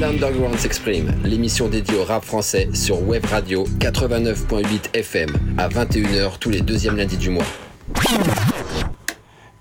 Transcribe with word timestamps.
L'Underground 0.00 0.58
s'exprime, 0.58 1.14
l'émission 1.24 1.68
dédiée 1.68 1.96
au 1.98 2.04
rap 2.04 2.24
français 2.24 2.68
sur 2.74 3.02
Web 3.02 3.24
Radio 3.26 3.64
89.8 3.80 4.94
FM 4.94 5.30
à 5.58 5.68
21h 5.68 6.38
tous 6.38 6.50
les 6.50 6.60
deuxièmes 6.60 6.96
lundis 6.96 7.16
du 7.16 7.30
mois. 7.30 7.44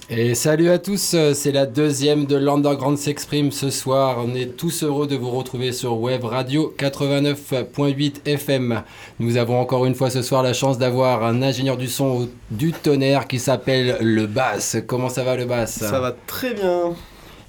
Et 0.08 0.36
salut 0.36 0.70
à 0.70 0.78
tous, 0.78 1.16
c'est 1.34 1.52
la 1.52 1.66
deuxième 1.66 2.28
de 2.28 2.36
l'Underground 2.36 2.96
s'exprime 2.96 3.52
ce 3.52 3.72
soir. 3.72 4.18
On 4.24 4.36
est 4.36 4.56
tous 4.56 4.84
heureux 4.84 5.08
de 5.08 5.16
vous 5.16 5.32
retrouver 5.32 5.72
sur 5.72 6.00
Web 6.00 6.26
Radio 6.26 6.76
89.8 6.78 8.18
FM. 8.24 8.84
Nous 9.20 9.38
avons 9.38 9.60
encore 9.60 9.88
une 9.88 9.96
fois 9.96 10.12
ce 10.12 10.22
soir 10.22 10.44
la 10.44 10.54
chance 10.54 10.78
d'avoir 10.78 11.24
un 11.24 11.42
ingénieur 11.42 11.76
du 11.76 11.88
son 11.88 12.30
du 12.52 12.72
tonnerre 12.72 13.26
qui 13.26 13.40
s'appelle 13.40 13.98
Le 14.00 14.28
Bass. 14.28 14.78
Comment 14.86 15.10
ça 15.10 15.24
va 15.24 15.36
le 15.38 15.46
Bass 15.46 15.80
Ça 15.80 16.00
va 16.00 16.16
très 16.28 16.54
bien. 16.54 16.94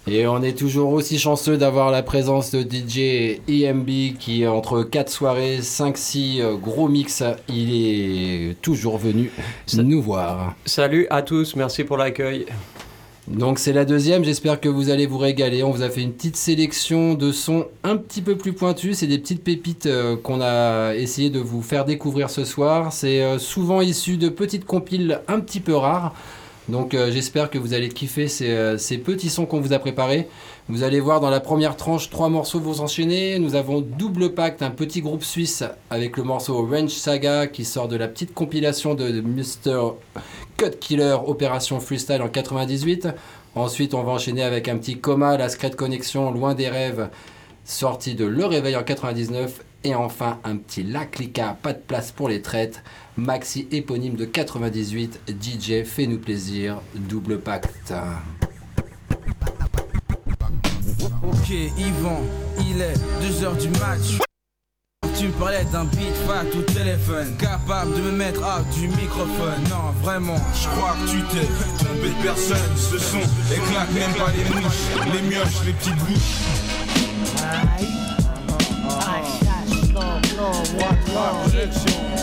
Et 0.09 0.24
on 0.28 0.41
est 0.41 0.56
toujours 0.56 0.92
aussi 0.92 1.19
chanceux 1.19 1.56
d'avoir 1.56 1.91
la 1.91 2.05
présence 2.05 2.52
de 2.52 2.62
DJ 2.62 3.41
EMB 3.48 4.16
qui, 4.20 4.46
entre 4.46 4.84
4 4.84 5.10
soirées, 5.10 5.59
5-6 5.59 6.41
euh, 6.41 6.55
gros 6.55 6.87
mix, 6.87 7.24
il 7.48 7.74
est 7.74 8.55
toujours 8.62 8.98
venu 8.98 9.32
nous 9.74 10.01
voir. 10.01 10.55
Salut 10.65 11.09
à 11.10 11.23
tous, 11.23 11.56
merci 11.56 11.82
pour 11.82 11.96
l'accueil. 11.96 12.46
Donc 13.27 13.59
c'est 13.59 13.73
la 13.73 13.84
deuxième, 13.84 14.24
j'espère 14.24 14.60
que 14.60 14.69
vous 14.69 14.91
allez 14.91 15.06
vous 15.06 15.19
régaler. 15.19 15.65
On 15.65 15.73
vous 15.73 15.82
a 15.82 15.91
fait 15.91 16.02
une 16.02 16.12
petite 16.12 16.37
sélection 16.37 17.15
de 17.15 17.32
sons 17.32 17.66
un 17.82 17.96
petit 17.96 18.23
peu 18.23 18.37
plus 18.37 18.52
pointus. 18.52 18.98
C'est 18.98 19.09
des 19.09 19.18
petites 19.18 19.43
pépites 19.43 19.87
euh, 19.87 20.16
qu'on 20.16 20.41
a 20.41 20.95
essayé 20.95 21.30
de 21.30 21.41
vous 21.41 21.62
faire 21.62 21.84
découvrir 21.84 22.30
ce 22.30 22.45
soir. 22.45 22.93
C'est 22.93 23.24
euh, 23.24 23.41
souvent 23.41 23.80
issu 23.80 24.16
de 24.18 24.29
petites 24.29 24.66
compiles 24.66 25.20
un 25.27 25.41
petit 25.41 25.59
peu 25.59 25.74
rares. 25.74 26.15
Donc 26.69 26.95
euh, 26.95 27.12
j'espère 27.12 27.48
que 27.48 27.59
vous 27.59 27.75
allez 27.75 27.88
kiffer 27.88 28.27
euh, 28.43 28.77
ces, 28.77 28.99
petits 28.99 29.30
sons 29.30 29.46
qu'on 29.46 29.60
vous 29.60 29.73
a 29.73 29.79
préparés. 29.79 30.29
Vous 30.68 30.82
allez 30.82 30.99
voir 30.99 31.21
dans 31.21 31.30
la 31.30 31.38
première 31.38 31.77
tranche, 31.77 32.10
trois 32.10 32.29
morceaux 32.29 32.59
vont 32.59 32.74
s'enchaîner. 32.74 33.38
Nous 33.38 33.54
avons 33.54 33.80
Double 33.80 34.35
Pacte, 34.35 34.63
un 34.63 34.71
petit 34.71 35.01
groupe 35.01 35.23
suisse 35.23 35.63
avec 35.90 36.16
le 36.16 36.24
morceau 36.24 36.66
Range 36.66 36.90
Saga 36.90 37.46
qui 37.46 37.65
sort 37.65 37.87
de 37.87 37.96
la 37.96 38.09
petite 38.09 38.35
compilation 38.35 38.95
de, 38.95 39.21
Mr. 39.21 39.93
Cut 40.57 40.71
Killer 40.80 41.16
Opération 41.24 41.79
Freestyle 41.79 42.23
en 42.23 42.29
98. 42.29 43.09
Ensuite 43.55 43.95
on 43.95 44.02
va 44.02 44.12
enchaîner 44.12 44.43
avec 44.43 44.68
un 44.68 44.77
petit 44.77 44.99
coma, 44.99 45.37
la 45.37 45.49
Secret 45.49 45.71
Connection, 45.71 46.33
Loin 46.33 46.55
des 46.55 46.68
rêves, 46.68 47.09
sorti 47.65 48.16
de 48.16 48.24
Le 48.24 48.45
Réveil 48.45 48.74
en 48.74 48.83
99. 48.83 49.62
Et 49.85 49.95
enfin 49.95 50.40
un 50.43 50.57
petit 50.57 50.83
La 50.83 51.05
Clica, 51.05 51.57
pas 51.62 51.73
de 51.73 51.79
place 51.79 52.10
pour 52.10 52.29
les 52.29 52.43
traites 52.43 52.83
maxi 53.16 53.66
éponyme 53.70 54.16
de 54.16 54.24
98, 54.24 55.20
DJ 55.40 55.84
Fais-nous 55.84 56.18
plaisir, 56.18 56.80
double 56.95 57.40
pacte. 57.40 57.92
Ok, 61.22 61.50
Yvan, 61.50 62.22
il 62.60 62.80
est 62.80 62.94
2h 63.22 63.59
du 63.60 63.68
match. 63.80 64.19
Tu 65.19 65.28
me 65.28 65.32
parlais 65.32 65.64
d'un 65.72 65.84
beat 65.84 66.14
fat 66.26 66.44
ou 66.54 66.62
téléphone. 66.72 67.37
Capable 67.38 67.94
de 67.94 68.03
me 68.03 68.12
mettre 68.12 68.44
à 68.44 68.62
du 68.75 68.88
microphone. 68.88 69.62
Non 69.70 69.92
vraiment 70.03 70.37
je 70.54 70.69
crois 70.69 70.94
que 70.94 71.10
tu 71.10 71.22
t'es 71.32 71.47
trompé 71.78 72.09
de 72.09 72.22
personne. 72.22 72.76
Ce 72.76 72.98
son 72.98 73.19
éclate 73.19 73.92
même 73.94 74.12
pas 74.14 74.31
les 74.32 74.44
mouches 74.60 75.14
Les 75.14 75.22
mioches, 75.22 75.64
les 75.64 75.72
petites 75.72 75.97
bouches 75.97 76.66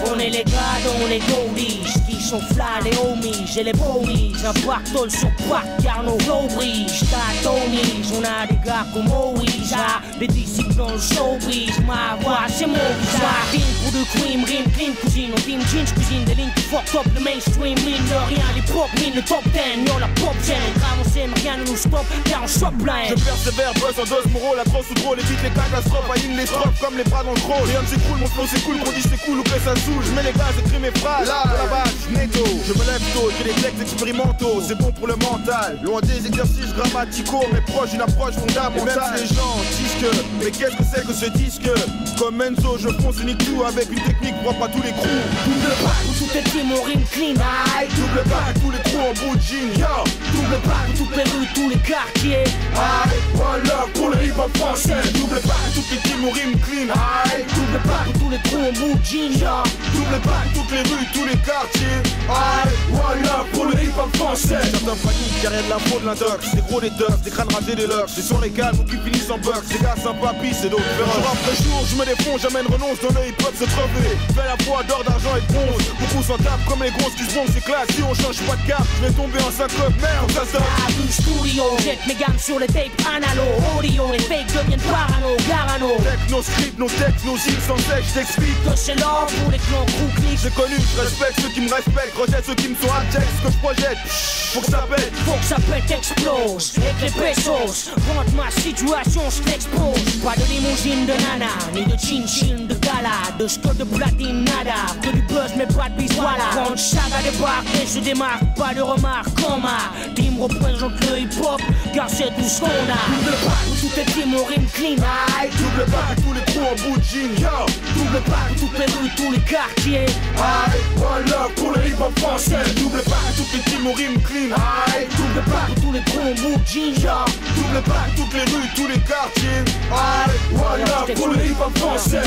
On 0.05 0.19
est 0.19 0.29
les 0.29 0.43
gars, 0.43 0.59
on 1.03 1.09
est 1.09 1.19
goldies 1.19 1.81
qui 2.07 2.12
sont 2.23 2.39
fly 2.39 2.83
les 2.83 2.97
homies. 2.97 3.45
J'ai 3.45 3.63
les 3.63 3.73
polies, 3.73 4.33
un 4.45 4.53
pactole 4.65 5.11
sur 5.11 5.29
pack 5.49 5.67
car 5.83 6.03
nos 6.03 6.17
flow 6.19 6.47
brise. 6.55 7.03
T'atomise, 7.11 8.11
on 8.15 8.23
a 8.23 8.47
des 8.47 8.59
gars 8.65 8.85
comme 8.93 9.07
Moïse, 9.07 9.75
des 10.19 10.27
disciples 10.27 10.75
dans 10.75 10.91
le 10.91 10.99
showbiz. 10.99 11.79
Ma 11.85 12.15
voix, 12.21 12.47
c'est 12.47 12.65
mon 12.65 12.73
visage. 12.73 13.51
Team 13.51 13.61
pour 13.81 13.91
de 13.91 14.03
cream, 14.15 14.43
rime, 14.45 14.71
clean 14.71 14.93
cuisine. 15.01 15.31
On 15.35 15.41
team 15.41 15.61
jeans, 15.67 15.85
cuisine 15.93 16.23
des 16.25 16.35
lignes 16.35 16.53
qui 16.55 16.63
fuck 16.63 16.87
up 16.95 17.05
le 17.13 17.21
mainstream. 17.21 17.77
Mine 17.83 18.05
de 18.09 18.33
rien, 18.33 18.45
les 18.55 18.61
pop, 18.61 18.89
mine 18.99 19.15
le 19.15 19.21
top 19.21 19.43
10. 19.51 19.87
Yo, 19.87 19.99
la 19.99 20.07
pop 20.19 20.35
chain, 20.45 20.61
avancé, 20.93 21.27
mais 21.27 21.41
rien 21.41 21.57
ne 21.57 21.65
nous 21.65 21.75
stoppe 21.77 22.07
car 22.25 22.43
on 22.43 22.47
chope 22.47 22.77
plein. 22.81 23.09
Je 23.09 23.15
persévère, 23.15 23.73
buzz 23.73 23.99
en 23.99 24.07
dose, 24.07 24.25
mon 24.31 24.39
rôle, 24.39 24.57
la 24.57 24.63
grosse 24.63 24.89
ou 24.91 24.93
trop, 24.95 25.15
les 25.15 25.23
beats, 25.23 25.43
les 25.43 25.49
catastrophes, 25.49 26.09
aïe 26.13 26.29
les 26.35 26.45
strophes 26.45 26.79
comme 26.79 26.97
les 26.97 27.03
bras 27.03 27.23
dans 27.23 27.33
le 27.33 27.41
gros. 27.41 27.63
Rien 27.65 27.81
ne 27.81 27.87
s'écroule, 27.87 28.19
mon 28.19 28.27
flow 28.27 28.45
c'est 28.47 28.63
cool, 28.63 28.77
qu'on 28.79 28.91
dit 28.91 29.03
c'est 29.03 29.21
cool 29.25 29.39
ou 29.39 29.43
que 29.43 29.57
ça 29.59 29.75
saoule. 29.75 30.03
Je 30.05 30.11
mets 30.11 30.23
les 30.23 30.33
gaz, 30.33 30.53
écris 30.57 30.79
mes 30.79 30.91
phrases. 30.99 31.27
Là, 31.27 31.43
la 31.45 31.67
base, 31.67 31.93
netto. 32.13 32.45
Je 32.67 32.73
me 32.73 32.85
lève 32.85 33.01
tôt, 33.13 33.29
j'ai 33.37 33.43
des 33.45 33.61
textes 33.61 33.81
expérimentaux. 33.81 34.61
C'est 34.65 34.77
bon 34.77 34.91
pour 34.91 35.07
le 35.07 35.15
mental. 35.15 35.79
Loin 35.83 36.01
des 36.01 36.25
exercices 36.25 36.73
grammaticaux, 36.75 37.45
mais 37.51 37.61
proche 37.61 37.91
d'une 37.91 38.01
approche 38.01 38.35
fondamentale. 38.35 38.77
Et 38.77 38.85
même 38.85 38.99
si 39.15 39.23
les 39.23 39.35
gens 39.35 39.57
disent 39.77 39.97
que, 40.01 40.43
mais 40.43 40.51
qu'est-ce 40.51 40.77
que 40.77 40.83
c'est 40.83 41.05
que 41.05 41.13
ce 41.13 41.25
disque? 41.37 41.69
Comme 42.17 42.41
Enzo, 42.41 42.77
je 42.77 42.89
fonce 43.01 43.19
une 43.21 43.35
tout 43.37 43.63
avec 43.63 43.89
une 43.89 44.01
technique 44.01 44.35
propre 44.43 44.65
à 44.65 44.67
tous 44.67 44.81
les 44.81 44.91
crews. 44.91 45.25
Double 45.45 45.75
pas 45.83 45.97
où 46.07 46.13
tout 46.13 46.37
est 46.37 46.43
team, 46.43 46.71
on 46.71 46.83
rime 46.83 47.05
clean. 47.11 47.35
Aïe. 47.77 47.87
Double 47.95 48.29
pas 48.29 48.53
tous 48.61 48.71
les 48.71 48.79
crews 48.79 49.01
en 49.01 49.13
bout 49.13 49.35
de 49.35 49.41
jean. 49.41 49.69
Yo. 49.79 50.03
Double 50.31 50.59
pas 50.63 50.85
toutes 50.97 51.15
les 51.15 51.23
rues, 51.23 51.47
tous 51.55 51.69
les 51.69 51.77
quartiers. 51.77 52.43
Aïe. 52.75 53.17
One 53.35 53.63
love 53.63 53.91
pour 53.93 54.09
le 54.09 54.23
hip 54.23 54.37
hop 54.37 54.55
français. 54.57 55.01
Double 55.13 55.39
pas 55.41 55.63
toutes 55.73 55.89
les 55.91 55.97
teams, 55.97 56.23
on 56.25 56.31
rime 56.31 56.59
clean. 56.59 56.93
Aïe. 56.93 57.45
Double 57.49 57.79
pas 57.83 58.05
tous 58.19 58.29
les 58.29 58.39
crews 58.49 58.69
en 58.69 58.73
bout 58.73 58.99
de 58.99 59.03
jean. 59.03 59.33
Yo. 59.33 59.63
Double 59.93 60.21
pas 60.21 60.43
toutes 60.53 60.71
les 60.71 60.83
rues, 60.83 61.07
tous 61.13 61.25
les 61.25 61.37
quartiers. 61.37 62.02
Aïe. 62.29 62.71
One 62.93 63.21
love 63.23 63.47
pour 63.53 63.65
le 63.65 63.73
hip 63.73 63.93
hop 63.97 64.15
français. 64.15 64.59
Certains 64.71 64.95
paniquent, 65.03 65.43
y'a 65.43 65.49
rien 65.49 65.63
de 65.63 65.69
l'info 65.69 65.99
de 65.99 66.05
l'indox. 66.05 66.53
Des 66.53 66.61
gros 66.61 66.79
des 66.79 66.89
ducks, 66.91 67.21
des 67.23 67.31
crânes 67.31 67.51
rasés 67.53 67.75
des 67.75 67.87
locks. 67.87 68.09
C'est 68.13 68.21
sur 68.21 68.39
les 68.39 68.49
calmes 68.49 68.79
ou 68.79 68.83
qui 68.83 68.97
finissent 68.97 69.29
en 69.29 69.37
box. 69.39 69.67
Des 69.69 69.79
gars 69.79 69.95
sympas, 70.01 70.33
pis 70.41 70.53
c'est 70.53 70.69
d'autres 70.69 70.93
féroces. 70.97 71.15
Jour 71.15 71.33
après 71.33 71.55
jour, 71.63 71.79
je 71.89 71.95
me 71.95 72.05
défonce, 72.05 72.41
j'amène 72.41 72.67
renonce 72.67 72.99
dans 73.01 73.13
le 73.19 73.27
hip 73.27 73.39
hop 73.43 73.53
se 73.57 73.65
crever. 73.65 74.15
Fais 74.35 74.47
la 74.47 74.57
foi 74.63 74.83
d'or, 74.87 75.03
d'argent 75.03 75.35
et 75.35 75.41
de 75.41 75.51
bronze. 75.53 75.83
Beaucoup 75.99 76.23
s'en 76.23 76.37
tapent 76.37 76.65
comme 76.67 76.83
les 76.83 76.91
grosses 76.91 77.15
qui 77.15 77.25
se 77.25 77.35
vont, 77.35 77.45
c'est 77.51 77.63
classe. 77.63 77.89
Si 77.95 78.03
on 78.03 78.13
change 78.13 78.39
pas 78.47 78.55
de 78.55 78.65
cap, 78.67 78.85
je 78.97 79.07
vais 79.07 79.13
tomber 79.13 79.39
en 79.41 79.51
syncope. 79.51 79.95
Merde, 79.99 80.31
ça 80.31 80.45
sonne. 80.47 80.69
Avenue 80.85 81.11
studio, 81.11 81.63
jette 81.83 82.03
mes 82.07 82.15
gammes 82.15 82.39
sur 82.39 82.59
les 82.59 82.67
tapes 82.67 82.93
analo. 83.03 83.43
Audio, 83.77 84.11
les 84.11 84.23
fakes 84.23 84.53
deviennent 84.53 84.85
parano, 84.87 85.35
garano. 85.49 85.97
Techno 86.03 86.41
script, 86.41 86.77
nos 86.79 86.87
textes, 86.87 87.25
nos 87.25 87.35
îles 87.35 87.63
sans 87.67 87.77
sèche, 87.89 88.07
j't'explique. 88.15 88.59
Que 88.63 88.75
c'est 88.75 88.95
l'or 88.95 89.27
pour 89.27 89.51
les 89.51 89.59
clans 89.59 89.85
crouklis. 89.85 90.37
J'ai 90.41 90.51
connu, 90.51 90.77
je 90.77 91.01
respecte 91.01 91.41
ceux 91.41 91.49
qui 91.49 91.61
me 91.61 91.69
respectent, 91.93 92.17
rejette 92.17 92.45
ceux 92.45 92.55
qui 92.55 92.69
me 92.69 92.75
sont 92.75 92.93
abjects. 92.93 93.27
Ce 93.37 93.47
que 93.47 93.53
je 93.53 93.57
projette, 93.57 93.97
faut 94.07 94.59
que 94.61 94.71
ça 94.71 94.85
pète. 94.89 95.13
Faut 95.25 95.37
que 95.37 95.45
ça 95.45 95.55
pète, 95.55 95.91
explose. 95.91 96.73
Avec 96.77 97.01
les 97.01 97.21
pesos, 97.21 97.91
rentre 98.15 98.31
ma 98.35 98.51
situation, 98.51 99.21
je 99.29 99.41
t'expose. 99.49 100.01
Pas 100.23 100.35
de 100.35 100.45
limousine 100.51 101.05
de 101.05 101.13
nana, 101.13 101.51
ni 101.73 101.85
de 101.85 101.97
chin-chin 101.97 102.67
de 102.67 102.75
gala. 102.75 103.35
De 103.39 103.47
stock 103.47 103.77
de 103.77 103.83
platine, 103.83 104.43
nada. 104.45 104.93
Que 105.01 105.09
du 105.11 105.21
buzz, 105.23 105.51
mais 105.57 105.67
pas 105.67 105.89
de 105.89 105.97
bis, 105.97 106.13
voilà. 106.15 106.49
Quand 106.53 106.77
saga 106.77 107.21
débarque 107.23 107.67
et 107.81 107.87
je 107.87 107.99
démarque, 107.99 108.43
pas 108.55 108.73
de 108.73 108.81
remarque. 108.81 109.29
Coma, 109.41 109.91
team 110.15 110.41
représente 110.41 110.99
le 111.09 111.19
hip-hop, 111.19 111.61
car 111.93 112.09
c'est 112.09 112.33
tout 112.35 112.47
ce 112.47 112.59
qu'on 112.59 112.67
a. 112.67 113.03
Double 113.09 113.37
pas, 113.43 113.59
où 113.69 113.75
tout 113.75 113.99
est 113.99 114.05
team, 114.05 114.35
on 114.35 114.45
rime 114.45 114.67
clean. 114.73 115.03
Aïe, 115.39 115.49
Double 115.57 115.91
pas 115.91 116.15
tous 116.15 116.33
les 116.33 116.53
coups 116.53 116.65
en 116.71 116.89
bout 116.89 116.97
de 116.97 117.03
jean. 117.03 117.33
Yo. 117.41 117.65
double 117.95 118.21
pas, 118.25 118.47
toutes 118.59 118.77
les 118.79 118.85
rues, 118.85 119.11
tous 119.15 119.31
les 119.31 119.39
quartiers. 119.39 120.05
Aïe, 120.37 120.79
one 120.97 121.25
love 121.29 121.53
pour 121.55 121.71
le 121.71 121.82
hip 121.85 121.99
hop 121.99 122.17
français. 122.19 122.63
Double 122.75 123.01
pas 123.03 123.27
toutes 123.35 123.53
les 123.53 123.71
teams, 123.71 123.87
rime 123.87 124.21
clean. 124.21 124.55
Aïe, 124.55 125.07
Double 125.17 125.45
pas, 125.51 125.67
tous 125.81 125.91
les 125.91 125.99
de 125.99 126.65
jean. 126.65 127.01
Yo. 127.01 127.25
Double 127.55 127.81
pas 127.83 128.05
toutes 128.15 128.33
les 128.33 128.51
rues, 128.51 128.69
tous 128.75 128.87
les 128.87 128.99
quartiers. 128.99 129.63
Aïe, 129.91 130.31
one 130.53 130.79
love 130.81 131.13
pour 131.15 131.27
le 131.29 131.45
hip 131.45 131.55
hop 131.59 131.77
français. 131.77 132.21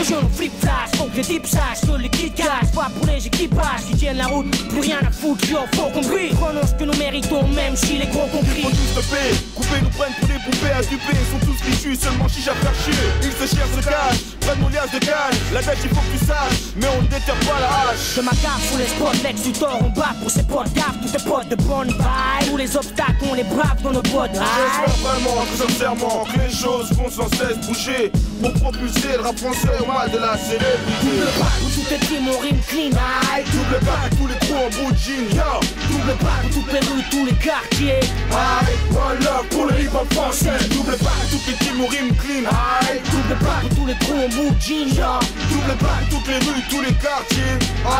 Les 0.00 0.06
jeunes 0.06 0.30
flip 0.32 0.52
flash 0.60 0.90
Faut 0.96 1.04
que 1.04 1.16
les 1.16 1.22
dips 1.22 1.50
sachent 1.50 1.82
que 1.82 2.00
les 2.00 2.08
kids 2.08 2.30
cassent 2.30 2.70
Pas 2.74 2.90
pour 2.96 3.06
les 3.06 3.26
équipages 3.26 3.84
qui 3.86 3.96
tiennent 3.96 4.16
la 4.16 4.26
route 4.26 4.50
Plus 4.68 4.80
rien 4.80 4.98
à 5.06 5.10
foutre, 5.10 5.46
yo, 5.46 5.58
faut 5.74 5.90
qu'on 5.90 6.00
brille 6.00 6.32
Prenons 6.32 6.66
ce 6.66 6.74
que 6.74 6.84
nous 6.84 6.96
méritons 6.96 7.46
même 7.48 7.76
si 7.76 7.98
les 7.98 8.06
gros 8.06 8.26
compris 8.28 8.62
Faut 8.62 8.70
tous 8.70 9.00
se 9.00 9.08
payer, 9.08 9.36
couper 9.54 9.80
nous 9.82 9.90
prennent 9.90 10.14
pour 10.18 10.28
des 10.28 10.38
poupées 10.44 10.72
à 10.72 10.80
duper 10.82 11.12
Ils 11.12 11.40
sont 11.40 11.46
tous 11.46 11.58
fichus, 11.62 11.96
seulement 11.96 12.28
chiche 12.28 12.48
à 12.48 12.54
faire 12.54 12.74
chier 12.82 12.94
Ils 13.22 13.32
se 13.32 13.54
cherchent, 13.54 13.76
se 13.76 13.84
cachent, 13.84 14.36
prennent 14.40 14.60
mon 14.60 14.68
liage 14.68 14.90
de 14.92 15.00
La 15.54 15.60
dette 15.60 15.78
il 15.84 15.90
faut 15.90 16.00
que 16.00 16.18
tu 16.18 16.24
saches, 16.24 16.72
mais 16.76 16.86
on 16.96 17.02
ne 17.02 17.08
déterre 17.08 17.40
pas 17.40 17.60
la 17.60 17.90
hache 17.90 18.09
Je 18.14 18.20
m'accave 18.22 18.60
sous 18.68 18.76
les 18.76 18.86
spots, 18.86 19.22
l'ex 19.22 19.42
du 19.42 19.52
tort 19.52 19.78
on 19.80 19.88
bat 19.90 20.14
pour 20.20 20.30
ses 20.30 20.42
potes 20.42 20.72
Gaffe, 20.74 20.96
tous 21.00 21.16
tes 21.16 21.24
potes 21.24 21.48
de 21.48 21.54
bonne 21.54 21.88
vibe 21.88 22.50
Tous 22.50 22.56
les 22.56 22.76
obstacles 22.76 23.24
on 23.30 23.34
les 23.34 23.44
brave 23.44 23.80
dans 23.82 23.92
nos 23.92 24.02
bottes. 24.02 24.32
J'espère 24.34 24.96
vraiment, 24.98 25.44
tout 25.46 25.68
sincèrement, 25.68 26.24
que 26.24 26.40
les 26.40 26.52
choses 26.52 26.92
vont 26.92 27.08
sans 27.08 27.28
cesse 27.36 27.58
bouger. 27.66 28.10
Pour 28.42 28.52
propulser 28.54 29.16
le 29.16 29.20
rap 29.20 29.38
français 29.38 29.68
au 29.80 29.86
mal 29.86 30.10
de 30.10 30.18
la 30.18 30.36
célébrité. 30.36 31.06
Double 31.06 31.30
pas, 31.38 31.52
où 31.62 31.68
tout 31.70 31.94
est 31.94 31.98
team, 31.98 32.26
on 32.28 32.38
rime 32.38 32.60
clean. 32.66 32.90
Aïe, 33.32 33.44
Double 33.52 33.84
pas 33.84 34.08
tous 34.16 34.26
les 34.26 34.38
trous 34.40 34.58
en 34.58 34.70
bout 34.70 34.92
de 34.92 34.98
jean, 34.98 35.28
yo. 35.30 35.60
Double 35.90 36.16
pas, 36.18 36.40
toutes 36.52 36.72
les 36.72 36.80
rues, 36.80 37.04
tous 37.10 37.26
les 37.26 37.34
quartiers. 37.34 38.00
Aïe, 38.32 38.74
one 38.90 39.18
love 39.20 39.46
pour 39.50 39.66
le 39.66 39.80
hip 39.80 39.94
hop 39.94 40.12
français. 40.14 40.58
Double 40.70 40.96
pas 40.96 41.20
toutes 41.30 41.46
les 41.46 41.54
teams, 41.64 41.80
on 41.80 41.86
rime 41.86 42.16
clean. 42.16 42.48
Aïe, 42.50 43.00
Double 43.06 43.38
pas, 43.38 43.60
tous 43.76 43.86
les 43.86 43.94
trous 44.00 44.18
en 44.18 44.28
bout 44.28 44.50
de 44.50 44.60
jean 44.60 45.20
Double 45.50 45.76
pas 45.78 46.00
toutes 46.10 46.26
les 46.26 46.38
rues, 46.38 46.64
tous 46.70 46.80
les 46.80 46.94
quartiers. 46.94 47.54
Aïe, 47.86 47.99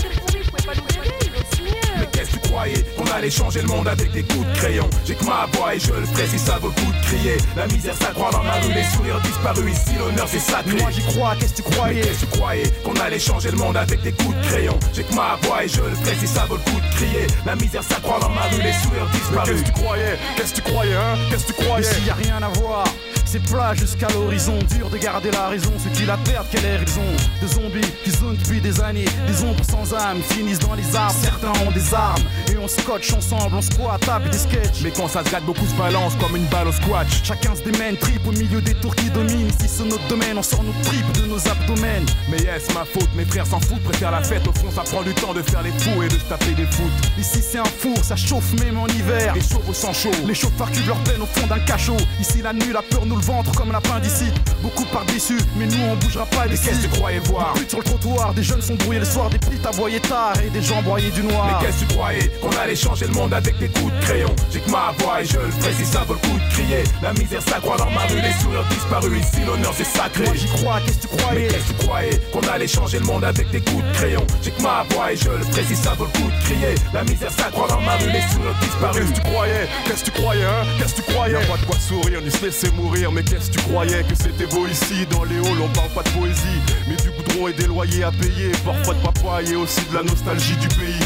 qu'est-ce 2.51 2.73
que 2.73 2.85
tu 2.85 2.85
croyais 2.85 2.85
Qu'on 2.97 3.17
allait 3.17 3.29
changer 3.29 3.61
le 3.61 3.67
monde 3.67 3.87
avec 3.87 4.11
des 4.11 4.23
coups 4.23 4.45
de 4.47 4.57
crayon. 4.57 4.89
J'ai 5.05 5.15
que 5.15 5.25
ma 5.25 5.47
voix 5.53 5.75
et 5.75 5.79
je 5.79 5.93
le 5.93 6.05
ferai 6.05 6.27
si 6.27 6.39
ça 6.39 6.57
vaut 6.59 6.67
le 6.67 6.73
coup 6.73 6.91
de 6.91 7.05
crier. 7.05 7.37
La 7.55 7.67
misère 7.67 7.95
s'accroît 7.95 8.31
dans 8.31 8.43
ma 8.43 8.53
rue, 8.53 8.73
les 8.73 8.83
sourires 8.83 9.19
disparus 9.21 9.71
Ici 9.71 9.95
l'honneur 9.97 10.27
c'est 10.27 10.39
sacré. 10.39 10.77
Moi 10.77 10.91
j'y 10.91 11.01
crois, 11.01 11.35
qu'est-ce 11.39 11.53
que 11.53 11.61
tu 11.61 11.63
croyais? 11.63 12.01
Qu'est-ce 12.01 12.25
que 12.25 12.31
tu 12.31 12.37
croyais? 12.37 12.63
Qu'on 12.83 12.95
allait 12.95 13.19
changer 13.19 13.51
le 13.51 13.57
monde 13.57 13.77
avec 13.77 14.01
des 14.01 14.11
coups 14.11 14.35
de 14.35 14.47
crayon. 14.47 14.77
J'ai 14.93 15.03
que 15.03 15.13
ma 15.13 15.37
voix 15.43 15.63
et 15.63 15.67
je 15.67 15.81
le 15.81 15.95
ferai 15.95 16.15
si 16.15 16.27
ça 16.27 16.45
vaut 16.45 16.55
le 16.57 16.71
coup 16.71 16.79
de 16.79 16.95
crier. 16.95 17.27
La 17.45 17.55
misère 17.55 17.83
s'accroît 17.83 18.19
dans 18.19 18.29
ma 18.29 18.43
rue, 18.43 18.61
les 18.61 18.73
sourires 18.73 19.07
disparus 19.13 19.61
Qu'est-ce 19.61 19.61
que 19.61 19.67
tu 19.67 19.83
croyais? 19.83 20.17
Qu'est-ce 20.35 20.51
que 20.51 20.55
tu 20.55 20.61
croyais 20.61 20.95
hein? 20.95 21.17
Qu'est-ce 21.29 21.45
que 21.45 21.53
tu 21.53 21.63
croyais? 21.63 21.87
Ici 21.87 22.05
y 22.05 22.09
a 22.09 22.13
rien 22.15 22.41
à 22.41 22.49
voir 22.59 22.83
c'est 23.31 23.43
plat 23.43 23.73
jusqu'à 23.73 24.09
l'horizon, 24.09 24.59
dur 24.75 24.89
de 24.89 24.97
garder 24.97 25.31
la 25.31 25.47
raison. 25.47 25.71
Ceux 25.81 25.89
qui 25.91 26.05
la 26.05 26.17
perdent, 26.17 26.47
quelle 26.51 26.65
est 26.65 26.77
raison 26.77 27.01
De 27.41 27.47
zombies 27.47 27.93
qui 28.03 28.11
zonent 28.11 28.35
depuis 28.35 28.59
des 28.59 28.81
années, 28.81 29.05
des 29.25 29.43
ombres 29.43 29.63
sans 29.63 29.93
âme 29.93 30.21
finissent 30.21 30.59
dans 30.59 30.73
les 30.75 30.95
arbres. 30.95 31.15
Certains 31.21 31.53
ont 31.65 31.71
des 31.71 31.93
armes 31.93 32.23
et 32.51 32.57
on 32.57 32.67
scotche 32.67 33.13
ensemble, 33.13 33.55
on 33.55 33.61
squat, 33.61 34.01
tape 34.01 34.29
des 34.29 34.37
sketchs. 34.37 34.81
Mais 34.83 34.91
quand 34.91 35.07
ça 35.07 35.23
se 35.23 35.31
gâte, 35.31 35.45
beaucoup 35.45 35.65
se 35.65 35.75
balance 35.75 36.13
comme 36.19 36.35
une 36.35 36.45
balle 36.47 36.67
au 36.67 36.73
squash. 36.73 37.23
Chacun 37.23 37.55
se 37.55 37.61
démène, 37.61 37.95
tripe 37.95 38.25
au 38.27 38.31
milieu 38.31 38.61
des 38.61 38.73
tours 38.73 38.95
qui 38.95 39.09
dominent. 39.11 39.47
Ici 39.47 39.67
c'est 39.67 39.85
notre 39.85 40.05
domaine, 40.07 40.37
on 40.37 40.43
sort 40.43 40.63
nos 40.63 40.73
tripes 40.83 41.11
de 41.13 41.27
nos 41.27 41.39
abdomens. 41.47 42.05
Mais 42.29 42.39
yes, 42.39 42.67
ma 42.73 42.83
faute, 42.83 43.09
mes 43.15 43.25
frères 43.25 43.47
s'en 43.47 43.61
foutent, 43.61 43.83
préfèrent 43.83 44.11
la 44.11 44.23
fête. 44.23 44.45
Au 44.45 44.53
fond, 44.53 44.71
ça 44.75 44.81
prend 44.81 45.03
du 45.03 45.13
temps 45.13 45.33
de 45.33 45.41
faire 45.41 45.61
les 45.61 45.71
fous 45.71 46.03
et 46.03 46.09
de 46.09 46.19
se 46.19 46.25
taper 46.25 46.51
des 46.51 46.65
foot. 46.65 46.91
Ici 47.17 47.39
c'est 47.41 47.59
un 47.59 47.63
four, 47.63 47.97
ça 48.03 48.17
chauffe 48.17 48.51
même 48.59 48.77
en 48.77 48.87
hiver. 48.87 49.33
Les 49.35 49.41
chauves 49.41 49.69
au 49.69 49.73
sang 49.73 49.93
chaud. 49.93 50.11
Les 50.27 50.35
chauffards 50.35 50.71
cuvent 50.71 50.87
leur 50.87 50.99
peine 51.05 51.21
au 51.21 51.25
fond 51.25 51.47
d'un 51.47 51.59
cachot. 51.59 51.95
Ici 52.19 52.41
la 52.41 52.51
nuit, 52.51 52.73
la 52.73 52.81
peur 52.81 53.05
nous 53.05 53.20
le 53.21 53.25
ventre 53.25 53.51
comme 53.53 53.71
l'appendicite. 53.71 54.33
Beaucoup 54.61 54.85
par 54.85 55.05
dessus, 55.05 55.37
mais 55.55 55.65
nous 55.65 55.83
on 55.91 55.95
bougera 55.95 56.25
pas 56.25 56.43
Mais 56.45 56.51
d'ici. 56.51 56.65
qu'est-ce 56.67 56.77
que 56.79 56.93
tu 56.93 56.99
croyais 56.99 57.19
voir. 57.19 57.53
But 57.55 57.69
sur 57.69 57.79
le 57.79 57.83
trottoir, 57.83 58.33
des 58.33 58.43
jeunes 58.43 58.61
sont 58.61 58.75
brouillés 58.75 58.99
le 58.99 59.05
soir, 59.05 59.29
des 59.29 59.37
petites 59.39 59.65
aboyées 59.65 59.99
tard 59.99 60.33
et 60.45 60.49
des 60.49 60.61
gens 60.61 60.81
broyés 60.81 61.11
du 61.11 61.23
noir. 61.23 61.47
Mais 61.59 61.65
qu'est-ce 61.65 61.81
que 61.83 61.89
tu 61.89 61.95
croyais 61.95 62.31
Qu'on 62.41 62.51
allait 62.61 62.75
changer 62.75 63.07
le 63.07 63.13
monde 63.13 63.33
avec 63.33 63.57
des 63.59 63.67
coups 63.69 63.93
de 63.93 63.99
crayon. 64.01 64.29
J'ai 64.51 64.59
que 64.59 64.69
ma 64.69 64.93
voix 64.99 65.21
et 65.21 65.25
je 65.25 65.37
le 65.39 65.51
ferai 65.51 65.73
si 65.73 65.85
ça 65.85 65.99
vaut 66.07 66.13
le 66.13 66.19
coup 66.19 66.37
de 66.37 66.53
crier. 66.53 66.83
La 67.01 67.13
misère 67.13 67.41
s'accroît 67.41 67.77
dans 67.77 67.89
ma 67.89 68.01
rue, 68.05 68.21
les 68.21 68.33
sourires 68.43 68.65
disparus. 68.69 69.19
Ici 69.21 69.41
l'honneur 69.45 69.73
c'est 69.75 69.83
sacré. 69.85 70.23
Moi 70.25 70.33
j'y 70.35 70.47
crois, 70.47 70.79
qu'est-ce 70.85 70.97
que 70.99 71.07
tu 71.07 71.15
Mais 71.15 71.21
croyais 71.21 71.47
qu'est-ce 71.47 71.73
que 71.73 71.79
tu 71.79 71.85
croyais 71.87 72.21
Qu'on 72.31 72.41
allait 72.53 72.67
changer 72.67 72.99
le 72.99 73.05
monde 73.05 73.23
avec 73.23 73.49
des 73.51 73.61
coups 73.61 73.83
de 73.83 73.93
crayon. 73.93 74.25
J'ai 74.41 74.51
que 74.51 74.61
ma 74.61 74.83
voix 74.91 75.11
et 75.11 75.15
je 75.17 75.29
le 75.29 75.43
ferai 75.43 75.63
si 75.63 75.75
ça 75.75 75.93
vaut 75.93 76.05
le 76.05 76.11
coup 76.19 76.29
de 76.29 76.43
crier. 76.45 76.75
La 76.93 77.03
misère 77.03 77.31
s'accroît 77.31 77.67
dans 77.67 77.81
ma 77.81 77.95
rue, 77.97 78.11
les 78.11 78.21
sourires 78.33 78.55
disparus. 78.61 79.01
Qu'est-ce 79.05 79.11
que 79.11 79.15
tu 79.15 79.31
croyais? 79.31 79.67
Qu'est-ce 79.85 80.01
que 80.01 80.05
tu 80.05 80.11
croyais 80.11 80.43
hein 80.43 80.63
Qu'est-ce 80.79 80.95
que 80.95 81.01
tu 81.01 81.11
croyais? 81.11 81.33
Y'a 81.33 81.39
pas 81.47 81.57
de 81.57 81.65
quoi 81.65 81.79
sourire 81.79 82.21
ni 82.21 82.31
se 82.31 82.45
laisser 82.45 82.71
mourir 82.71 83.10
Mais 83.13 83.23
qu'est-ce 83.23 83.51
que 83.51 83.57
tu 83.57 83.63
croyais 83.69 84.03
que 84.03 84.15
c'était 84.15 84.47
beau 84.47 84.65
ici? 84.67 85.05
Dans 85.11 85.23
les 85.23 85.37
halls 85.37 85.61
on 85.61 85.69
parle 85.69 85.89
pas 85.89 86.03
de 86.03 86.09
poésie. 86.09 86.61
Mais 86.87 86.95
du 86.95 87.09
goudron 87.11 87.47
et 87.47 87.53
des 87.53 87.67
loyers 87.67 88.03
à 88.03 88.11
payer. 88.11 88.51
Parfois 88.65 88.93
de 88.93 89.01
papaye 89.01 89.51
et 89.51 89.55
aussi 89.55 89.81
de 89.89 89.95
la 89.95 90.03
nostalgie 90.03 90.55
du 90.57 90.67
pays 90.69 90.99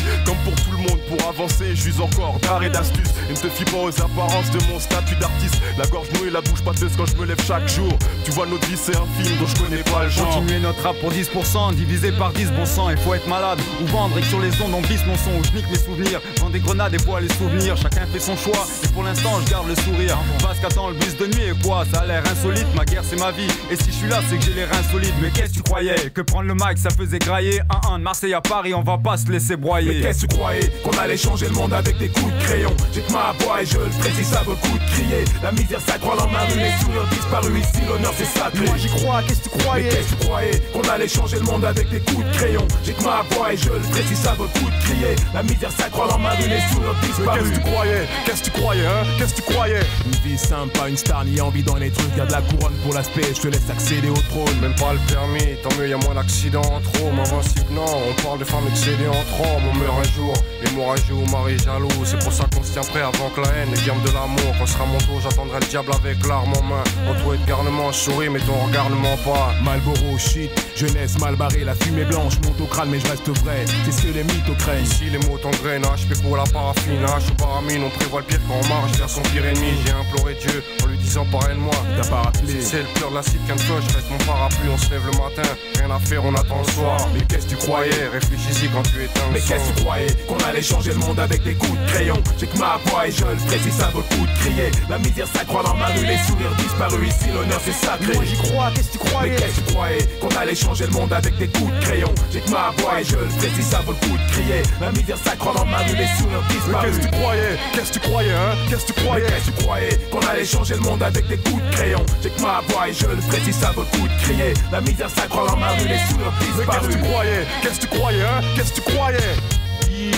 pour 0.46 0.56
tout 0.56 0.72
le 0.72 0.78
monde 0.78 1.00
pour 1.10 1.28
avancer 1.28 1.76
J'use 1.76 2.00
encore 2.00 2.40
d'art 2.40 2.64
et 2.64 2.70
d'astuces 2.70 3.12
Et 3.30 3.34
ne 3.34 3.38
te 3.38 3.50
fie 3.50 3.66
pas 3.66 3.78
aux 3.78 4.02
apparences 4.02 4.50
de 4.52 4.60
mon 4.72 4.80
statut 4.80 5.16
d'artiste 5.16 5.60
La 5.78 5.86
gorge 5.88 6.08
nouée, 6.14 6.30
la 6.32 6.42
bouche 6.42 6.62
pâteuse 6.64 6.92
quand 6.96 7.06
je 7.06 7.16
me 7.18 7.26
lève 7.26 7.42
chaque 7.46 7.68
jour 7.68 7.92
Tu 8.24 8.32
vois 8.32 8.46
notre 8.46 8.66
vie 8.68 8.78
c'est 8.78 8.96
un 8.96 9.06
film 9.20 9.38
dont 9.40 9.48
je 9.48 9.56
connais 9.62 9.84
pas 9.84 10.04
le 10.04 10.10
genre 10.10 10.34
Continuer 10.36 10.60
notre 10.60 10.82
rap 10.84 10.96
pour 11.02 11.12
10%, 11.12 11.74
divisé 11.76 12.12
par 12.12 12.32
10, 12.34 12.52
bon 12.52 12.66
sang, 12.66 12.90
il 12.90 12.98
faut 12.98 13.14
être 13.14 13.28
malade. 13.28 13.60
Ou 13.82 13.88
vendre 13.88 14.18
et 14.18 14.22
que 14.22 14.28
sur 14.28 14.40
les 14.40 14.50
ondes 14.62 14.74
on 14.74 14.82
glisse 14.82 15.06
mon 15.06 15.16
son, 15.18 15.32
ou 15.40 15.44
je 15.44 15.52
nique 15.58 15.70
mes 15.72 15.78
souvenirs. 15.78 16.20
Vends 16.40 16.50
des 16.50 16.60
grenades 16.60 16.94
et 16.94 16.98
bois 16.98 17.20
les 17.22 17.30
souvenirs, 17.34 17.76
chacun 17.78 18.06
fait 18.12 18.20
son 18.20 18.36
choix. 18.38 18.66
Et 18.84 18.88
pour 18.90 19.04
l'instant, 19.04 19.40
je 19.46 19.50
garde 19.52 19.68
le 19.68 19.76
sourire. 19.76 20.18
Parce 20.42 20.60
qu'attends 20.60 20.90
le 20.90 20.96
bus 20.96 21.16
de 21.18 21.26
nuit 21.28 21.44
et 21.52 21.64
quoi? 21.66 21.84
Ça 21.94 22.02
a 22.02 22.06
l'air 22.06 22.24
insolite, 22.30 22.68
ma 22.76 22.86
guerre 22.86 23.04
c'est 23.04 23.20
ma 23.20 23.32
vie. 23.32 23.48
Et 23.72 23.76
si 23.76 23.86
je 23.88 23.96
suis 23.96 24.08
là, 24.10 24.20
c'est 24.30 24.38
que 24.38 24.44
j'ai 24.44 24.54
les 24.54 24.66
reins 24.66 24.84
solides. 24.92 25.14
Mais 25.22 25.30
qu'est-ce 25.32 25.50
que 25.52 25.56
tu 25.58 25.64
croyais? 25.64 25.96
Que 26.14 26.22
prendre 26.22 26.48
le 26.48 26.54
mic 26.54 26.78
ça 26.78 26.90
faisait 26.90 27.20
grailler 27.20 27.62
1-1 27.88 27.98
de 27.98 28.04
Marseille 28.04 28.34
à 28.34 28.42
Paris, 28.42 28.74
on 28.74 28.84
va 28.84 28.98
pas 28.98 29.18
se 29.18 29.28
laisser 29.32 29.56
Mais 29.56 29.58
broyer. 29.58 30.02
qu'est-ce 30.02 30.26
que 30.26 30.34
tu 30.34 30.35
croyais 30.36 30.72
Qu'on 30.84 30.98
allait 30.98 31.18
changer 31.18 31.48
le 31.48 31.54
monde 31.54 31.74
avec 31.74 31.98
des 31.98 32.10
coups 32.10 32.34
de 32.34 32.44
crayon. 32.44 32.74
J'ai 32.94 33.02
que 33.02 33.12
ma 33.12 33.34
voix 33.40 33.62
et 33.62 33.66
je 33.66 33.78
le 33.78 33.90
ferai 33.90 34.12
si 34.12 34.24
ça 34.24 34.42
vaut 34.44 34.52
le 34.52 34.58
coup 34.58 34.78
de 34.78 34.92
crier. 34.92 35.24
La 35.42 35.52
misère 35.52 35.82
s'accroît 35.82 36.16
dans 36.16 36.28
ma 36.28 36.42
rue, 36.46 36.60
les 36.60 36.72
sourires 36.84 37.08
disparus 37.12 37.66
Ici 37.66 37.86
l'honneur 37.88 38.14
c'est 38.18 38.26
sacré 38.26 38.66
Moi 38.66 38.78
j'y 38.78 38.88
crois, 38.88 39.22
qu'est-ce 39.28 39.42
que 39.42 39.50
tu 39.50 39.58
croyais? 39.60 39.90
Qu'est-ce 39.90 40.14
que 40.14 40.20
tu 40.20 40.26
croyais? 40.28 40.60
Qu'on 40.74 40.90
allait 40.90 41.08
changer 41.08 41.38
le 41.38 41.44
monde 41.44 41.66
avec 41.66 41.90
des 41.90 42.00
coups 42.00 42.26
de 42.26 42.32
crayon. 42.34 42.68
J'ai 42.84 42.94
que 42.94 43.04
ma 43.04 43.24
voix 43.32 43.54
et 43.54 43.58
je 43.58 43.70
le 43.70 43.80
ferai 43.80 44.04
si 44.04 44.16
ça 44.16 44.34
vaut 44.34 44.46
le 44.46 44.60
coup 44.60 44.70
de 44.70 44.84
crier. 44.84 45.16
La 45.34 45.44
misère 45.44 45.72
s'accroît 45.72 46.08
dans 46.08 46.20
ma 46.20 46.32
rue, 46.32 46.50
les 46.50 46.62
sourires 46.74 46.96
disparus 47.02 47.44
Qu'est-ce 47.44 47.50
que 47.50 47.56
tu 47.56 47.72
croyais? 47.72 48.08
Qu'est-ce 48.26 48.40
que 48.40 48.46
tu 48.46 48.52
croyais 48.52 48.86
hein? 48.86 49.04
Qu'est-ce 49.18 49.34
que 49.34 49.42
tu 49.42 49.52
croyais? 49.54 49.80
Une 50.06 50.12
vie 50.30 50.36
pas 50.74 50.90
une 50.90 50.98
star, 50.98 51.26
ni 51.26 51.40
envie 51.42 51.64
dans 51.64 51.76
les 51.76 51.92
trucs. 51.92 52.16
Y'a 52.18 52.26
de 52.26 52.32
la 52.32 52.42
couronne 52.42 52.76
pour 52.84 52.94
l'aspect, 52.94 53.24
je 53.36 53.42
te 53.42 53.48
laisse 53.48 53.70
accéder 53.70 54.10
au 54.10 54.22
trône. 54.30 54.60
Même 54.62 54.76
pas 54.76 54.94
le 54.94 55.00
permis, 55.08 55.56
tant 55.64 55.70
mieux, 55.78 55.90
y 55.90 55.94
a 55.94 55.98
moins 55.98 56.16
d'accidents. 56.16 56.62
En 56.62 56.82
trop. 56.82 57.12
Mais 57.12 57.76
non, 57.76 57.86
on 57.86 58.22
parle 58.24 58.40
de 58.40 58.46
femmes 58.46 58.68
excédées 58.70 59.08
en 59.08 59.24
trop. 59.36 59.58
On 59.58 59.76
meurt 59.78 60.00
un 60.00 60.12
jour, 60.16 60.25
hémorragie 60.66 61.12
ou 61.12 61.26
mari 61.32 61.58
jaloux. 61.60 61.88
C'est 62.06 62.20
pour 62.24 62.34
ça 62.34 62.46
qu'on 62.54 62.64
se 62.64 62.72
tient 62.74 62.82
prêt 62.84 63.02
avant 63.02 63.30
que 63.36 63.42
la 63.42 63.50
haine 63.50 63.74
et 63.74 63.78
germe 63.78 64.02
de 64.04 64.12
l'amour. 64.12 64.56
Quand 64.60 64.66
sera 64.66 64.86
mon 64.86 64.98
tour, 65.00 65.20
j'attendrai 65.22 65.60
le 65.60 65.66
diable 65.68 65.92
avec 65.94 66.26
l'arme 66.28 66.54
en 66.54 66.64
main. 66.64 66.84
Entouré 67.10 67.38
de 67.38 67.46
garnement, 67.46 67.92
je 67.92 67.98
souris, 68.00 68.30
mais 68.30 68.40
ton 68.40 68.54
regard 68.66 68.90
ne 68.90 68.96
ment 68.96 69.18
pas. 69.24 69.54
Malboro, 69.64 70.18
shit, 70.18 70.52
jeunesse 70.76 71.20
mal 71.20 71.36
barrée, 71.36 71.64
la 71.64 71.76
fumée 71.76 72.06
blanche 72.06 72.34
monte 72.46 72.60
au 72.62 72.66
crâne 72.66 72.90
mais 72.90 73.00
je 73.00 73.08
reste 73.08 73.28
vrai 73.44 73.66
C'est 73.86 73.92
ce 73.92 74.02
que 74.04 74.08
les 74.14 74.24
mythos 74.24 74.56
craignent 74.60 74.84
Ici, 74.86 75.06
les 75.12 75.18
mots 75.20 75.38
t'engrainent, 75.38 75.84
HP 75.84 76.22
pour 76.22 76.38
la 76.38 76.44
paraffine. 76.44 77.02
H 77.06 77.36
paramine, 77.38 77.84
on 77.86 77.90
prévoit 77.90 78.22
le 78.22 78.26
pire 78.28 78.40
quand 78.48 78.56
on 78.64 78.68
marche 78.68 78.92
vers 78.98 79.10
son 79.10 79.22
pire 79.22 79.46
ennemi. 79.46 79.72
J'ai 79.86 79.92
imploré 79.92 80.36
Dieu 80.36 80.64
en 80.84 80.88
lui 80.88 80.98
disant 80.98 81.26
parraine-moi. 81.32 81.74
T'as 82.02 82.08
pas 82.10 82.22
rappelé 82.24 82.62
c'est 82.62 82.80
le 82.80 82.88
pleur 82.96 83.10
de 83.12 83.16
la 83.16 83.24
cite 83.24 83.46
qu'un 83.48 83.56
cloche, 83.56 83.84
reste 83.94 84.10
mon 84.12 84.18
parapluie, 84.26 84.70
on 84.74 84.78
se 84.78 84.90
lève 84.90 85.02
le 85.06 85.12
matin. 85.18 85.50
Rien 85.78 85.92
à 85.92 86.00
faire, 86.00 86.24
on 86.26 86.34
attend 86.36 86.62
le 86.66 86.72
soir. 86.72 86.98
Mais 87.14 87.22
qu'est-ce 87.28 87.46
que 87.46 87.52
tu 87.52 87.56
croyais? 87.58 88.08
Réfléchis-y 88.12 88.68
quand 88.70 88.84
tu 88.84 89.04
éteins 89.04 89.22
Mais 89.32 89.40
le 89.40 89.46
qu'est-ce 89.46 89.66
son. 89.66 89.72
que 89.72 89.78
tu 89.78 89.84
croyais? 89.84 90.08
Qu'on 90.28 90.38
allait 90.50 90.62
changer 90.62 90.92
le 90.92 91.00
monde 91.00 91.20
avec 91.20 91.44
des 91.44 91.54
coups 91.54 91.78
de 91.80 91.92
crayon. 91.92 92.18
J'ai 92.40 92.48
que 92.48 92.58
ma 92.58 92.78
voix 92.86 93.08
et 93.08 93.12
je 93.12 93.24
le 93.26 93.36
ferai 93.38 93.60
si 93.60 93.72
ça 93.72 93.90
vaut 93.94 94.04
le 94.10 94.16
coup 94.16 94.26
de 94.26 94.40
crier. 94.40 94.72
La 94.90 94.98
misère 94.98 95.28
s'accroît 95.28 95.64
dans 95.64 95.76
ma 95.76 95.88
rue, 95.88 96.06
les 96.06 96.18
sourires 96.28 96.56
disparus. 96.58 97.08
Ici 97.10 97.30
l'honneur 97.34 97.62
c'est 97.64 97.74
sacré. 97.86 98.14
Moi 98.14 98.24
j'y 98.26 98.36
crois, 98.38 98.72
qu'est-ce 98.74 98.88
que 98.90 98.98
tu 98.98 99.00
Mais 99.04 99.10
croyais 99.12 99.36
qu'est-ce 99.36 99.60
que 99.62 99.68
tu 99.68 99.74
croyais? 99.74 99.98
Qu'on 100.22 100.36
allait 100.40 100.56
changer 100.56 100.86
le 100.86 100.92
monde 100.92 101.14
avec 101.14 101.38
des 101.38 101.48
coups 101.48 101.72
de 101.74 101.80
crayon. 101.86 102.12
J'ai 102.32 102.40
que 102.42 102.50
ma 102.52 102.72
voix 102.78 103.00
et 103.02 103.04
je 103.04 103.16
le 103.16 103.26
ferai 103.30 103.50
si 103.56 103.64
ça 103.64 103.80
vaut 103.86 103.92
le 103.94 104.08
coup 104.08 104.18
de 104.18 104.32
crier. 104.32 104.62
La 104.82 104.92
misère 104.92 105.18
s'accroît 105.18 105.54
dans 105.54 105.66
ma 105.66 105.78
rue, 105.80 105.96
les 105.96 106.08
sourires 106.18 106.44
disparus 106.50 106.96
qu'est-ce 106.96 107.00
que 107.00 107.06
tu 107.06 107.12
croyais? 107.22 107.58
Qu'est-ce 107.74 107.90
que 107.90 107.94
tu 107.94 108.00
croyais 108.00 108.32
hein? 108.34 108.56
Qu'est-ce 108.70 108.86
que 108.86 108.94
tu 108.94 109.02
croyais? 109.02 109.26
Qu'est-ce 109.28 109.46
que 109.52 109.58
tu 109.58 109.64
croyais? 109.64 110.00
Qu'on 110.12 110.20
allait 110.28 110.46
changer 110.46 110.74
le 110.76 110.82
monde 110.82 111.04
avec 111.04 111.28
des 111.28 111.38
coups 111.38 111.62
de 111.64 111.76
crayon. 111.76 112.06
J'ai 112.24 112.30
que 112.30 112.42
ma 112.42 112.62
voix 112.70 112.88
et 112.90 112.94
je 112.94 113.06
le 113.06 113.16
ferai 113.22 113.40
si 113.42 113.54
ça 113.54 113.72
vaut 113.72 113.82
le 113.92 113.98
coup 113.98 114.08
de 114.08 114.22
crier. 114.24 114.54
La 114.72 114.82
misère 114.82 115.10
s'accroît 115.10 115.48
dans 115.48 115.58
ma 115.58 115.70
rue, 115.72 115.88
les 115.88 116.00
sourires 116.10 116.34
Mais 116.40 116.46
qu'est-ce 116.46 116.58
que 116.58 116.88
disparus. 116.88 116.96
tu 116.96 117.02
croyais? 117.10 117.48
Qu'est-ce 117.62 117.76
que 117.80 117.82
tu 117.82 117.88
croyais 117.88 118.22
hein? 118.24 118.42
Qu'est-ce 118.56 118.70
que 118.74 118.76
tu 118.76 118.82
croyais? 118.82 119.18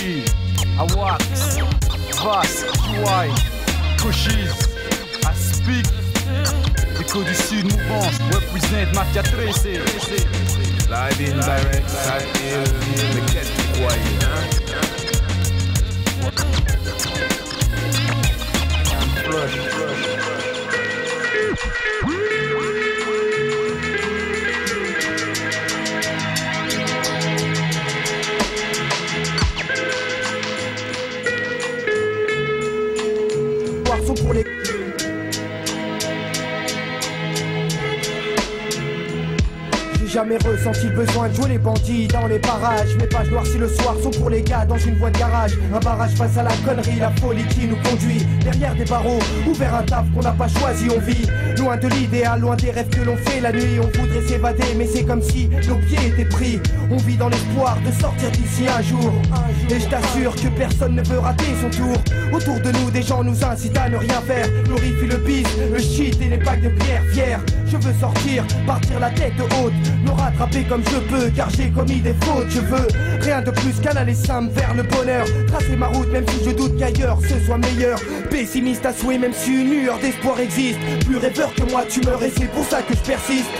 Yeah 0.08 0.24
Awax 0.78 1.58
Vas 2.24 2.64
QI 2.80 3.28
Cochise 4.00 4.56
I 5.24 5.34
speak. 5.34 5.86
Écho 6.98 7.22
du 7.22 7.34
Sud 7.34 7.64
Mouvance 7.64 8.18
Represent 8.32 8.90
Mafia 8.94 9.22
13 9.22 9.66
Live 10.88 11.20
in 11.20 11.38
direct, 11.40 11.88
ça 11.90 12.20
feel 12.32 12.64
Mais 13.14 13.22
jamais 40.18 40.38
ressenti 40.38 40.88
le 40.88 40.96
besoin 40.96 41.28
de 41.28 41.34
jouer 41.34 41.48
les 41.50 41.58
bandits 41.58 42.08
dans 42.08 42.26
les 42.26 42.40
parages. 42.40 42.96
Mes 42.98 43.06
pages 43.06 43.30
noircies 43.30 43.58
le 43.58 43.68
soir 43.68 43.94
sont 44.02 44.10
pour 44.10 44.30
les 44.30 44.42
gars 44.42 44.64
dans 44.64 44.76
une 44.76 44.96
voie 44.96 45.10
de 45.10 45.18
garage. 45.18 45.52
Un 45.72 45.78
barrage 45.78 46.10
face 46.16 46.36
à 46.36 46.42
la 46.42 46.50
connerie, 46.66 46.98
la 46.98 47.12
folie 47.20 47.44
qui 47.44 47.68
nous 47.68 47.76
conduit. 47.88 48.26
Derrière 48.42 48.74
des 48.74 48.84
barreaux, 48.84 49.20
ouvert 49.46 49.76
un 49.76 49.84
taf 49.84 50.06
qu'on 50.12 50.22
n'a 50.22 50.32
pas 50.32 50.48
choisi, 50.48 50.88
on 50.90 50.98
vit. 50.98 51.24
Loin 51.56 51.76
de 51.76 51.86
l'idéal, 51.86 52.40
loin 52.40 52.56
des 52.56 52.72
rêves 52.72 52.88
que 52.88 53.02
l'on 53.02 53.16
fait 53.16 53.40
la 53.40 53.52
nuit. 53.52 53.78
On 53.78 53.96
voudrait 53.96 54.26
s'évader, 54.26 54.74
mais 54.76 54.86
c'est 54.86 55.04
comme 55.04 55.22
si 55.22 55.48
nos 55.68 55.76
pieds 55.86 56.08
étaient 56.08 56.24
pris. 56.24 56.60
On 56.90 56.96
vit 56.96 57.16
dans 57.16 57.28
l'espoir 57.28 57.76
de 57.84 57.92
sortir 57.92 58.30
d'ici 58.30 58.66
un 58.66 58.80
jour. 58.80 59.12
Et 59.70 59.78
je 59.78 59.86
t'assure 59.88 60.34
que 60.34 60.48
personne 60.48 60.94
ne 60.94 61.02
veut 61.02 61.18
rater 61.18 61.44
son 61.60 61.68
tour. 61.70 61.96
Autour 62.32 62.60
de 62.60 62.72
nous, 62.72 62.90
des 62.90 63.02
gens 63.02 63.22
nous 63.22 63.44
incitent 63.44 63.76
à 63.76 63.88
ne 63.90 63.96
rien 63.96 64.20
faire. 64.22 64.46
Glorifie 64.64 65.06
le 65.06 65.16
bis, 65.18 65.44
le 65.70 65.78
shit 65.78 66.18
et 66.22 66.28
les 66.28 66.38
packs 66.38 66.62
de 66.62 66.70
pierre 66.70 67.02
fiers. 67.12 67.36
Je 67.66 67.76
veux 67.76 67.92
sortir, 68.00 68.44
partir 68.66 69.00
la 69.00 69.10
tête 69.10 69.34
haute, 69.62 69.72
me 70.04 70.10
rattraper 70.10 70.64
comme 70.64 70.82
je 70.84 70.98
peux, 71.14 71.30
car 71.30 71.50
j'ai 71.50 71.68
commis 71.68 72.00
des 72.00 72.14
fautes. 72.22 72.48
Je 72.48 72.60
veux 72.60 72.88
rien 73.20 73.42
de 73.42 73.50
plus 73.50 73.78
qu'un 73.82 73.96
aller 73.96 74.14
simple 74.14 74.50
vers 74.54 74.74
le 74.74 74.82
bonheur. 74.84 75.26
Tracer 75.48 75.76
ma 75.76 75.88
route, 75.88 76.10
même 76.10 76.24
si 76.28 76.48
je 76.48 76.50
doute 76.54 76.78
qu'ailleurs 76.78 77.18
ce 77.20 77.38
soit 77.44 77.58
meilleur. 77.58 77.98
Pessimiste 78.30 78.86
à 78.86 78.94
souhait, 78.94 79.18
même 79.18 79.34
si 79.34 79.60
une 79.60 79.70
lueur 79.70 79.98
d'espoir 79.98 80.40
existe. 80.40 80.78
Plus 81.04 81.18
rêveur 81.18 81.54
que 81.54 81.70
moi, 81.70 81.82
tu 81.88 82.00
meurs 82.00 82.22
et 82.22 82.32
c'est 82.34 82.50
pour 82.50 82.64
ça 82.64 82.80
que 82.80 82.94
je 82.94 83.00
persiste. 83.00 83.50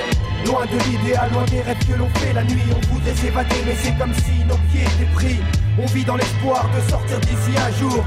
Loin 0.47 0.65
de 0.67 0.79
l'idéal, 0.89 1.31
loin 1.33 1.45
des 1.45 1.61
rêves 1.61 1.87
que 1.87 1.99
l'on 1.99 2.09
fait 2.21 2.33
la 2.33 2.45
nuit, 2.45 2.63
on 2.71 2.95
voudrait 2.95 3.15
s'évader, 3.15 3.57
mais 3.67 3.75
c'est 3.83 3.97
comme 3.99 4.15
si 4.15 4.45
nos 4.47 4.57
pieds 4.71 4.83
étaient 4.83 5.13
pris. 5.15 5.37
On 5.79 5.87
vit 5.87 6.05
dans 6.05 6.17
l'espoir 6.17 6.69
de 6.75 6.91
sortir 6.91 7.21
d'ici 7.21 7.53
un 7.57 7.71
jour. 7.79 8.05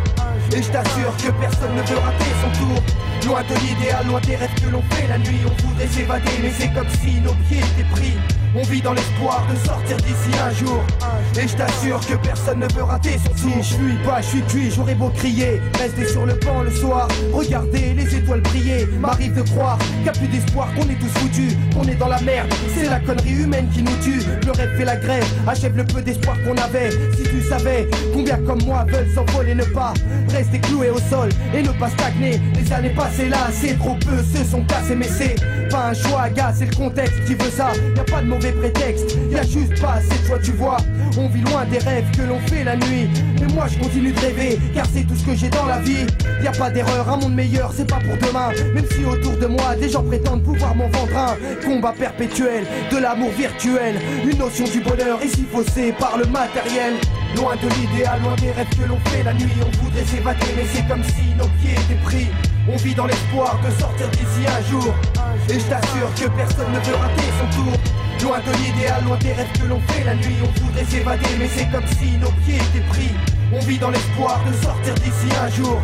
Et 0.53 0.61
je 0.61 0.69
t'assure 0.69 1.15
que 1.17 1.31
personne 1.39 1.75
ne 1.75 1.81
veut 1.81 1.97
rater 1.97 2.31
son 2.41 2.59
tour. 2.59 2.83
Loin 3.25 3.44
de 3.44 3.56
l'idéal, 3.56 4.06
loin 4.08 4.20
des 4.22 4.36
rêves 4.36 4.54
que 4.56 4.70
l'on 4.70 4.82
fait 4.92 5.08
la 5.08 5.18
nuit, 5.18 5.42
on 5.46 5.68
voudrait 5.68 5.88
s'évader, 5.88 6.32
mais 6.42 6.51
c'est 6.58 6.74
comme 6.74 6.90
si 7.01 7.22
nos 7.22 7.34
pieds 7.48 7.60
étaient 7.60 7.90
pris. 7.92 8.13
On 8.54 8.63
vit 8.63 8.82
dans 8.82 8.94
l'espoir 8.94 9.46
de 9.50 9.56
sortir 9.66 9.96
d'ici 9.98 10.38
un 10.44 10.51
jour. 10.54 10.84
Et 11.42 11.48
je 11.48 11.56
t'assure 11.56 12.00
que 12.06 12.16
personne 12.16 12.60
ne 12.60 12.68
veut 12.74 12.84
rater 12.84 13.18
son. 13.25 13.34
Si 13.36 13.58
je 13.58 13.74
suis 13.75 13.98
pas, 14.06 14.22
je 14.22 14.28
suis 14.28 14.42
cuit, 14.42 14.72
j'aurais 14.72 14.96
beau 14.96 15.10
crier. 15.10 15.62
Rester 15.80 16.06
sur 16.06 16.25
le 16.25 16.34
banc 16.34 16.63
le 16.63 16.72
soir, 16.72 17.08
regarder 17.32 17.94
les 17.94 18.16
étoiles 18.16 18.42
briller. 18.42 18.88
M'arrive 19.00 19.36
de 19.36 19.42
croire 19.42 19.78
a 20.06 20.12
plus 20.12 20.28
d'espoir, 20.28 20.68
qu'on 20.74 20.90
est 20.90 21.00
tous 21.00 21.20
foutus, 21.20 21.56
qu'on 21.74 21.84
est 21.88 21.96
dans 21.96 22.10
la 22.10 22.20
merde. 22.22 22.54
C'est 22.75 22.90
la 22.90 23.00
connerie 23.00 23.42
humaine 23.44 23.70
qui 23.74 23.84
nous 23.84 23.96
tue. 24.04 24.22
Le 24.46 24.51
rêve 24.51 24.78
fait 24.78 24.86
la 24.86 24.98
grève, 24.98 25.25
achève 25.48 25.78
le 25.78 25.86
peu 25.86 26.01
d'espoir 26.01 26.36
qu'on 26.44 26.58
avait. 26.58 26.92
Si 26.92 27.24
tu 27.24 27.42
savais 27.42 27.88
combien 28.13 28.38
comme 28.40 28.62
moi 28.63 28.86
veulent 28.86 29.10
s'envoler, 29.16 29.56
ne 29.56 29.63
pas 29.63 29.94
rester 30.30 30.60
cloué 30.60 30.90
au 30.90 31.00
sol 31.10 31.30
et 31.54 31.63
ne 31.63 31.72
pas 31.72 31.90
stagner. 31.90 32.42
Les 32.56 32.74
années 32.74 32.90
passées 33.12 33.30
là, 33.30 33.48
c'est 33.51 33.77
trop 33.77 33.96
peu, 33.96 34.18
se 34.24 34.44
sont 34.44 34.63
cassés, 34.63 34.96
mais 34.96 35.08
c'est 35.08 35.36
pas 35.70 35.89
un 35.89 35.94
choix, 35.94 36.30
gars, 36.30 36.53
c'est 36.56 36.65
le 36.65 36.75
contexte 36.75 37.25
qui 37.25 37.36
veut 37.36 37.50
ça. 37.50 37.72
Y 37.96 38.00
a 38.00 38.03
pas 38.03 38.22
de 38.22 38.27
mauvais 38.27 38.51
prétexte, 38.51 39.18
y 39.30 39.36
a 39.36 39.44
juste 39.44 39.80
pas 39.82 39.94
assez 39.94 40.22
de 40.22 40.27
choix, 40.27 40.39
tu 40.39 40.51
vois. 40.51 40.77
On 41.18 41.27
vit 41.27 41.41
loin 41.41 41.65
des 41.65 41.80
rêves 41.80 42.06
que 42.15 42.22
l'on 42.24 42.39
fait 42.48 42.63
la 42.63 42.75
nuit. 42.75 43.10
Mais 43.39 43.53
moi 43.53 43.65
je 43.68 43.77
continue 43.80 44.12
de 44.12 44.20
rêver, 44.20 44.60
car 44.74 44.86
c'est 44.94 45.03
tout 45.03 45.15
ce 45.15 45.25
que 45.25 45.36
j'ai 45.36 45.50
dans 45.50 45.65
la 45.65 45.80
vie. 45.80 46.06
Y 46.44 46.48
a 46.48 46.51
pas 46.51 46.70
d'erreur, 46.70 47.10
un 47.10 47.18
monde 47.18 47.36
meilleur, 47.36 47.72
c'est 47.75 47.89
pas 47.89 48.00
pour 48.00 48.18
demain. 48.18 48.50
Même 48.74 48.86
si 48.91 49.03
autour 49.03 49.38
de 49.38 49.48
moi, 49.48 49.75
des 49.75 49.89
gens 49.89 50.03
prétendent 50.03 50.44
pouvoir 50.44 50.75
m'en 50.75 50.88
vendre 50.89 51.18
un. 51.18 51.65
Combat 51.65 51.94
perpétuel, 51.98 52.65
de 52.91 52.98
l'amour 52.98 53.32
virtuel. 53.32 53.96
Une 54.24 54.38
notion 54.38 54.65
du 54.65 54.80
bonheur 54.80 55.24
ici 55.24 55.46
faussée 55.51 55.94
par 56.00 56.18
le 56.18 56.25
matériel. 56.25 56.94
Loin 57.36 57.56
de 57.56 57.68
l'idéal, 57.75 58.22
loin 58.22 58.36
des 58.36 58.51
rêves 58.51 58.68
que 58.70 58.88
l'on 58.88 59.00
fait 59.10 59.24
la 59.24 59.34
nuit. 59.34 59.51
On 59.62 59.84
voudrait 59.84 60.06
s'évader, 60.06 60.46
mais 60.56 60.65
c'est 60.74 60.88
comme 60.88 61.03
si 61.03 61.36
nos 61.38 61.48
pieds 61.60 61.74
étaient 61.74 62.01
pris. 62.03 62.27
On 62.70 62.75
vit 62.77 62.94
dans 62.94 63.06
l'espoir 63.06 63.60
de 63.65 63.72
sortir 63.80 64.10
d'ici 64.10 64.46
un 64.48 64.62
jour. 64.70 64.94
Et 65.50 65.60
je 65.60 65.65
t'assure 65.65 66.13
que 66.15 66.30
personne 66.36 66.72
ne 66.72 66.80
veut 66.80 66.96
rater 66.96 67.24
son 67.39 67.63
tour. 67.63 67.74
Loin 68.22 68.39
de 68.39 68.51
l'idéal, 68.63 69.03
loin 69.03 69.18
des 69.18 69.34
rêves 69.34 69.51
que 69.60 69.65
l'on 69.65 69.80
fait 69.82 70.03
la 70.03 70.15
nuit. 70.15 70.38
On 70.44 70.65
voudrait 70.65 70.86
s'évader, 70.86 71.25
mais 71.39 71.48
c'est 71.48 71.70
comme 71.72 71.88
si 72.00 72.18
nos 72.18 72.32
pieds 72.44 72.58
étaient 72.58 72.88
pris. 72.89 73.10
On 73.53 73.60
vit 73.60 73.77
dans 73.77 73.89
l'espoir 73.89 74.39
de 74.48 74.53
sortir 74.63 74.93
d'ici 74.96 75.27
un 75.43 75.50
jour. 75.50 75.81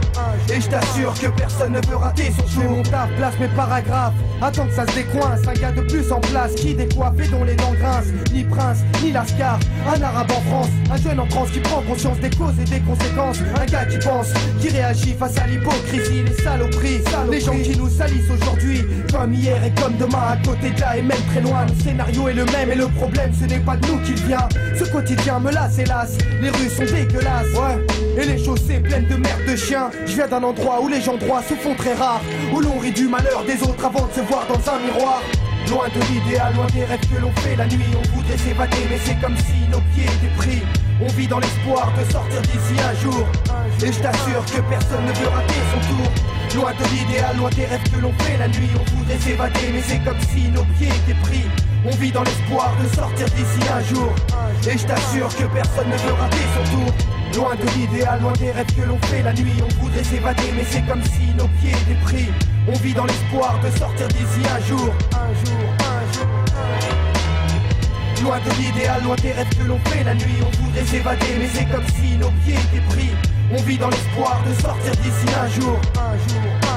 Et 0.49 0.61
je 0.61 0.69
t'assure 0.69 1.13
que 1.13 1.27
personne 1.27 1.73
ne 1.73 1.85
veut 1.87 1.97
rater 1.97 2.31
son 2.31 2.47
jour. 2.47 2.71
mon 2.71 2.83
taf, 2.83 3.09
place 3.17 3.33
mes 3.39 3.49
paragraphes. 3.49 4.13
Attends 4.41 4.67
que 4.67 4.73
ça 4.73 4.87
se 4.87 4.95
décoince. 4.95 5.41
Un 5.47 5.53
gars 5.53 5.71
de 5.73 5.81
plus 5.81 6.09
en 6.11 6.19
place 6.21 6.53
qui 6.55 6.73
décoiffe 6.73 7.19
et 7.19 7.27
dont 7.27 7.43
les 7.43 7.55
dents 7.55 7.73
grincent. 7.73 8.13
Ni 8.31 8.45
prince, 8.45 8.79
ni 9.03 9.11
lascar. 9.11 9.59
Un 9.93 10.01
arabe 10.01 10.31
en 10.31 10.41
France. 10.49 10.69
Un 10.91 10.97
jeune 10.97 11.19
en 11.19 11.25
France 11.25 11.49
qui 11.51 11.59
prend 11.59 11.81
conscience 11.81 12.19
des 12.19 12.29
causes 12.29 12.57
et 12.61 12.69
des 12.69 12.79
conséquences. 12.79 13.39
Un 13.59 13.65
gars 13.65 13.85
qui 13.85 13.97
pense, 13.97 14.31
qui 14.61 14.69
réagit 14.69 15.13
face 15.13 15.37
à 15.37 15.47
l'hypocrisie, 15.47 16.23
les 16.23 16.43
saloperies. 16.43 17.01
Les 17.29 17.41
gens 17.41 17.57
qui 17.57 17.77
nous 17.77 17.89
salissent 17.89 18.29
aujourd'hui. 18.29 18.85
Comme 19.11 19.33
hier 19.33 19.61
et 19.61 19.71
comme 19.81 19.97
demain, 19.97 20.23
à 20.31 20.37
côté 20.37 20.69
de 20.71 20.79
là 20.79 20.97
et 20.97 21.01
même 21.01 21.17
très 21.31 21.41
loin. 21.41 21.65
Le 21.65 21.83
scénario 21.83 22.29
est 22.29 22.33
le 22.33 22.45
même 22.45 22.71
et 22.71 22.75
le 22.75 22.87
problème 22.87 23.31
ce 23.37 23.45
n'est 23.45 23.59
pas 23.59 23.75
de 23.75 23.87
nous 23.87 23.99
qu'il 24.03 24.15
vient. 24.25 24.47
Ce 24.77 24.85
quotidien 24.85 25.39
me 25.39 25.51
lasse 25.51 25.77
hélas. 25.79 26.17
Les 26.41 26.49
rues 26.49 26.69
sont 26.69 26.85
dégueulasses. 26.85 27.56
Et 28.17 28.25
les 28.25 28.43
chaussées 28.43 28.79
pleines 28.79 29.07
de 29.07 29.15
merde 29.15 29.45
de 29.47 29.55
chiens. 29.55 29.89
Je 30.05 30.13
viens 30.13 30.27
d'un 30.27 30.43
endroit 30.43 30.81
où 30.81 30.87
les 30.87 31.01
gens 31.01 31.17
droits 31.17 31.41
se 31.43 31.53
font 31.53 31.75
très 31.75 31.93
rares. 31.93 32.21
Où 32.53 32.59
l'on 32.59 32.77
rit 32.79 32.91
du 32.91 33.07
malheur 33.07 33.43
des 33.45 33.61
autres 33.63 33.85
avant 33.85 34.07
de 34.07 34.13
se 34.13 34.21
voir 34.21 34.45
dans 34.47 34.71
un 34.71 34.79
miroir. 34.79 35.21
Loin 35.69 35.87
de 35.89 36.01
l'idéal, 36.11 36.53
loin 36.55 36.67
des 36.67 36.85
rêves 36.85 37.05
que 37.13 37.21
l'on 37.21 37.31
fait 37.41 37.55
la 37.55 37.67
nuit. 37.67 37.91
On 37.93 38.15
voudrait 38.15 38.37
s'évader, 38.37 38.87
mais 38.89 38.99
c'est 39.03 39.19
comme 39.19 39.35
si 39.37 39.69
nos 39.71 39.81
pieds 39.93 40.05
étaient 40.05 40.35
pris. 40.37 40.61
On 41.01 41.07
vit 41.07 41.27
dans 41.27 41.39
l'espoir 41.39 41.91
de 41.97 42.11
sortir 42.11 42.41
d'ici 42.41 42.75
un 42.81 42.95
jour. 43.03 43.25
Et 43.83 43.91
je 43.91 43.99
t'assure 43.99 44.45
que 44.45 44.61
personne 44.69 45.05
ne 45.05 45.13
veut 45.13 45.27
rater 45.27 45.61
son 45.73 45.79
tour. 45.93 46.61
Loin 46.61 46.71
de 46.71 46.85
l'idéal, 46.95 47.37
loin 47.37 47.49
des 47.49 47.65
rêves 47.65 47.83
que 47.93 47.99
l'on 47.99 48.13
fait 48.19 48.37
la 48.37 48.47
nuit. 48.47 48.69
On 48.79 48.97
voudrait 48.97 49.19
s'évader, 49.19 49.69
mais 49.73 49.81
c'est 49.81 49.99
comme 49.99 50.19
si 50.33 50.47
nos 50.49 50.63
pieds 50.77 50.87
étaient 50.87 51.19
pris. 51.21 51.45
On 51.85 51.95
vit 51.97 52.11
dans 52.11 52.23
l'espoir 52.23 52.73
de 52.81 52.87
sortir 52.95 53.27
d'ici 53.27 53.61
un 53.69 53.83
jour. 53.93 54.09
Et 54.67 54.77
je 54.77 54.85
t'assure 54.85 55.29
que 55.35 55.43
personne 55.53 55.89
ne 55.89 55.97
veut 55.97 56.13
rater 56.13 56.45
son 56.55 56.77
tour. 56.77 57.16
Loin 57.35 57.55
de 57.55 57.67
l'idéal, 57.77 58.21
loin 58.21 58.33
des 58.33 58.51
rêves 58.51 58.73
que 58.75 58.81
l'on 58.81 58.97
fait 59.07 59.21
la 59.21 59.33
nuit. 59.33 59.53
On 59.63 59.81
voudrait 59.81 60.03
s'évader, 60.03 60.51
mais 60.55 60.65
c'est 60.69 60.81
comme 60.87 61.03
si 61.03 61.33
nos 61.35 61.47
pieds 61.59 61.71
étaient 61.71 62.01
pris. 62.03 62.29
On 62.67 62.73
vit 62.73 62.93
dans 62.93 63.05
l'espoir 63.05 63.59
de 63.63 63.69
sortir 63.77 64.07
d'ici 64.07 64.41
un 64.55 64.59
jour. 64.65 64.93
Un 65.13 65.33
jour, 65.45 65.57
un 65.79 66.13
jour. 66.13 66.27
Loin 68.23 68.39
de 68.39 68.49
l'idéal, 68.61 69.03
loin 69.03 69.15
des 69.17 69.31
rêves 69.31 69.55
que 69.57 69.63
l'on 69.63 69.79
fait 69.85 70.03
la 70.03 70.15
nuit. 70.15 70.39
On 70.41 70.63
voudrait 70.63 70.85
s'évader, 70.85 71.37
mais 71.39 71.47
c'est 71.53 71.65
comme 71.65 71.87
si 71.87 72.17
nos 72.17 72.31
pieds 72.43 72.55
étaient 72.55 72.85
pris. 72.89 73.11
On 73.51 73.61
vit 73.61 73.77
dans 73.77 73.89
l'espoir 73.89 74.41
de 74.47 74.53
sortir 74.61 74.91
d'ici 74.93 75.27
un 75.39 75.47
jour. 75.61 75.79
Un 75.95 76.17
jour, 76.27 76.41
un 76.63 76.63
jour. 76.63 76.76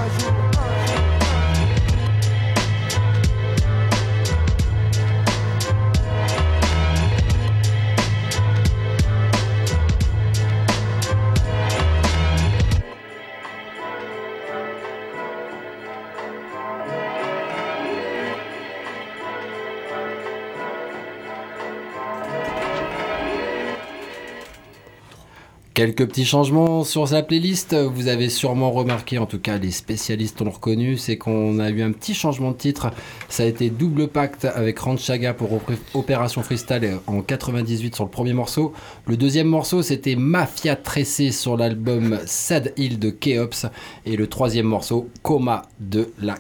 Quelques 25.80 26.08
petits 26.08 26.26
changements 26.26 26.84
sur 26.84 27.10
la 27.10 27.22
playlist. 27.22 27.75
Vous 27.75 28.08
avez 28.08 28.28
sûrement 28.28 28.70
remarqué, 28.70 29.16
en 29.16 29.25
tout 29.25 29.38
cas 29.38 29.56
les 29.56 29.70
spécialistes 29.70 30.42
l'ont 30.42 30.50
reconnu, 30.50 30.99
c'est 30.99 31.16
qu'on 31.16 31.58
a 31.58 31.70
eu 31.70 31.80
un 31.80 31.90
petit 31.92 32.12
changement 32.12 32.50
de 32.50 32.58
titre. 32.58 32.90
Ça 33.30 33.44
a 33.44 33.46
été 33.46 33.70
double 33.70 34.08
pacte 34.08 34.44
avec 34.44 34.78
Ranchaga 34.78 35.32
pour 35.32 35.54
Opé- 35.54 35.78
Opération 35.94 36.42
Freestyle 36.42 36.99
en 37.06 37.22
98 37.22 37.94
sur 37.94 38.04
le 38.04 38.10
premier 38.10 38.34
morceau. 38.34 38.75
Le 39.06 39.16
deuxième 39.16 39.46
morceau, 39.46 39.80
c'était 39.80 40.16
Mafia 40.16 40.76
Tressé 40.76 41.30
sur 41.30 41.56
l'album 41.56 42.18
Sad 42.26 42.75
Hill 42.76 42.99
de 42.99 43.08
Keops. 43.08 43.64
Et 44.04 44.16
le 44.18 44.26
troisième 44.26 44.66
morceau, 44.66 45.08
Coma 45.22 45.62
de 45.80 46.12
la. 46.20 46.34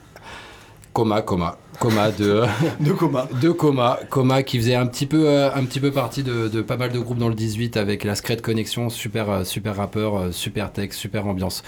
Coma, 0.92 1.22
Coma. 1.22 1.56
Coma 1.80 2.10
de. 2.10 2.44
De 2.80 2.92
coma. 2.92 3.26
de 3.40 3.50
Coma, 3.50 3.98
Coma 4.10 4.42
qui 4.42 4.58
faisait 4.58 4.74
un 4.74 4.86
petit 4.86 5.06
peu, 5.06 5.28
euh, 5.28 5.52
un 5.54 5.64
petit 5.64 5.80
peu 5.80 5.90
partie 5.90 6.22
de, 6.22 6.48
de 6.48 6.60
pas 6.60 6.76
mal 6.76 6.92
de 6.92 6.98
groupes 6.98 7.18
dans 7.18 7.30
le 7.30 7.34
18 7.34 7.76
avec 7.78 8.04
la 8.04 8.14
Secret 8.14 8.36
Connection, 8.36 8.90
super, 8.90 9.30
euh, 9.30 9.44
super 9.44 9.76
rappeur, 9.76 10.16
euh, 10.16 10.30
super 10.30 10.72
texte, 10.72 11.00
super 11.00 11.26
ambiance. 11.26 11.62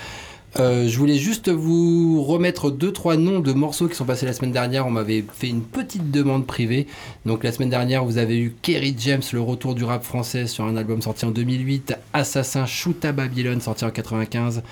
Euh, 0.60 0.86
je 0.86 0.98
voulais 0.98 1.16
juste 1.16 1.48
vous 1.48 2.22
remettre 2.22 2.70
deux 2.70 2.92
trois 2.92 3.16
noms 3.16 3.40
de 3.40 3.52
morceaux 3.52 3.88
qui 3.88 3.94
sont 3.94 4.04
passés 4.04 4.26
la 4.26 4.34
semaine 4.34 4.52
dernière. 4.52 4.86
On 4.86 4.90
m'avait 4.90 5.24
fait 5.32 5.48
une 5.48 5.62
petite 5.62 6.10
demande 6.10 6.46
privée. 6.46 6.86
Donc 7.24 7.42
la 7.42 7.52
semaine 7.52 7.70
dernière, 7.70 8.04
vous 8.04 8.18
avez 8.18 8.38
eu 8.38 8.54
Kerry 8.60 8.94
James, 8.98 9.22
le 9.32 9.40
retour 9.40 9.74
du 9.74 9.84
rap 9.84 10.04
français 10.04 10.46
sur 10.46 10.64
un 10.64 10.76
album 10.76 11.00
sorti 11.00 11.24
en 11.24 11.30
2008, 11.30 11.94
Assassin 12.12 12.66
Shoot 12.66 13.02
à 13.04 13.12
Babylone 13.12 13.62
sorti 13.62 13.86
en 13.86 13.90
95. 13.90 14.62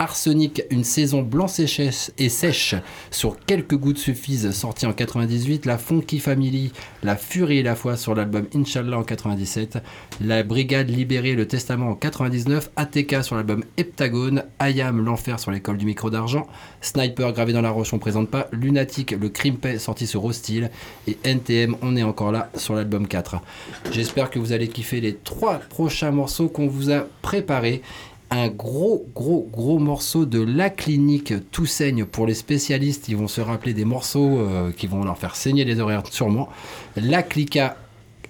Arsenic, 0.00 0.62
une 0.70 0.84
saison 0.84 1.28
et 1.28 1.66
sèche, 1.66 2.10
et 2.18 2.28
sèche 2.28 2.76
sur 3.10 3.36
quelques 3.46 3.76
gouttes 3.76 3.98
suffisent, 3.98 4.52
sorti 4.52 4.86
en 4.86 4.92
98. 4.92 5.66
La 5.66 5.76
Funky 5.76 6.20
Family, 6.20 6.72
La 7.02 7.16
Furie 7.16 7.58
et 7.58 7.62
la 7.64 7.74
Foi 7.74 7.96
sur 7.96 8.14
l'album 8.14 8.46
Inch'Allah 8.54 8.98
en 8.98 9.02
97. 9.02 9.78
La 10.20 10.44
Brigade 10.44 10.88
Libérée, 10.88 11.34
Le 11.34 11.48
Testament 11.48 11.90
en 11.90 11.94
99. 11.94 12.70
ATK 12.76 13.24
sur 13.24 13.34
l'album 13.34 13.64
Heptagone. 13.76 14.44
Ayam, 14.60 15.04
L'Enfer 15.04 15.40
sur 15.40 15.50
l'école 15.50 15.78
du 15.78 15.86
micro 15.86 16.10
d'argent. 16.10 16.46
Sniper, 16.80 17.32
gravé 17.32 17.52
dans 17.52 17.62
la 17.62 17.70
roche, 17.70 17.92
on 17.92 17.98
présente 17.98 18.30
pas. 18.30 18.46
Lunatic, 18.52 19.10
Le 19.10 19.28
Crime 19.28 19.56
Paix, 19.56 19.78
sorti 19.78 20.06
sur 20.06 20.24
Hostile. 20.24 20.70
Et 21.08 21.18
NTM, 21.24 21.76
on 21.82 21.96
est 21.96 22.04
encore 22.04 22.30
là 22.30 22.50
sur 22.54 22.74
l'album 22.74 23.08
4. 23.08 23.40
J'espère 23.90 24.30
que 24.30 24.38
vous 24.38 24.52
allez 24.52 24.68
kiffer 24.68 25.00
les 25.00 25.16
trois 25.16 25.58
prochains 25.58 26.12
morceaux 26.12 26.48
qu'on 26.48 26.68
vous 26.68 26.92
a 26.92 27.06
préparés 27.20 27.82
un 28.30 28.48
gros, 28.48 29.06
gros, 29.14 29.48
gros 29.50 29.78
morceau 29.78 30.26
de 30.26 30.40
La 30.40 30.70
Clinique 30.70 31.32
Tout 31.50 31.66
saigne 31.66 32.04
pour 32.04 32.26
les 32.26 32.34
spécialistes. 32.34 33.08
Ils 33.08 33.16
vont 33.16 33.28
se 33.28 33.40
rappeler 33.40 33.72
des 33.74 33.84
morceaux 33.84 34.38
euh, 34.38 34.70
qui 34.70 34.86
vont 34.86 35.04
leur 35.04 35.18
faire 35.18 35.34
saigner 35.36 35.64
les 35.64 35.80
oreilles 35.80 35.98
sûrement. 36.10 36.48
La 36.96 37.22
Clica 37.22 37.76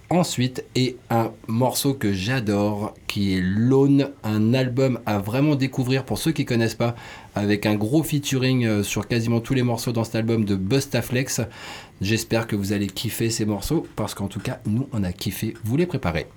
ensuite 0.09 0.63
et 0.75 0.97
un 1.09 1.31
morceau 1.47 1.93
que 1.93 2.13
j'adore 2.13 2.93
qui 3.07 3.35
est 3.35 3.41
Lone, 3.41 4.09
un 4.23 4.53
album 4.53 4.99
à 5.05 5.19
vraiment 5.19 5.55
découvrir 5.55 6.03
pour 6.03 6.17
ceux 6.17 6.31
qui 6.31 6.45
connaissent 6.45 6.75
pas, 6.75 6.95
avec 7.35 7.65
un 7.65 7.75
gros 7.75 8.01
featuring 8.01 8.65
euh, 8.65 8.83
sur 8.83 9.07
quasiment 9.07 9.39
tous 9.39 9.53
les 9.53 9.63
morceaux 9.63 9.91
dans 9.91 10.03
cet 10.03 10.15
album 10.15 10.45
de 10.45 10.55
Bustaflex. 10.55 11.41
J'espère 12.01 12.47
que 12.47 12.55
vous 12.55 12.73
allez 12.73 12.87
kiffer 12.87 13.29
ces 13.29 13.45
morceaux 13.45 13.85
parce 13.95 14.13
qu'en 14.13 14.27
tout 14.27 14.39
cas 14.39 14.59
nous 14.65 14.87
on 14.93 15.03
a 15.03 15.11
kiffé, 15.11 15.53
vous 15.63 15.77
les 15.77 15.85
préparez. 15.85 16.27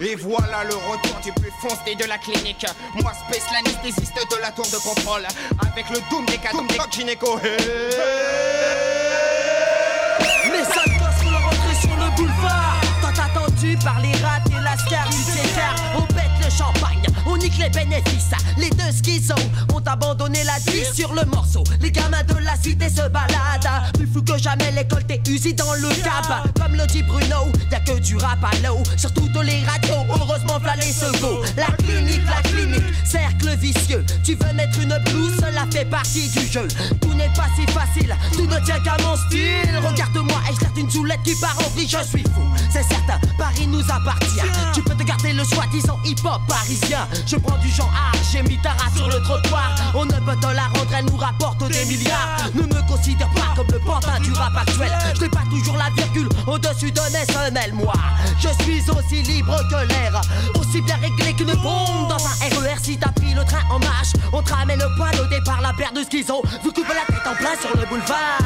Et 0.00 0.14
voilà 0.16 0.64
le 0.64 0.74
retour 0.74 1.16
du 1.22 1.32
plus 1.32 1.52
foncé 1.60 1.94
de 1.94 2.04
la 2.06 2.16
clinique. 2.16 2.64
Moi, 2.94 3.12
Space, 3.12 3.44
l'anesthésiste 3.52 4.14
de 4.30 4.36
la 4.40 4.50
tour 4.50 4.64
de 4.66 4.78
contrôle. 4.78 5.26
Avec 5.60 5.90
le 5.90 6.00
doom 6.10 6.24
des 6.24 6.38
cadeaux 6.38 6.62
des 6.62 6.78
gynéco. 6.90 7.38
Les 7.42 7.50
gosses 10.50 11.20
sont 11.22 11.30
rentrés 11.30 11.80
sur 11.80 11.96
le 11.96 12.16
boulevard. 12.16 12.80
Tant 13.02 13.22
attendu 13.22 13.76
par 13.84 14.00
les 14.00 14.12
nique 17.46 17.58
les 17.58 17.70
bénéfices. 17.70 18.30
Les 18.56 18.70
deux 18.70 18.92
schizos 18.92 19.34
ont 19.72 19.82
abandonné 19.86 20.42
la 20.44 20.58
vie 20.70 20.84
sur 20.92 21.12
le 21.12 21.24
morceau. 21.26 21.62
Les 21.80 21.90
gamins 21.90 22.22
de 22.24 22.34
la 22.44 22.56
cité 22.56 22.88
se 22.88 23.08
baladent. 23.08 23.92
Plus 23.94 24.06
fou 24.06 24.22
que 24.22 24.36
jamais, 24.38 24.72
l'école 24.72 25.04
t'est 25.04 25.22
usée 25.28 25.52
dans 25.52 25.72
le 25.74 25.88
cab. 26.02 26.52
Comme 26.60 26.74
le 26.74 26.86
dit 26.86 27.02
Bruno, 27.02 27.52
y'a 27.70 27.80
que 27.80 27.98
du 28.00 28.16
rap 28.16 28.44
à 28.44 28.66
l'eau. 28.66 28.82
Sur 28.96 29.12
toutes 29.12 29.36
les 29.44 29.64
radios, 29.64 30.04
heureusement, 30.10 30.58
v'là 30.58 30.74
les 30.76 30.92
secours. 30.92 31.44
La 31.56 31.66
clinique, 31.76 32.22
la 32.26 32.42
clinique, 32.48 32.84
cercle 33.04 33.56
vicieux. 33.56 34.04
Tu 34.24 34.34
veux 34.34 34.52
mettre 34.52 34.78
une 34.80 34.98
blouse, 35.06 35.36
cela 35.36 35.66
fait 35.70 35.84
partie 35.84 36.28
du 36.28 36.46
jeu. 36.46 36.66
Tout 37.00 37.14
n'est 37.14 37.32
pas 37.34 37.48
si 37.56 37.66
facile, 37.72 38.14
tout 38.32 38.46
ne 38.46 38.58
tient 38.64 38.80
qu'à 38.80 38.96
mon 39.02 39.16
style. 39.16 39.80
Regarde-moi, 39.84 40.40
et 40.50 40.54
je 40.54 40.66
une 40.80 40.90
zoulette 40.90 41.22
qui 41.24 41.34
part 41.40 41.56
en 41.58 41.70
vrille, 41.70 41.88
je 41.88 42.04
suis 42.06 42.22
fou. 42.22 42.42
C'est 42.70 42.82
certain, 42.82 43.18
Paris 43.38 43.66
nous 43.66 43.82
appartient. 43.82 44.42
Tu 44.74 44.82
peux 44.82 44.94
te 44.94 45.02
garder 45.02 45.32
le 45.32 45.44
soi-disant 45.44 45.98
hip-hop 46.04 46.40
parisien. 46.46 47.08
Je 47.26 47.35
prends 47.40 47.58
du 47.58 47.68
genre 47.68 47.92
art, 47.94 48.18
j'ai 48.32 48.42
mis 48.42 48.58
ta 48.58 48.70
race 48.70 48.94
sur 48.94 49.08
le 49.08 49.20
trottoir. 49.22 49.74
On 49.94 50.04
ne 50.04 50.12
peut 50.12 50.36
te 50.40 50.46
la 50.46 50.64
rendre, 50.64 50.92
elle 50.96 51.04
nous 51.06 51.16
rapporte 51.16 51.68
des 51.68 51.84
milliards. 51.84 52.50
Ne 52.54 52.62
me 52.62 52.88
considère 52.88 53.30
pas 53.30 53.54
comme 53.54 53.66
le 53.72 53.78
pantin 53.80 54.18
du 54.20 54.32
rap 54.32 54.56
actuel. 54.56 54.92
Je 55.14 55.22
n'ai 55.22 55.28
pas 55.28 55.44
toujours 55.50 55.76
la 55.76 55.90
virgule 55.90 56.28
au-dessus 56.46 56.92
de 56.92 57.00
mes 57.12 57.32
semelles, 57.32 57.74
moi. 57.74 57.94
Je 58.38 58.48
suis 58.64 58.82
aussi 58.90 59.22
libre 59.22 59.56
que 59.70 59.86
l'air, 59.88 60.20
aussi 60.58 60.80
bien 60.82 60.96
réglé 60.96 61.32
qu'une 61.34 61.54
bombe 61.54 62.08
dans 62.08 62.24
un 62.24 62.60
RER. 62.60 62.76
Si 62.82 62.98
t'as 62.98 63.12
pris 63.12 63.34
le 63.34 63.44
train 63.44 63.62
en 63.70 63.78
marche, 63.78 64.12
on 64.32 64.42
te 64.42 64.52
ramène 64.52 64.78
le 64.78 64.94
poil 64.96 65.14
au 65.20 65.26
départ, 65.26 65.60
la 65.60 65.72
paire 65.72 65.92
de 65.92 66.02
schizo. 66.04 66.42
Vous 66.62 66.72
coupez 66.72 66.94
la 66.94 67.14
tête 67.14 67.26
en 67.26 67.34
plein 67.34 67.56
sur 67.60 67.76
le 67.76 67.86
boulevard. 67.86 68.38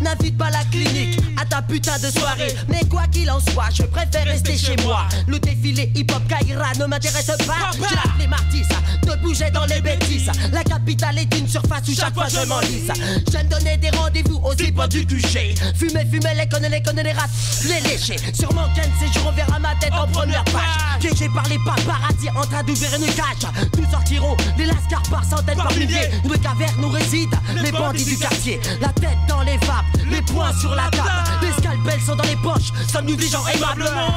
N'invite 0.00 0.36
pas 0.36 0.50
la 0.50 0.64
clinique 0.70 1.21
à 1.42 1.44
ta 1.44 1.62
putain 1.62 1.98
de 1.98 2.10
soirée. 2.10 2.54
Mais 2.68 2.84
quoi 2.88 3.02
qu'il 3.10 3.30
en 3.30 3.40
soit, 3.40 3.68
je 3.74 3.82
préfère 3.82 4.24
rester 4.24 4.56
chez 4.56 4.76
moi. 4.82 5.06
Le 5.26 5.38
défilé 5.38 5.90
hip-hop 5.94 6.22
Kaira 6.28 6.72
ne 6.78 6.86
m'intéresse 6.86 7.26
pas. 7.26 7.70
J'ai 7.74 8.10
flemme 8.16 8.32
artiste 8.32 8.72
de 9.02 9.16
bouger 9.22 9.50
dans 9.50 9.64
les 9.64 9.80
bêtises. 9.80 10.30
La 10.52 10.62
capitale 10.62 11.18
est 11.18 11.38
une 11.38 11.48
surface 11.48 11.88
où 11.88 11.94
chaque 11.94 12.14
fois 12.14 12.28
je 12.28 12.46
m'enlise. 12.46 12.90
J'aime 13.30 13.48
donner 13.48 13.76
des 13.76 13.90
rendez-vous 13.90 14.40
aux 14.44 14.54
hip 14.54 14.78
du 14.88 15.06
QG. 15.06 15.56
Fumer, 15.76 16.06
fumer, 16.10 16.34
les 16.36 16.48
connes, 16.48 16.68
les 16.70 16.82
connes, 16.82 17.00
les 17.02 17.12
rats, 17.12 17.26
les 17.64 17.80
lécher. 17.88 18.16
Sur 18.32 18.52
mon 18.54 18.68
quin 18.74 18.82
séjour, 19.00 19.28
on 19.28 19.32
verra 19.32 19.58
ma 19.58 19.74
tête 19.76 19.92
en 19.92 20.06
première 20.06 20.44
page. 20.44 21.00
Piégé 21.00 21.28
par 21.34 21.48
les 21.48 21.58
paparazzi 21.58 22.28
en 22.36 22.46
train 22.46 22.62
d'ouvrir 22.62 22.90
une 22.94 23.06
cage. 23.06 23.50
Nous 23.76 23.90
sortirons 23.90 24.36
des 24.56 24.66
lascars 24.66 25.02
par 25.10 25.24
centaines, 25.24 25.56
par 25.56 25.72
milliers. 25.72 26.10
Une 26.24 26.38
caverne 26.38 26.84
où 26.84 26.90
résident 26.90 27.38
les 27.60 27.72
bandits 27.72 28.04
du 28.04 28.16
quartier. 28.16 28.60
La 28.80 28.88
tête 28.88 29.18
dans 29.28 29.42
les 29.42 29.56
vapes, 29.58 29.84
les 30.08 30.22
poings 30.22 30.52
sur 30.60 30.74
la 30.74 30.88
table. 30.90 31.31
Les 31.40 31.52
scalpels 31.52 32.00
sont 32.00 32.16
dans 32.16 32.24
les 32.24 32.36
poches, 32.36 32.72
sommes 32.90 33.06
nous 33.06 33.16
des 33.16 33.28
gens 33.28 33.46
aimablement. 33.46 34.16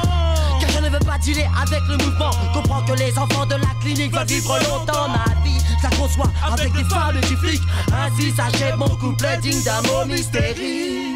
Car 0.60 0.70
je 0.70 0.78
ne 0.78 0.88
veux 0.88 0.98
pas 0.98 1.18
dealer 1.18 1.48
avec 1.60 1.82
le 1.88 1.96
mouvement. 1.96 2.30
Comprends 2.52 2.82
que 2.82 2.92
les 2.92 3.16
enfants 3.18 3.46
de 3.46 3.54
la 3.54 3.74
clinique 3.80 4.14
veulent 4.14 4.26
vivre 4.26 4.58
longtemps 4.68 5.08
ma 5.08 5.24
vie. 5.44 5.58
Je 5.78 5.88
la 5.88 5.96
conçois 5.96 6.30
avec 6.52 6.72
des 6.72 6.84
femmes 6.84 7.20
du 7.20 7.36
flic. 7.36 7.62
Ainsi 7.92 8.32
s'achève 8.32 8.76
mon 8.76 8.88
couplet 8.88 9.38
digne 9.38 9.62
d'un 9.62 9.82
mot 9.82 10.04
mystérique. 10.06 11.15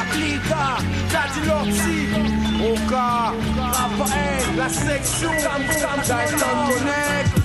La 0.00 0.06
clica, 0.14 0.78
Daddy 1.12 1.40
Lorty, 1.46 1.98
Oka, 2.72 3.34
Raphaël, 3.58 4.44
la 4.56 4.68
section, 4.68 5.30
Connect. 6.06 7.40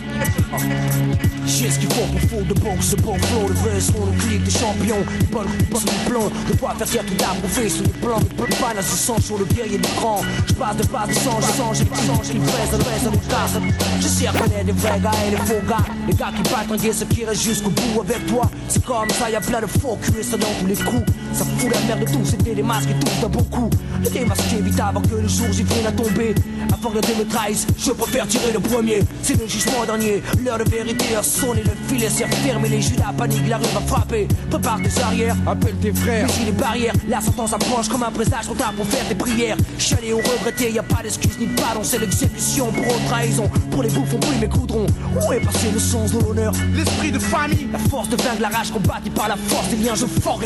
J'ai 1.45 1.69
ce 1.69 1.79
qu'il 1.79 1.93
faut 1.93 2.01
pour 2.01 2.19
foutre 2.21 2.47
de 2.47 2.53
bon, 2.55 2.81
ce 2.81 2.95
bon 2.97 3.17
flow, 3.17 3.47
le 3.47 3.53
vrai 3.53 3.79
son, 3.79 4.05
le 4.05 4.17
clic 4.19 4.43
des 4.43 4.51
champions, 4.51 5.05
les 5.19 5.25
bonnes 5.27 5.47
sur 5.73 5.91
le 5.91 6.09
plan, 6.09 6.29
de 6.49 6.57
quoi 6.57 6.73
faire 6.75 6.87
fier 6.87 7.05
tout 7.05 7.13
d'approuver 7.15 7.69
sur 7.69 7.83
le 7.83 7.89
plan, 7.89 8.19
de 8.19 8.55
pas 8.55 8.81
se 8.81 8.95
sang 8.97 9.19
sur 9.21 9.37
le 9.37 9.45
guerrier 9.45 9.77
du 9.77 9.89
cran. 9.95 10.21
Je 10.47 10.53
passe 10.53 10.77
de 10.77 10.85
pas 10.87 11.05
de 11.07 11.13
sang, 11.13 11.39
je 11.39 11.57
sens, 11.57 11.77
j'ai 11.77 11.85
pas 11.85 11.95
j'ai 12.23 12.33
une 12.33 12.45
fraise, 12.45 12.71
le 12.71 12.77
reste, 12.77 13.05
le 13.05 13.29
casse. 13.29 13.57
Je 14.01 14.07
sais 14.07 14.27
reconnaître 14.27 14.65
les 14.65 14.71
vrais 14.73 14.99
gars 14.99 15.11
et 15.27 15.31
les 15.31 15.37
faux 15.37 15.61
gars, 15.67 15.85
les 16.07 16.13
gars 16.13 16.31
qui 16.35 16.43
battent 16.51 16.93
ceux 16.93 17.05
qui 17.05 17.25
restent 17.25 17.43
jusqu'au 17.43 17.69
bout 17.69 18.01
avec 18.01 18.25
toi. 18.25 18.49
C'est 18.67 18.83
comme 18.83 19.09
ça, 19.09 19.29
y'a 19.29 19.41
plein 19.41 19.61
de 19.61 19.67
faux 19.67 19.97
culs, 20.01 20.23
ça 20.23 20.37
dans 20.37 20.47
tous 20.59 20.67
les 20.67 20.75
coups. 20.75 21.11
Ça 21.33 21.45
fout 21.57 21.71
la 21.71 21.79
merde 21.81 21.99
de 21.99 22.11
tout, 22.11 22.25
c'était 22.25 22.55
des 22.55 22.63
masques 22.63 22.89
et 22.89 23.05
tout 23.05 23.21
d'un 23.21 23.27
bon 23.27 23.43
coup. 23.43 23.69
Le 24.03 24.09
démasqué 24.09 24.61
vite 24.61 24.79
avant 24.79 25.01
que 25.01 25.15
le 25.15 25.27
jour 25.27 25.47
j'y 25.51 25.63
vienne 25.63 25.87
à 25.87 25.91
tomber. 25.91 26.33
Avant 26.73 26.89
que 26.89 26.95
le 26.95 27.23
me 27.23 27.29
trahisse, 27.29 27.67
je 27.77 27.91
préfère 27.91 28.27
tirer 28.27 28.51
le 28.53 28.59
premier. 28.59 29.03
C'est 29.21 29.39
le 29.39 29.47
jugement 29.47 29.85
dernier, 29.85 30.23
l'heure 30.43 30.57
de 30.57 30.69
vérité 30.69 31.05
sonner, 31.21 31.63
le 31.63 31.71
filet 31.87 32.09
s'est 32.09 32.25
fermé, 32.27 32.69
les 32.69 32.81
judas 32.81 33.13
paniquent, 33.17 33.47
la 33.47 33.57
rue 33.57 33.63
va 33.73 33.81
frapper. 33.81 34.27
Prépare 34.49 34.79
tes 34.81 35.01
arrières, 35.01 35.35
appelle 35.45 35.75
tes 35.75 35.93
frères. 35.93 36.27
Mais 36.39 36.45
les 36.45 36.51
barrières, 36.51 36.93
la 37.07 37.21
sentence 37.21 37.53
approche 37.53 37.89
comme 37.89 38.03
un 38.03 38.11
présage, 38.11 38.45
trop 38.45 38.55
tard 38.55 38.73
pour 38.73 38.85
faire 38.87 39.05
tes 39.07 39.15
prières. 39.15 39.57
Chalet 39.77 40.13
ou 40.13 40.17
regretté, 40.17 40.71
y 40.71 40.79
a 40.79 40.83
pas 40.83 41.03
d'excuse 41.03 41.37
ni 41.39 41.47
de 41.47 41.59
pardon, 41.59 41.81
c'est 41.83 41.99
l'exécution 41.99 42.71
pour 42.71 42.85
haute 42.87 43.05
trahison. 43.07 43.49
Pour 43.71 43.83
les 43.83 43.89
bouffons, 43.89 44.17
brûle 44.17 44.39
mes 44.39 44.49
coudrons. 44.49 44.87
Où 45.15 45.33
est 45.33 45.39
passé 45.39 45.67
le 45.73 45.79
sens 45.79 46.11
de 46.11 46.19
l'honneur? 46.19 46.53
L'esprit 46.73 47.11
de 47.11 47.19
famille, 47.19 47.67
la 47.71 47.79
force 47.79 48.09
de 48.09 48.15
vaincre, 48.15 48.41
la 48.41 48.49
rage 48.55 48.71
combattue 48.71 49.09
par 49.09 49.27
la 49.27 49.35
force 49.35 49.69
des 49.69 49.77
liens, 49.77 49.95
je 49.95 50.05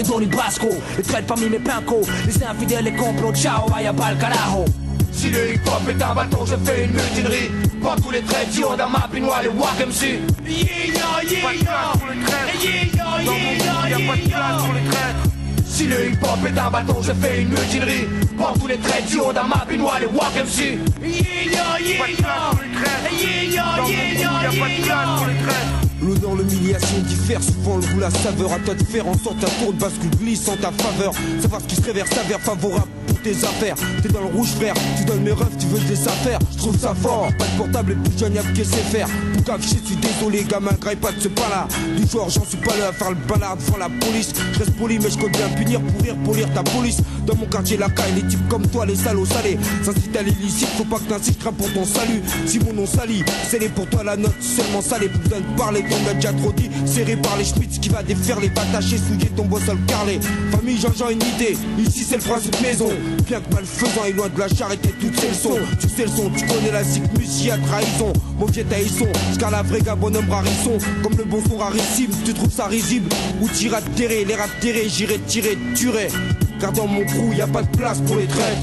dans 0.10 0.19
les 0.19 0.26
brasco. 0.26 0.69
Les 0.98 1.04
traits 1.04 1.28
parmi 1.28 1.50
mes 1.50 1.60
pincos, 1.60 2.02
les 2.26 2.43
infidèles, 2.43 2.86
les 2.86 2.93
complots, 2.93 3.34
ciao, 3.34 3.67
vaya 3.69 3.93
pal 3.93 4.17
carajo. 4.17 4.65
Si 5.12 5.30
le 5.30 5.54
hip 5.54 5.62
hop 5.65 5.82
est 5.89 6.02
un 6.02 6.13
bâton, 6.15 6.45
je 6.45 6.56
fais 6.63 6.86
une 6.86 6.91
mutinerie. 6.91 7.52
Prends 7.82 7.95
tous 7.95 8.12
les 8.12 8.22
traits 8.22 8.50
du 8.52 8.62
dans 8.62 8.89
ma 8.89 9.08
pinoire, 9.12 9.41
les 9.41 9.50
walk 9.50 9.80
MC. 9.80 10.19
Yeah, 10.45 10.65
yeah, 10.88 11.30
yeah, 11.30 11.39
pour 11.41 11.50
les 12.10 12.24
traîtres. 12.24 12.63
Yeah, 12.63 12.86
yeah, 12.93 13.24
yeah, 13.24 13.89
y'a 13.89 14.08
pas 14.08 14.15
de 14.15 14.30
place 14.30 14.63
pour 14.63 14.74
les 14.74 14.89
traîtres. 14.89 15.24
Si 15.65 15.88
le 15.88 16.10
hip 16.10 16.24
hop 16.24 16.39
est 16.45 16.60
un 16.60 16.69
bâton, 16.69 17.02
je 17.02 17.12
fais 17.12 17.41
une 17.41 17.50
mutinerie. 17.50 18.08
Prends 18.38 18.54
tous 18.54 18.67
les 18.67 18.78
traits 18.78 19.06
du 19.08 19.17
dans 19.17 19.43
ma 19.43 19.65
pinoire, 19.67 20.00
les 20.00 20.08
walk 20.08 20.36
MC. 20.36 20.80
Yeah, 21.02 21.19
yeah, 21.45 21.80
yeah, 21.84 22.00
pas 22.00 22.08
de 22.08 22.15
place 22.15 22.50
pour 22.52 22.62
les 22.62 22.72
traîtres. 22.72 23.12
Yeah, 23.12 23.43
yeah, 23.43 23.74
yeah, 23.88 24.43
y'a 24.43 24.50
pas 24.50 24.69
de 24.69 24.84
place 24.84 25.19
pour 25.19 25.28
les 25.28 25.36
traîtres. 25.43 25.88
L'odeur, 26.10 26.34
l'humiliation 26.34 26.98
diffère 27.08 27.39
souvent 27.43 27.78
le 27.78 27.86
goût, 27.86 28.00
la 28.00 28.10
saveur. 28.10 28.52
À 28.52 28.58
toi 28.58 28.74
de 28.74 28.84
faire 28.84 29.08
en 29.08 29.15
sorte 29.15 29.39
ta 29.39 29.48
tour 29.48 29.74
de 29.74 29.80
bascule 29.80 30.10
glisse 30.19 30.48
en 30.48 30.58
ta 30.58 30.72
faveur. 30.72 31.13
Savoir 31.39 31.62
ce 31.62 31.67
qui 31.67 31.76
se 31.76 31.82
révère 31.82 32.08
s'avère 32.08 32.39
favorable 32.39 32.88
pour 33.06 33.22
tes 33.22 33.36
affaires. 33.43 33.76
T'es 34.02 34.10
dans 34.10 34.22
le 34.22 34.26
rouge, 34.26 34.50
frère. 34.56 34.74
Tu 34.98 35.06
donnes 35.06 35.22
mes 35.22 35.32
refs, 35.32 35.56
tu 35.60 35.67
veux 35.67 35.80
des 35.82 36.08
affaires. 36.08 36.39
Je 36.52 36.58
trouve 36.58 36.80
ça 36.80 36.95
fort. 36.95 37.30
Pas 37.38 37.45
de 37.45 37.58
portable, 37.58 37.95
plus 37.95 38.17
jeune, 38.17 38.34
que 38.34 38.63
sait 38.63 38.78
faire. 38.78 39.08
Afficher, 39.48 39.78
je 39.82 39.88
suis 39.88 39.95
désolé, 39.95 40.43
gamin, 40.43 40.72
graille 40.80 40.95
pas 40.95 41.12
de 41.12 41.19
ce 41.19 41.28
pas 41.28 41.50
là. 41.50 41.67
Du 41.98 42.08
soir, 42.08 42.30
j'en 42.30 42.45
suis 42.45 42.58
pas 42.58 42.76
là 42.78 42.89
à 42.89 42.91
faire 42.91 43.10
le 43.10 43.17
balard 43.28 43.58
devant 43.58 43.78
la 43.78 43.89
police. 43.89 44.32
Je 44.54 44.60
reste 44.60 44.76
poli, 44.78 45.00
mais 45.00 45.10
je 45.10 45.17
compte 45.17 45.32
bien 45.32 45.50
punir 45.50 45.82
pour 45.82 46.02
rire, 46.04 46.15
polir 46.24 46.54
ta 46.54 46.63
police. 46.63 46.98
Dans 47.29 47.35
mon 47.35 47.45
quartier, 47.45 47.77
la 47.77 47.89
caille, 47.89 48.13
les 48.15 48.23
types 48.23 48.47
comme 48.49 48.65
toi, 48.65 48.87
les 48.87 48.95
salauds 48.95 49.23
salés. 49.23 49.59
S'incite 49.83 50.17
à 50.17 50.23
l'illicite, 50.23 50.67
faut 50.69 50.83
pas 50.83 50.97
que 50.97 51.03
t'incites, 51.03 51.37
pour 51.37 51.71
ton 51.73 51.85
salut. 51.85 52.23
Si 52.47 52.57
mon 52.57 52.73
nom 52.73 52.87
sali, 52.87 53.23
c'est 53.47 53.59
pour 53.69 53.85
toi 53.85 54.03
la 54.03 54.17
note, 54.17 54.33
seulement 54.41 54.81
salé. 54.81 55.09
Plus 55.09 55.19
besoin 55.19 55.37
de 55.37 55.55
parler, 55.55 55.83
on 55.91 56.09
a 56.09 56.15
déjà 56.15 56.33
trop 56.33 56.51
dit. 56.53 56.71
Serré 56.87 57.15
par 57.17 57.37
les 57.37 57.43
schmitz 57.45 57.77
qui 57.77 57.89
va 57.89 58.01
défaire 58.01 58.39
les 58.39 58.47
attacher, 58.47 58.97
souiller 58.97 59.29
ton 59.35 59.45
boss 59.45 59.61
le 59.67 59.75
carré. 59.85 60.19
Famille, 60.49 60.79
j'en 60.81 61.09
une 61.09 61.21
idée. 61.21 61.55
Ici, 61.77 62.03
c'est 62.03 62.15
le 62.15 62.23
principe 62.23 62.59
maison. 62.63 62.89
Bien 63.27 63.41
que 63.41 63.53
malfaisant 63.53 64.05
et 64.07 64.13
loin 64.13 64.29
de 64.29 64.39
la 64.39 64.47
charité, 64.47 64.89
toutes 64.99 65.19
ces 65.19 65.27
leçons. 65.27 65.59
Tu 65.79 65.87
sais 65.87 66.05
le 66.05 66.09
son, 66.09 66.31
tu 66.31 66.47
connais 66.47 66.71
la 66.71 66.81
musique 67.15 67.51
à 67.51 67.57
trahison. 67.59 68.11
Mon 68.39 68.47
vieux 68.47 68.63
taïson, 68.63 69.07
jusqu'à 69.27 69.51
la 69.51 69.61
vraie 69.61 69.81
bonhomme 69.95 70.29
rarisson. 70.31 70.79
Comme 71.03 71.15
le 71.15 71.25
bon 71.25 71.43
son 71.47 71.57
rarissime, 71.57 72.09
tu 72.25 72.33
trouves 72.33 72.51
ça 72.51 72.65
risible. 72.65 73.09
Ou 73.39 73.47
t'iras 73.49 73.81
terrer, 73.95 74.25
les 74.25 74.35
terrés, 74.59 74.89
j'irai 74.89 75.19
tirer, 75.27 75.59
tuerai. 75.75 76.07
Car 76.60 76.74
dans 76.74 76.88
mon 76.88 77.06
crew, 77.06 77.34
y 77.36 77.41
a 77.41 77.48
pas 77.48 77.62
de 77.62 77.78
place 77.78 78.02
pour 78.02 78.17
les 78.17 78.28
traîtres. 78.28 78.62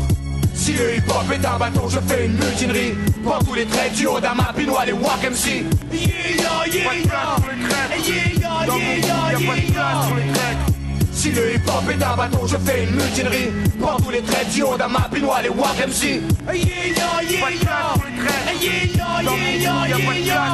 Si 0.54 0.72
le 0.72 0.96
hip 0.96 1.02
hop 1.08 1.24
est 1.32 1.46
un 1.46 1.58
bâton, 1.58 1.88
je 1.88 1.98
fais 2.00 2.26
une 2.26 2.32
mutinerie. 2.32 2.94
Prends 3.24 3.38
tous 3.38 3.54
les 3.54 3.66
traits 3.66 3.92
du 3.94 4.06
haut 4.06 4.20
d'un 4.20 4.34
ma 4.34 4.52
pinois, 4.52 4.84
les 4.84 4.92
walk 4.92 5.22
MC. 5.22 5.64
Yeah, 5.92 6.08
yeah, 6.36 6.66
yeah, 6.66 6.92
yeah. 6.94 7.36
Yeah, 7.96 8.28
yeah, 8.68 9.38
yeah, 9.38 10.26
yeah. 10.28 10.75
Si 11.26 11.32
le 11.32 11.54
hip 11.56 11.62
hop 11.66 11.82
est 11.90 12.04
un 12.04 12.16
bâton, 12.16 12.46
je 12.46 12.56
fais 12.56 12.84
une 12.84 12.94
mutinerie. 12.94 13.50
Prends 13.80 13.96
tous 13.96 14.10
les 14.10 14.22
traits 14.22 14.48
du 14.54 14.62
haut 14.62 14.76
d'un 14.76 14.86
ma 14.86 15.08
pinois, 15.12 15.42
les 15.42 15.48
walk 15.48 15.76
MC. 15.76 16.22
Yeah, 16.46 16.54
yeah, 16.54 17.22
yeah, 17.28 17.50
yeah. 17.50 17.82
Yeah. 20.24 20.46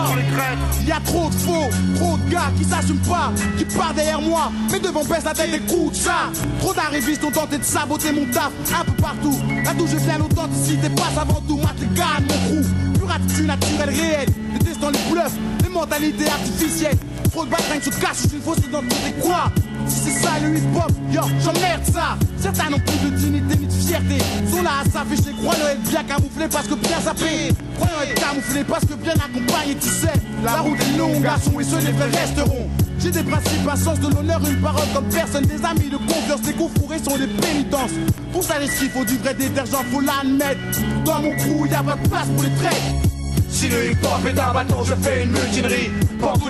Y'a 0.87 1.01
trop 1.05 1.29
de 1.29 1.35
faux, 1.35 1.69
trop 1.97 2.17
de 2.17 2.31
gars 2.31 2.51
qui 2.57 2.65
s'assument 2.65 2.97
pas, 3.01 3.33
qui 3.59 3.67
partent 3.67 3.97
derrière 3.97 4.23
moi, 4.23 4.51
mais 4.71 4.81
devant 4.81 5.05
baisse 5.05 5.25
la 5.25 5.35
tête 5.35 5.51
écoute 5.53 5.95
ça. 5.95 6.31
Trop 6.61 6.73
d'arrivistes 6.73 7.23
ont 7.23 7.31
tenté 7.31 7.59
de 7.59 7.65
saboter 7.65 8.13
mon 8.13 8.25
taf 8.33 8.51
un 8.75 8.85
peu 8.85 8.93
partout. 8.93 9.39
Là 9.65 9.75
d'où 9.77 9.87
je 9.87 9.97
viens, 9.97 10.17
l'authenticité 10.17 10.89
passe 10.89 11.19
avant 11.21 11.43
tout. 11.47 11.59
Mate 11.59 11.81
les 11.81 11.95
gars 11.95 12.19
de 12.19 12.33
mon 12.33 12.63
crew, 12.63 12.99
pure 12.99 13.11
attitude 13.13 13.47
naturelle 13.47 13.91
réelle. 13.91 14.29
Détestant 14.59 14.89
les 14.89 15.11
bluffs, 15.11 15.37
les 15.63 15.69
mentalités 15.69 16.29
artificielles. 16.29 16.97
Trop 17.33 17.47
de 17.47 17.51
se 17.51 17.99
cachent 17.99 18.29
sous 18.29 18.35
une 18.35 18.43
fausse 18.43 18.59
identité. 18.59 19.15
Quoi 19.23 19.51
Si 19.87 20.01
c'est 20.01 20.21
ça 20.21 20.33
le 20.43 20.55
hip-hop, 20.55 20.93
yo, 21.11 21.23
j'emmerde 21.43 21.83
ça. 21.91 22.19
Certains 22.37 22.69
n'ont 22.69 22.79
plus 22.79 23.11
de 23.11 23.17
dignité 23.17 23.57
ni 23.57 23.67
de 23.67 23.73
fierté. 23.73 24.19
Sont 24.51 24.63
là 24.63 24.83
à 24.85 24.91
s'afficher, 24.91 25.35
croyant 25.43 25.69
être 25.73 25.81
bien 25.81 26.05
camouflé 26.05 26.47
parce 26.53 26.69
que 26.69 26.75
bien 26.75 27.01
zappé. 27.01 27.55
Croyant 27.77 28.03
être 28.03 28.21
camouflé 28.21 28.65
parce 28.65 28.85
que 28.85 28.95
bien 28.95 29.15
accompagné, 29.15 29.75
tu 29.81 29.89
sais. 29.89 30.13
La 30.45 30.57
route 30.57 30.79
est 30.79 30.99
longue, 30.99 31.23
garçon, 31.23 31.59
et 31.59 31.65
ceux 31.65 31.79
les 31.79 31.93
vrais 31.93 32.11
resteront. 32.11 32.69
J'ai 32.99 33.11
des 33.11 33.23
principes, 33.23 33.67
un 33.67 33.77
sens 33.77 33.99
de 33.99 34.15
l'honneur, 34.15 34.41
une 34.47 34.61
parole 34.61 34.89
comme 34.93 35.09
personne, 35.09 35.47
des 35.47 35.65
amis 35.65 35.89
de 35.89 35.97
confiance, 35.97 36.43
des 36.43 36.53
coups 36.53 36.79
fourrés 36.79 36.99
sont 36.99 37.17
des 37.17 37.29
pénitences. 37.29 37.93
Pour 38.31 38.45
ça, 38.45 38.59
les 38.59 38.69
faut 38.69 39.07
du 39.07 39.17
vrai 39.17 39.33
détergent, 39.33 39.71
faut 39.91 40.01
l'admettre. 40.01 40.61
Dans 41.07 41.23
mon 41.23 41.35
crew, 41.37 41.67
y 41.71 41.75
a 41.75 41.83
pas 41.83 41.97
de 41.97 42.09
place 42.09 42.29
pour 42.29 42.43
les 42.43 42.55
traits. 42.57 43.12
Si 43.53 43.69
le 43.69 43.91
hip 43.91 43.99
hop 44.03 44.27
est 44.27 44.41
un 44.41 44.53
bâton, 44.53 44.83
je 44.83 44.95
fais 44.95 45.25
une 45.25 45.31
mutinerie. 45.31 45.91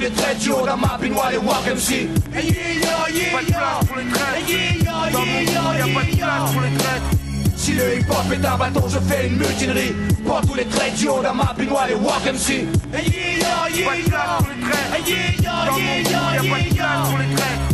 Les 0.01 0.11
traits 0.11 0.49
haut 0.49 0.67
dans 0.67 0.77
ma 0.77 0.99
walk 0.99 1.67
MC. 1.67 2.09
Hey, 2.35 2.51
yeah, 2.51 3.09
yeah, 3.13 3.31
pas 3.33 3.43
de 3.43 3.47
place 3.47 3.87
pour 3.87 3.97
les 3.97 4.05
dans 5.13 5.21
mon 5.21 5.45
crew, 5.45 5.79
y'a 5.79 5.95
pas 5.95 6.05
de 6.05 6.17
place 6.17 6.53
pour 6.53 6.61
les. 6.61 7.57
Si 7.57 7.73
le 7.73 7.99
hip 7.99 8.07
hop 8.09 8.33
est 8.33 8.47
un 8.47 8.57
bâton, 8.57 8.89
je 8.89 8.99
fais 8.99 9.29
une 9.29 9.37
mutinerie. 9.37 9.95
Prends 10.25 10.41
tous 10.41 10.55
les 10.55 10.65
traits 10.65 10.95
du 10.95 11.09
haut 11.09 11.23
dans 11.23 11.35
ma 11.35 11.55
pinoire, 11.55 11.87
les 11.89 11.95
walk 11.95 12.25
MC. 12.25 12.51
Hey, 12.51 13.11
yeah, 13.11 13.69
yeah, 13.75 13.89
pas 13.89 13.97
de 13.97 14.03
place 14.09 14.39
pour 14.39 14.49
les 14.49 14.61
traits. 14.71 15.07
Hey, 15.07 15.13
yeah, 15.13 15.67
dans 15.67 15.73
mon 15.73 16.03
crew, 16.03 16.13
y'a 16.13 16.51
pas 16.51 16.63
de 16.63 16.75
place 16.75 17.09
pour 17.09 17.19
les 17.19 17.35
traits. 17.35 17.72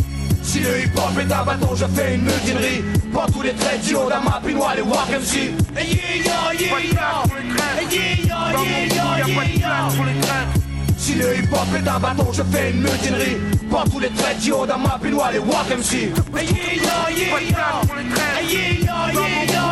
Si 0.49 0.59
le 0.61 0.81
hip 0.81 0.97
hop 0.97 1.15
est 1.19 1.31
un 1.31 1.43
bâton, 1.43 1.75
je 1.75 1.85
fais 1.85 2.15
une 2.15 2.23
mutinerie. 2.23 2.83
Prends 3.13 3.27
tous 3.27 3.43
les 3.43 3.53
traits 3.53 3.81
du 3.81 3.93
haut 3.93 4.09
dans 4.09 4.19
ma 4.19 4.41
pinoire, 4.43 4.73
les 4.75 4.81
walk 4.81 5.07
MC. 5.11 5.53
Yeah, 5.75 5.85
yeah, 6.59 6.69
pas 6.71 6.81
yeah, 6.81 6.95
pas. 6.95 7.23
Si 10.97 11.13
le 11.13 11.37
hip 11.37 11.53
hop 11.53 11.67
est 11.75 11.87
un 11.87 11.99
bâton, 11.99 12.33
je 12.33 12.41
fais 12.41 12.71
une 12.71 12.81
mutinerie. 12.81 13.37
Prends 13.69 13.83
tous 13.83 13.99
les 13.99 14.09
traits 14.09 14.39
du 14.39 14.51
haut 14.51 14.65
dans 14.65 14.79
ma 14.79 14.97
pinoire, 14.97 15.31
les 15.31 15.37
walk 15.37 15.69
MC. 15.69 15.93
Yeah, 15.93 16.41
yeah, 17.15 17.29
pas 17.29 17.39
les 17.39 17.53
traits. 17.53 18.25
Hey, 18.41 18.81
yeah, 18.81 19.68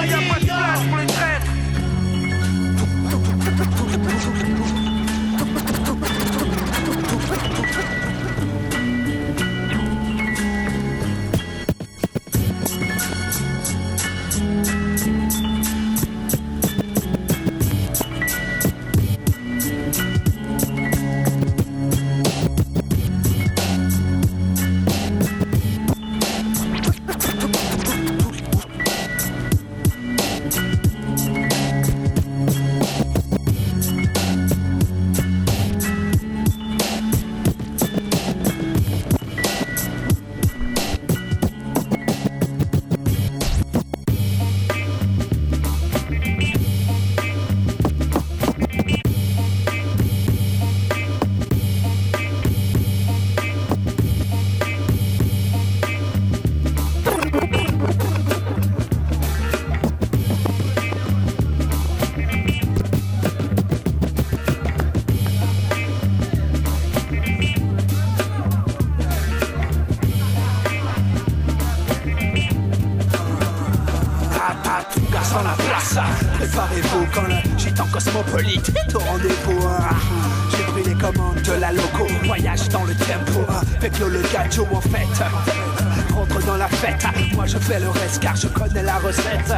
fais 87.67 87.79
le 87.79 87.89
reste 87.89 88.21
car 88.21 88.35
je 88.35 88.47
connais 88.47 88.83
la 88.83 88.97
recette. 88.97 89.53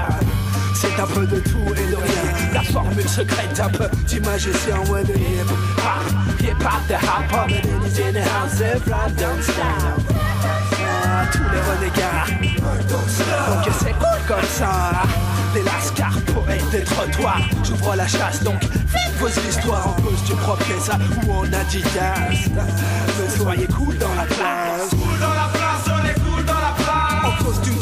C'est 0.74 1.00
un 1.00 1.06
peu 1.06 1.26
de 1.28 1.40
tout 1.40 1.74
et 1.76 1.92
de 1.92 1.96
rien. 1.96 2.54
La 2.54 2.64
formule 2.64 3.08
secrète, 3.08 3.60
un 3.60 3.70
peu 3.70 3.88
du 4.08 4.20
magicien 4.22 4.80
ouais 4.90 5.04
de 5.04 5.14
hip 5.14 5.50
hop. 5.78 6.40
Hip 6.42 6.64
hop, 6.64 6.88
the 6.88 6.94
hop 6.94 7.32
hop, 7.32 7.46
and 7.46 7.52
it 7.52 7.66
is 7.86 8.00
in 8.00 8.14
the 8.14 8.20
I 8.20 9.12
don't 9.18 9.44
stop. 9.44 10.02
Tous 11.32 11.50
les 11.54 11.62
renégats. 11.70 12.26
Donc 12.90 13.74
c'est 13.80 13.94
cool 13.94 14.22
comme 14.28 14.50
ça. 14.50 15.04
Des 15.54 15.64
lascars, 15.64 16.22
poètes 16.34 16.70
des 16.72 16.84
trottoirs. 16.84 17.42
J'ouvre 17.64 17.96
la 17.96 18.08
chasse 18.08 18.42
donc 18.44 18.62
faites 18.62 19.16
vos 19.20 19.28
histoires 19.28 19.88
en 19.88 20.02
costume 20.02 20.38
propre 20.38 20.66
ça 20.82 20.98
ou 21.28 21.34
en 21.34 21.54
adidas. 21.54 22.16
Mais 22.56 23.38
soyez 23.38 23.68
cool 23.68 23.98
dans 23.98 24.16
la 24.16 24.24
place. 24.24 24.99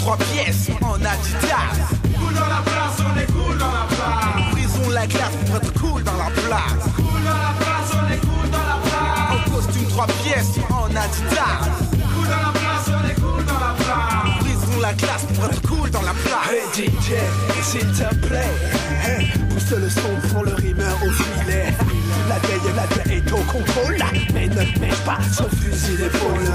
Trois 0.07 0.15
pièces, 0.19 0.69
en 0.81 0.93
adidas. 0.93 1.91
Cool 2.17 2.33
dans 2.33 2.47
la 2.47 2.61
place, 2.63 2.97
on 3.03 3.19
est 3.19 3.25
cool 3.25 3.57
dans 3.57 3.65
la 3.65 3.85
place. 3.89 4.51
Brisons 4.53 4.89
la 4.89 5.05
glace 5.05 5.33
pour 5.45 5.55
être 5.57 5.73
cool 5.81 6.03
dans 6.03 6.15
la 6.15 6.31
place. 6.31 6.93
Cool 6.95 7.23
dans 7.25 7.29
la 7.29 7.53
place, 7.59 7.91
on 7.91 8.13
est 8.13 8.19
cool 8.21 8.49
dans 8.49 8.57
la 8.57 8.79
place. 8.87 9.31
En 9.33 9.51
costume 9.51 9.87
trois 9.89 10.07
pièces, 10.23 10.59
en 10.69 10.85
adidas. 10.85 11.59
Cool 11.91 12.25
dans 12.25 12.47
la 12.47 12.53
place, 12.53 12.87
on 12.87 13.05
est 13.05 13.15
cool 13.15 13.43
dans 13.43 13.59
la 13.59 13.75
place. 13.83 14.39
Brisons 14.39 14.79
la 14.79 14.93
glace 14.93 15.25
pour 15.35 15.43
être 15.43 15.61
cool 15.67 15.89
dans 15.91 16.03
la 16.03 16.13
place. 16.13 16.51
Hey 16.53 16.87
DJ, 16.87 17.11
s'il 17.61 17.91
te 17.91 18.15
plaît, 18.15 19.27
pousse 19.49 19.71
le 19.71 19.89
son 19.89 20.29
pour 20.31 20.45
le 20.45 20.53
rimeur 20.53 20.95
au 21.05 21.11
filet. 21.11 21.73
La 22.29 22.39
veille, 22.39 22.73
la 22.77 22.85
veille 22.95 23.17
est 23.17 23.31
au 23.33 23.43
contrôle, 23.51 23.97
mais 24.33 24.47
ne 24.47 24.79
mèche 24.79 25.01
pas 25.05 25.17
son 25.33 25.49
fusil 25.49 25.97
d'épaule. 25.97 26.47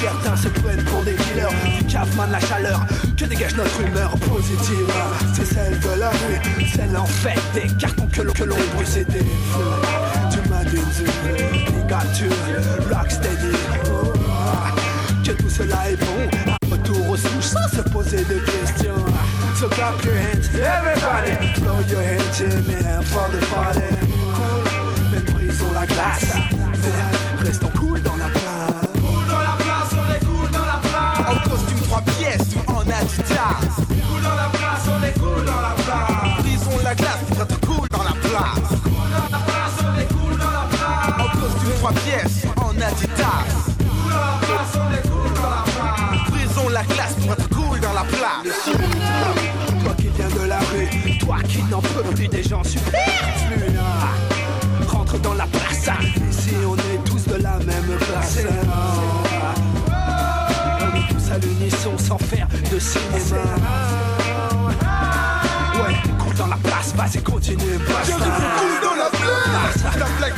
Certains 0.00 0.36
se 0.36 0.48
pour 0.86 1.02
des 1.02 1.12
dealers, 1.14 1.50
du 1.78 1.84
cafman 1.84 2.30
la 2.30 2.40
chaleur 2.40 2.80
que 3.16 3.24
dégage 3.24 3.54
notre 3.56 3.80
humeur 3.80 4.10
positive. 4.18 4.92
C'est 5.34 5.44
celle 5.44 5.78
de 5.78 6.00
la 6.00 6.10
rue, 6.10 6.66
celle 6.74 6.96
en 6.96 7.06
fait 7.06 7.40
des 7.54 7.68
cartons 7.76 8.06
que 8.06 8.22
l'on 8.22 8.32
que 8.32 8.44
l'on 8.44 8.56
brûle, 8.74 8.86
c'est 8.86 9.08
des 9.08 9.18
feux. 9.18 9.80
Tu 10.30 10.48
m'as 10.48 10.64
dit, 10.64 10.78
tu 10.96 11.04
to 12.18 12.28
rocksteady. 12.92 13.52
Oh, 13.86 14.12
que 15.24 15.32
tout 15.32 15.50
cela 15.50 15.90
est 15.90 15.96
bon. 15.96 16.70
Retour 16.70 17.10
aux 17.10 17.16
souches 17.16 17.44
sans 17.44 17.68
se 17.68 17.82
poser 17.90 18.24
de 18.24 18.38
questions. 18.40 19.04
So 19.56 19.68
clap 19.68 20.02
your 20.04 20.14
hands, 20.14 20.48
everybody. 20.54 21.54
Throw 21.60 21.80
your 21.88 22.02
hands 22.02 22.40
air 22.40 23.02
for 23.02 23.28
the 23.30 23.44
party. 23.46 23.80
Mais 25.12 25.20
brisons 25.32 25.72
la 25.72 25.86
glace. 25.86 26.34
Restons 27.40 27.70
cool 27.78 28.02
dans 28.02 28.16
la 28.16 28.28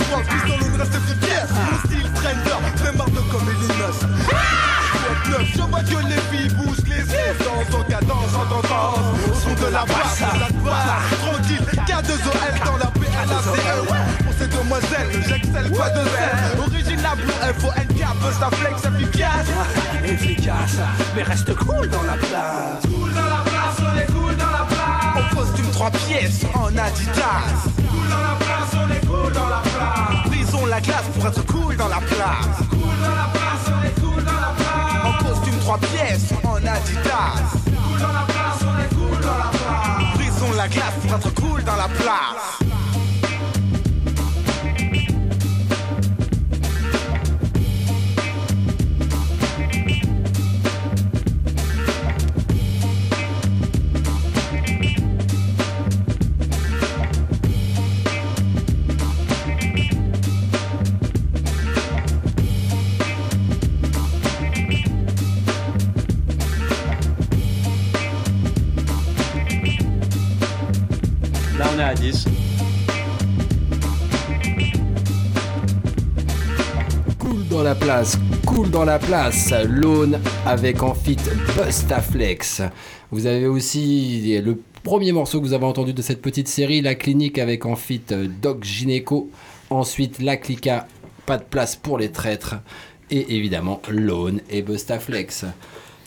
La 0.06 0.22
froide, 0.22 0.26
puis 0.28 0.50
dans 0.50 0.58
l'une 0.58 0.76
reste 0.80 0.94
efficace 0.94 1.50
Mon 1.50 1.78
style 1.78 2.12
trender, 2.12 2.58
fait 2.76 2.96
marre 2.96 3.06
comme 3.06 3.46
Je 5.54 5.62
vois 5.62 5.80
que 5.80 6.08
les 6.08 6.20
filles 6.30 6.50
bougent 6.54 6.86
les 6.86 7.02
essences 7.02 7.74
En 7.74 7.82
cadence, 7.84 8.34
en 8.34 8.46
tendance 8.46 8.98
Au 9.30 9.34
son 9.34 9.54
de 9.54 9.72
la 9.72 9.84
basse, 9.84 10.20
la 10.20 10.48
basse 10.64 11.06
Tranquille, 11.24 11.66
K2OL 11.86 12.64
dans 12.64 12.76
la 12.76 12.86
PLACE 12.86 13.46
Pour 14.24 14.34
ces 14.38 14.48
demoiselles, 14.48 15.24
j'excelle 15.28 15.70
pas 15.72 15.90
de 15.90 16.04
zèle 16.04 16.60
Original 16.66 17.16
Blue 17.16 17.32
FONK, 17.58 17.96
buzz 18.20 18.40
la 18.40 18.50
flex 18.50 18.84
efficace 18.84 19.46
Efficace, 20.04 20.78
mais 21.14 21.22
reste 21.22 21.54
cool 21.56 21.88
dans 21.88 22.02
la 22.02 22.14
place. 22.14 22.82
Cool 22.84 23.12
dans 23.12 23.24
la 23.24 23.42
place, 23.44 23.76
on 23.80 23.98
est 23.98 24.06
cool 24.06 24.36
dans 24.36 24.50
la 24.50 24.66
place. 24.68 25.16
En 25.16 25.36
costume 25.36 25.70
trois 25.72 25.90
pièces, 25.90 26.44
en 26.54 26.68
adidas. 26.76 27.75
Cool 28.06 28.14
dans 28.14 28.22
la 28.22 28.36
place, 28.36 28.70
on 28.74 28.90
est 28.92 29.06
cool 29.06 29.32
dans 29.32 29.48
la 29.48 29.62
place. 29.62 30.26
Brisons 30.26 30.66
la 30.66 30.80
glace 30.80 31.04
pour 31.14 31.26
être 31.26 31.46
cool 31.46 31.76
dans 31.76 31.88
la 31.88 32.00
place. 32.00 32.68
Cool 32.70 32.80
dans 33.02 33.14
la 33.14 33.28
place, 33.32 33.64
on 33.66 33.84
est 33.84 34.00
cool 34.00 34.24
dans 34.24 34.32
la 34.32 34.54
place. 34.56 35.04
En 35.04 35.24
costume 35.24 35.58
trois 35.60 35.78
pièces, 35.78 36.32
en 36.44 36.56
adidas. 36.56 37.42
Cool 37.64 38.00
dans 38.00 38.12
la 38.12 38.26
place, 38.28 38.60
on 38.62 38.78
est 38.80 38.94
cool 38.94 39.20
dans 39.20 39.38
la 39.38 39.50
place. 39.50 40.14
Brisons 40.14 40.52
la 40.56 40.68
glace 40.68 40.94
pour 41.02 41.16
être 41.16 41.34
cool 41.34 41.64
dans 41.64 41.76
la 41.76 41.88
place. 41.88 42.55
On 71.76 71.78
est 71.78 71.82
à 71.82 71.94
10. 71.94 72.26
Cool 77.18 77.48
dans 77.48 77.62
la 77.62 77.74
place, 77.74 78.18
cool 78.46 78.70
dans 78.70 78.84
la 78.84 78.98
place, 78.98 79.52
Lone 79.68 80.18
avec 80.46 80.82
en 80.82 80.94
fit 80.94 81.18
Bustaflex. 81.56 82.62
Vous 83.10 83.26
avez 83.26 83.46
aussi 83.46 84.40
le 84.42 84.58
premier 84.82 85.12
morceau 85.12 85.40
que 85.40 85.46
vous 85.46 85.52
avez 85.52 85.64
entendu 85.64 85.92
de 85.92 86.02
cette 86.02 86.22
petite 86.22 86.48
série, 86.48 86.80
La 86.80 86.94
Clinique 86.94 87.38
avec 87.38 87.66
en 87.66 87.76
fit 87.76 88.02
Doc 88.40 88.64
Gynéco. 88.64 89.30
Ensuite, 89.68 90.22
La 90.22 90.36
Clica, 90.36 90.86
Pas 91.26 91.38
de 91.38 91.44
place 91.44 91.76
pour 91.76 91.98
les 91.98 92.10
traîtres. 92.10 92.56
Et 93.10 93.36
évidemment, 93.36 93.82
Lone 93.88 94.40
et 94.50 94.62
Bustaflex. 94.62 95.44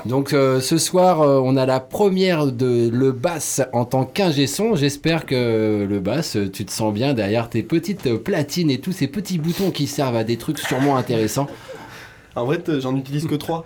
Donc 0.05 0.31
euh, 0.33 0.61
ce 0.61 0.77
soir, 0.77 1.21
euh, 1.21 1.41
on 1.43 1.57
a 1.57 1.65
la 1.65 1.79
première 1.81 2.47
de 2.51 2.89
Le 2.91 3.11
Bass 3.11 3.61
en 3.73 3.83
tant 3.85 4.05
qu'ingé 4.05 4.47
son. 4.47 4.75
J'espère 4.75 5.25
que 5.25 5.85
Le 5.89 5.99
Bass, 5.99 6.37
euh, 6.37 6.49
tu 6.49 6.63
te 6.65 6.71
sens 6.71 6.93
bien 6.93 7.13
derrière 7.13 7.49
tes 7.49 7.63
petites 7.63 8.15
platines 8.23 8.71
et 8.71 8.79
tous 8.79 8.93
ces 8.93 9.07
petits 9.07 9.37
boutons 9.39 9.71
qui 9.71 9.87
servent 9.87 10.15
à 10.15 10.23
des 10.23 10.37
trucs 10.37 10.59
sûrement 10.59 10.95
intéressants. 10.95 11.47
En 12.35 12.45
vrai, 12.45 12.59
j'en 12.79 12.95
utilise 12.95 13.25
que 13.27 13.35
3. 13.35 13.65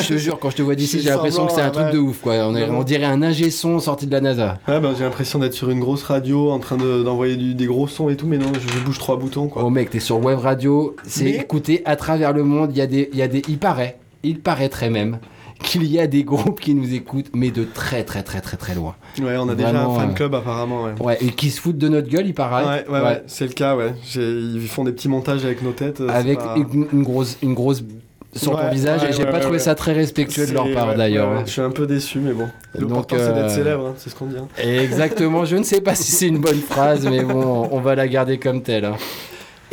Je 0.00 0.08
te 0.08 0.16
jure, 0.16 0.38
quand 0.38 0.48
je 0.48 0.56
te 0.56 0.62
vois 0.62 0.74
d'ici, 0.76 1.00
j'ai 1.00 1.10
l'impression 1.10 1.46
que 1.46 1.52
c'est 1.52 1.60
un 1.60 1.70
truc 1.70 1.90
de 1.90 1.98
ouf. 1.98 2.20
Quoi. 2.22 2.34
On, 2.46 2.56
est- 2.56 2.70
on 2.70 2.84
dirait 2.84 3.04
un 3.04 3.20
ingé 3.22 3.50
son 3.50 3.78
sorti 3.80 4.06
de 4.06 4.12
la 4.12 4.22
NASA. 4.22 4.58
Ouais, 4.66 4.80
bah, 4.80 4.92
j'ai 4.96 5.04
l'impression 5.04 5.38
d'être 5.40 5.52
sur 5.52 5.68
une 5.68 5.80
grosse 5.80 6.04
radio 6.04 6.50
en 6.50 6.60
train 6.60 6.78
de- 6.78 7.02
d'envoyer 7.02 7.36
des 7.36 7.66
gros 7.66 7.88
sons 7.88 8.08
et 8.08 8.16
tout, 8.16 8.26
mais 8.26 8.38
non, 8.38 8.50
je, 8.54 8.60
je 8.72 8.78
bouge 8.82 8.98
trois 8.98 9.18
boutons 9.18 9.48
quoi. 9.48 9.62
Oh 9.64 9.68
mec, 9.68 9.90
t'es 9.90 10.00
sur 10.00 10.24
Web 10.24 10.38
Radio, 10.38 10.96
c'est 11.06 11.24
Mais- 11.24 11.30
écouté 11.36 11.82
à 11.84 11.96
travers 11.96 12.32
le 12.32 12.44
monde. 12.44 12.70
Il 12.72 12.78
y 12.78 12.82
a 12.82 12.86
des, 12.86 13.10
il 13.12 13.18
y 13.18 13.22
a 13.22 13.28
des, 13.28 13.42
il 13.48 13.58
paraît, 13.58 13.98
il 14.22 14.40
paraîtrait 14.40 14.88
même 14.88 15.18
qu'il 15.62 15.84
y 15.84 15.98
a 15.98 16.06
des 16.06 16.24
groupes 16.24 16.60
qui 16.60 16.74
nous 16.74 16.92
écoutent, 16.94 17.30
mais 17.34 17.50
de 17.50 17.64
très 17.64 18.04
très 18.04 18.22
très 18.22 18.40
très 18.40 18.56
très 18.56 18.74
loin. 18.74 18.94
Ouais, 19.20 19.36
on 19.38 19.48
a 19.48 19.54
déjà 19.54 19.68
un 19.70 19.94
fan 19.98 20.10
euh, 20.10 20.14
club 20.14 20.34
apparemment, 20.34 20.84
ouais. 20.84 20.92
Ouais, 21.00 21.18
et 21.20 21.30
qui 21.30 21.50
se 21.50 21.60
foutent 21.60 21.78
de 21.78 21.88
notre 21.88 22.08
gueule, 22.08 22.26
il 22.26 22.34
paraît. 22.34 22.64
Ouais, 22.64 22.84
ouais, 22.92 23.00
ouais, 23.04 23.22
c'est 23.26 23.46
le 23.46 23.52
cas, 23.52 23.76
ouais. 23.76 23.94
Ils 24.16 24.60
font 24.68 24.84
des 24.84 24.92
petits 24.92 25.08
montages 25.08 25.44
avec 25.44 25.62
nos 25.62 25.72
têtes. 25.72 26.00
euh, 26.00 26.08
c'est 26.08 26.14
Avec 26.14 26.38
pas- 26.38 26.56
une, 26.56 26.86
une 26.92 27.02
grosse, 27.02 27.38
une 27.42 27.54
grosse 27.54 27.82
sur 28.34 28.52
ton 28.52 28.56
Ouais, 28.58 28.70
visage, 28.70 29.02
ouais, 29.02 29.10
et 29.10 29.12
j'ai 29.12 29.24
ouais, 29.24 29.30
pas 29.30 29.40
trouvé 29.40 29.58
ça 29.58 29.74
très 29.74 29.92
respectueux 29.92 30.46
de 30.46 30.52
leur 30.52 30.64
C'est- 30.66 30.72
part 30.72 30.94
d'ailleurs. 30.94 31.30
ouais, 31.32 31.42
Je 31.44 31.50
suis 31.50 31.60
un 31.60 31.70
peu 31.70 31.86
déçu, 31.86 32.18
mais 32.18 32.32
bon. 32.32 32.48
L'important 32.74 33.16
c'est 33.18 33.24
euh, 33.24 33.34
d'être 33.34 33.50
célèbre, 33.50 33.86
hein, 33.88 33.94
c'est 33.98 34.08
ce 34.08 34.14
qu'on 34.14 34.24
dit. 34.26 34.36
hein. 34.38 34.48
Exactement, 34.58 35.44
je 35.44 35.56
ne 35.56 35.62
sais 35.62 35.82
pas 35.82 35.94
si 35.94 36.10
c'est 36.12 36.28
une 36.28 36.38
bonne 36.38 36.60
phrase, 36.60 37.06
mais 37.06 37.22
bon, 37.22 37.68
on 37.70 37.80
va 37.80 37.94
la 37.94 38.08
garder 38.08 38.38
comme 38.38 38.62
telle. 38.62 38.86
hein. 38.86 38.96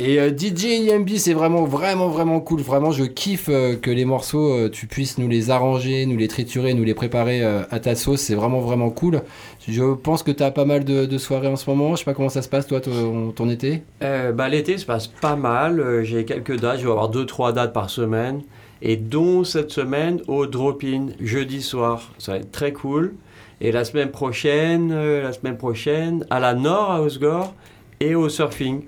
Et 0.02 0.18
euh, 0.18 0.30
DJ 0.30 0.88
IMB, 0.88 1.10
c'est 1.18 1.34
vraiment, 1.34 1.66
vraiment, 1.66 2.08
vraiment 2.08 2.40
cool. 2.40 2.62
Vraiment, 2.62 2.92
je 2.92 3.04
kiffe 3.04 3.50
euh, 3.50 3.76
que 3.76 3.92
les 3.92 4.06
morceaux, 4.06 4.54
euh, 4.54 4.70
tu 4.70 4.88
puisses 4.88 5.18
nous 5.18 5.28
les 5.28 5.52
arranger, 5.52 6.06
nous 6.06 6.16
les 6.16 6.30
triturer, 6.30 6.74
nous 6.74 6.86
les 6.86 6.94
préparer 6.94 7.44
euh, 7.44 7.64
à 7.70 7.82
ta 7.82 7.96
sauce. 7.96 8.22
C'est 8.22 8.36
vraiment, 8.36 8.62
vraiment 8.62 8.92
cool. 8.92 9.22
Je 9.68 9.94
pense 9.96 10.24
que 10.24 10.32
tu 10.32 10.42
as 10.42 10.52
pas 10.52 10.64
mal 10.64 10.86
de, 10.86 11.18
soirées 11.18 11.50
en 11.50 11.58
ce 11.58 11.70
moment. 11.70 11.96
Je 11.96 12.00
sais 12.00 12.06
pas 12.06 12.14
comment 12.14 12.30
ça 12.30 12.42
se 12.42 12.48
passe, 12.48 12.66
toi, 12.66 12.80
ton, 12.80 13.50
été? 13.50 13.84
Bah, 14.00 14.48
L'été 14.48 14.78
se 14.78 14.86
passe 14.86 15.08
pas 15.08 15.36
mal. 15.36 16.04
J'ai 16.04 16.24
quelques 16.24 16.58
dates. 16.58 16.80
Je 16.80 16.86
vais 16.86 16.92
avoir 16.92 17.12
2-3 17.12 17.52
dates 17.52 17.74
par 17.74 17.90
semaine. 17.90 18.42
Et 18.82 18.96
dont 18.96 19.44
cette 19.44 19.72
semaine 19.72 20.22
au 20.30 20.46
drop-in, 20.46 21.08
jeudi 21.20 21.62
soir. 21.62 22.10
Ça 22.20 22.32
va 22.32 22.38
être 22.38 22.52
très 22.52 22.72
cool. 22.72 23.16
Et 23.60 23.74
la 23.74 23.84
semaine 23.84 24.12
prochaine, 24.12 24.94
la 24.94 25.34
semaine 25.34 25.58
prochaine, 25.58 26.26
à 26.30 26.40
la 26.40 26.54
Nord, 26.54 26.90
à 26.90 27.02
Osgore, 27.02 27.54
et 28.00 28.16
au 28.16 28.30
surfing. 28.30 28.84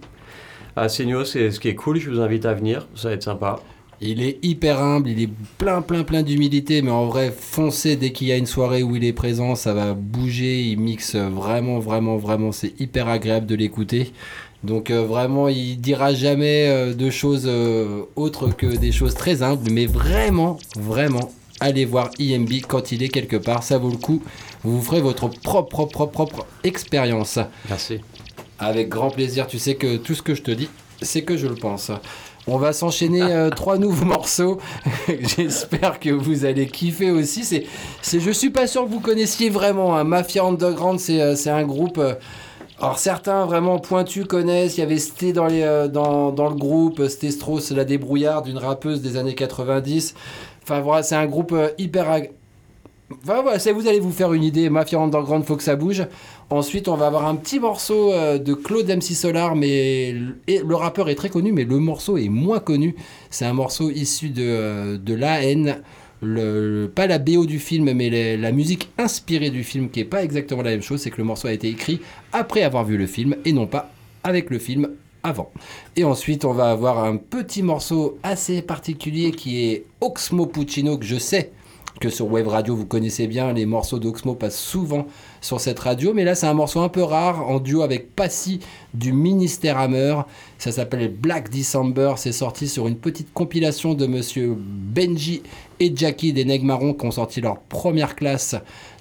À 0.75 0.89
Seigno, 0.89 1.25
c'est 1.25 1.51
ce 1.51 1.59
qui 1.59 1.67
est 1.67 1.75
cool. 1.75 1.99
Je 1.99 2.09
vous 2.09 2.19
invite 2.19 2.45
à 2.45 2.53
venir. 2.53 2.87
Ça 2.95 3.09
va 3.09 3.15
être 3.15 3.23
sympa. 3.23 3.59
Il 4.03 4.23
est 4.23 4.39
hyper 4.43 4.81
humble, 4.81 5.09
il 5.09 5.21
est 5.21 5.29
plein, 5.59 5.83
plein, 5.83 6.03
plein 6.03 6.23
d'humilité, 6.23 6.81
mais 6.81 6.89
en 6.89 7.05
vrai, 7.05 7.31
foncez 7.31 7.95
dès 7.95 8.11
qu'il 8.11 8.29
y 8.29 8.31
a 8.31 8.37
une 8.37 8.47
soirée 8.47 8.81
où 8.81 8.95
il 8.95 9.03
est 9.03 9.13
présent, 9.13 9.53
ça 9.53 9.75
va 9.75 9.93
bouger, 9.93 10.63
il 10.63 10.79
mixe 10.79 11.15
vraiment, 11.15 11.77
vraiment, 11.77 12.17
vraiment, 12.17 12.51
c'est 12.51 12.73
hyper 12.81 13.07
agréable 13.07 13.45
de 13.45 13.53
l'écouter. 13.53 14.11
Donc 14.63 14.89
euh, 14.89 15.03
vraiment, 15.03 15.49
il 15.49 15.79
dira 15.79 16.15
jamais 16.15 16.67
euh, 16.67 16.95
de 16.95 17.11
choses 17.11 17.45
euh, 17.45 18.03
autres 18.15 18.49
que 18.49 18.65
des 18.65 18.91
choses 18.91 19.13
très 19.13 19.43
humbles, 19.43 19.69
mais 19.71 19.85
vraiment, 19.85 20.57
vraiment, 20.75 21.31
allez 21.59 21.85
voir 21.85 22.09
IMB 22.17 22.49
quand 22.67 22.91
il 22.91 23.03
est 23.03 23.09
quelque 23.09 23.37
part, 23.37 23.61
ça 23.61 23.77
vaut 23.77 23.91
le 23.91 23.97
coup. 23.97 24.23
Vous 24.63 24.77
vous 24.77 24.83
ferez 24.83 25.01
votre 25.01 25.29
propre, 25.29 25.85
propre, 25.85 26.07
propre 26.07 26.47
expérience. 26.63 27.37
Merci. 27.69 27.99
Avec 28.63 28.89
grand 28.89 29.09
plaisir, 29.09 29.47
tu 29.47 29.57
sais 29.59 29.75
que 29.75 29.97
tout 29.97 30.13
ce 30.13 30.21
que 30.21 30.35
je 30.35 30.43
te 30.43 30.51
dis, 30.51 30.69
c'est 31.01 31.23
que 31.23 31.35
je 31.35 31.47
le 31.47 31.55
pense. 31.55 31.91
On 32.47 32.57
va 32.57 32.73
s'enchaîner 32.73 33.21
euh, 33.23 33.49
trois 33.55 33.77
nouveaux 33.77 34.05
morceaux. 34.05 34.59
J'espère 35.07 35.99
que 35.99 36.11
vous 36.11 36.45
allez 36.45 36.67
kiffer 36.67 37.09
aussi. 37.11 37.43
C'est, 37.43 37.65
c'est, 38.01 38.19
je 38.19 38.31
suis 38.31 38.51
pas 38.51 38.67
sûr 38.67 38.83
que 38.85 38.89
vous 38.89 38.99
connaissiez 38.99 39.49
vraiment. 39.49 39.95
hein. 39.97 40.03
Mafia 40.03 40.43
Underground, 40.43 40.99
c'est, 40.99 41.19
euh, 41.21 41.35
c'est 41.35 41.49
un 41.49 41.63
groupe. 41.63 41.97
euh, 41.97 42.13
alors 42.79 42.97
certains 42.99 43.45
vraiment 43.45 43.77
pointus 43.79 44.25
connaissent. 44.25 44.77
Il 44.77 44.81
y 44.81 44.83
avait 44.83 44.97
Sté 44.99 45.33
dans, 45.33 45.45
les, 45.47 45.87
dans, 45.91 46.31
dans 46.31 46.49
le 46.49 46.55
groupe. 46.55 47.07
Sté 47.07 47.29
Strauss, 47.31 47.71
la 47.71 47.83
débrouillarde, 47.83 48.47
une 48.47 48.57
rappeuse 48.59 49.01
des 49.01 49.17
années 49.17 49.35
90. 49.35 50.13
Enfin 50.63 50.81
voilà, 50.81 51.01
c'est 51.03 51.15
un 51.15 51.25
groupe 51.27 51.55
hyper. 51.79 52.09
ag- 52.09 52.31
Enfin, 53.25 53.41
voilà, 53.41 53.57
vous 53.73 53.87
allez 53.87 53.99
vous 53.99 54.11
faire 54.11 54.31
une 54.33 54.43
idée. 54.43 54.69
Mafia 54.69 54.97
Underground, 54.99 55.43
faut 55.43 55.57
que 55.57 55.63
ça 55.63 55.75
bouge. 55.75 56.05
Ensuite, 56.51 56.89
on 56.89 56.97
va 56.97 57.07
avoir 57.07 57.27
un 57.27 57.37
petit 57.37 57.61
morceau 57.61 58.11
euh, 58.11 58.37
de 58.37 58.53
Claude 58.53 58.85
MC 58.89 59.15
Solar, 59.15 59.55
mais 59.55 60.13
le 60.49 60.75
rappeur 60.75 61.07
est 61.07 61.15
très 61.15 61.29
connu, 61.29 61.53
mais 61.53 61.63
le 61.63 61.79
morceau 61.79 62.17
est 62.17 62.27
moins 62.27 62.59
connu. 62.59 62.93
C'est 63.29 63.45
un 63.45 63.53
morceau 63.53 63.89
issu 63.89 64.31
de, 64.31 64.43
euh, 64.43 64.97
de 64.97 65.13
La 65.13 65.41
haine. 65.43 65.81
Pas 66.93 67.07
la 67.07 67.19
BO 67.19 67.45
du 67.45 67.57
film, 67.57 67.93
mais 67.93 68.35
la, 68.35 68.51
musique 68.51 68.89
inspirée 68.97 69.49
du 69.49 69.63
film, 69.63 69.89
qui 69.89 70.01
est 70.01 70.05
pas 70.05 70.25
exactement 70.25 70.61
la 70.61 70.71
même 70.71 70.81
chose. 70.81 70.99
C'est 70.99 71.09
que 71.09 71.17
le 71.17 71.23
morceau 71.23 71.47
a 71.47 71.53
été 71.53 71.69
écrit 71.69 72.01
après 72.33 72.63
avoir 72.63 72.83
vu 72.83 72.97
le 72.97 73.07
film 73.07 73.37
et 73.45 73.53
non 73.53 73.65
pas 73.65 73.89
avec 74.23 74.49
le 74.49 74.59
film 74.59 74.89
avant. 75.23 75.51
Et 75.95 76.03
ensuite, 76.03 76.43
on 76.43 76.51
va 76.51 76.69
avoir 76.69 77.01
un 77.03 77.15
petit 77.15 77.63
morceau 77.63 78.19
assez 78.23 78.61
particulier 78.61 79.31
qui 79.31 79.63
est 79.63 79.85
Oxmo 80.01 80.47
Puccino, 80.47 80.97
que 80.97 81.05
je 81.05 81.17
sais 81.17 81.53
que 82.01 82.09
sur 82.09 82.31
Web 82.31 82.47
Radio 82.47 82.75
vous 82.75 82.87
connaissez 82.87 83.27
bien, 83.27 83.53
les 83.53 83.67
morceaux 83.67 83.99
d'Oxmo 83.99 84.33
passent 84.33 84.59
souvent 84.59 85.05
sur 85.39 85.61
cette 85.61 85.77
radio, 85.77 86.13
mais 86.15 86.23
là 86.23 86.33
c'est 86.33 86.47
un 86.47 86.53
morceau 86.55 86.79
un 86.79 86.89
peu 86.89 87.03
rare 87.03 87.47
en 87.47 87.59
duo 87.59 87.83
avec 87.83 88.15
Passy 88.15 88.59
du 88.95 89.13
Ministère 89.13 89.77
Hammer. 89.77 90.21
Ça 90.57 90.71
s'appelle 90.71 91.13
Black 91.13 91.51
December, 91.51 92.13
c'est 92.17 92.31
sorti 92.31 92.67
sur 92.67 92.87
une 92.87 92.97
petite 92.97 93.31
compilation 93.33 93.93
de 93.93 94.07
monsieur 94.07 94.57
Benji 94.57 95.43
et 95.79 95.95
Jackie 95.95 96.33
des 96.33 96.43
Nègres 96.43 96.65
Marrons 96.65 96.95
qui 96.95 97.05
ont 97.05 97.11
sorti 97.11 97.39
leur 97.39 97.59
première 97.59 98.15
classe 98.15 98.55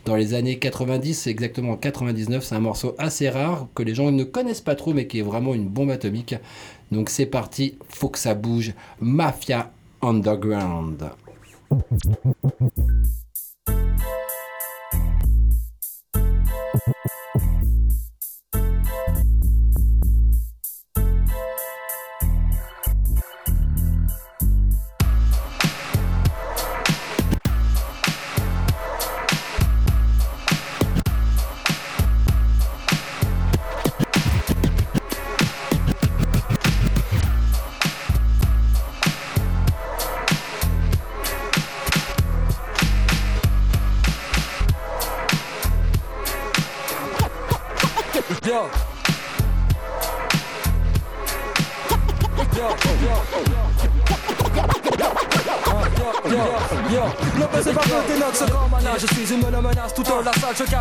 dans 0.05 0.15
les 0.15 0.35
années 0.35 0.59
90, 0.59 1.27
exactement 1.27 1.73
en 1.73 1.77
99. 1.77 2.45
C'est 2.45 2.55
un 2.55 2.61
morceau 2.61 2.95
assez 2.99 3.31
rare 3.31 3.67
que 3.75 3.83
les 3.83 3.95
gens 3.95 4.13
ne 4.13 4.25
connaissent 4.25 4.61
pas 4.61 4.75
trop, 4.75 4.93
mais 4.93 5.07
qui 5.07 5.21
est 5.21 5.23
vraiment 5.23 5.55
une 5.55 5.69
bombe 5.69 5.91
atomique. 5.91 6.35
Donc 6.93 7.09
c'est 7.09 7.27
parti, 7.27 7.79
faut 7.89 8.11
que 8.11 8.19
ça 8.19 8.35
bouge. 8.35 8.75
Mafia 9.01 9.73
Underground. 10.03 11.11
Thank 11.71 12.73
you. 17.05 17.20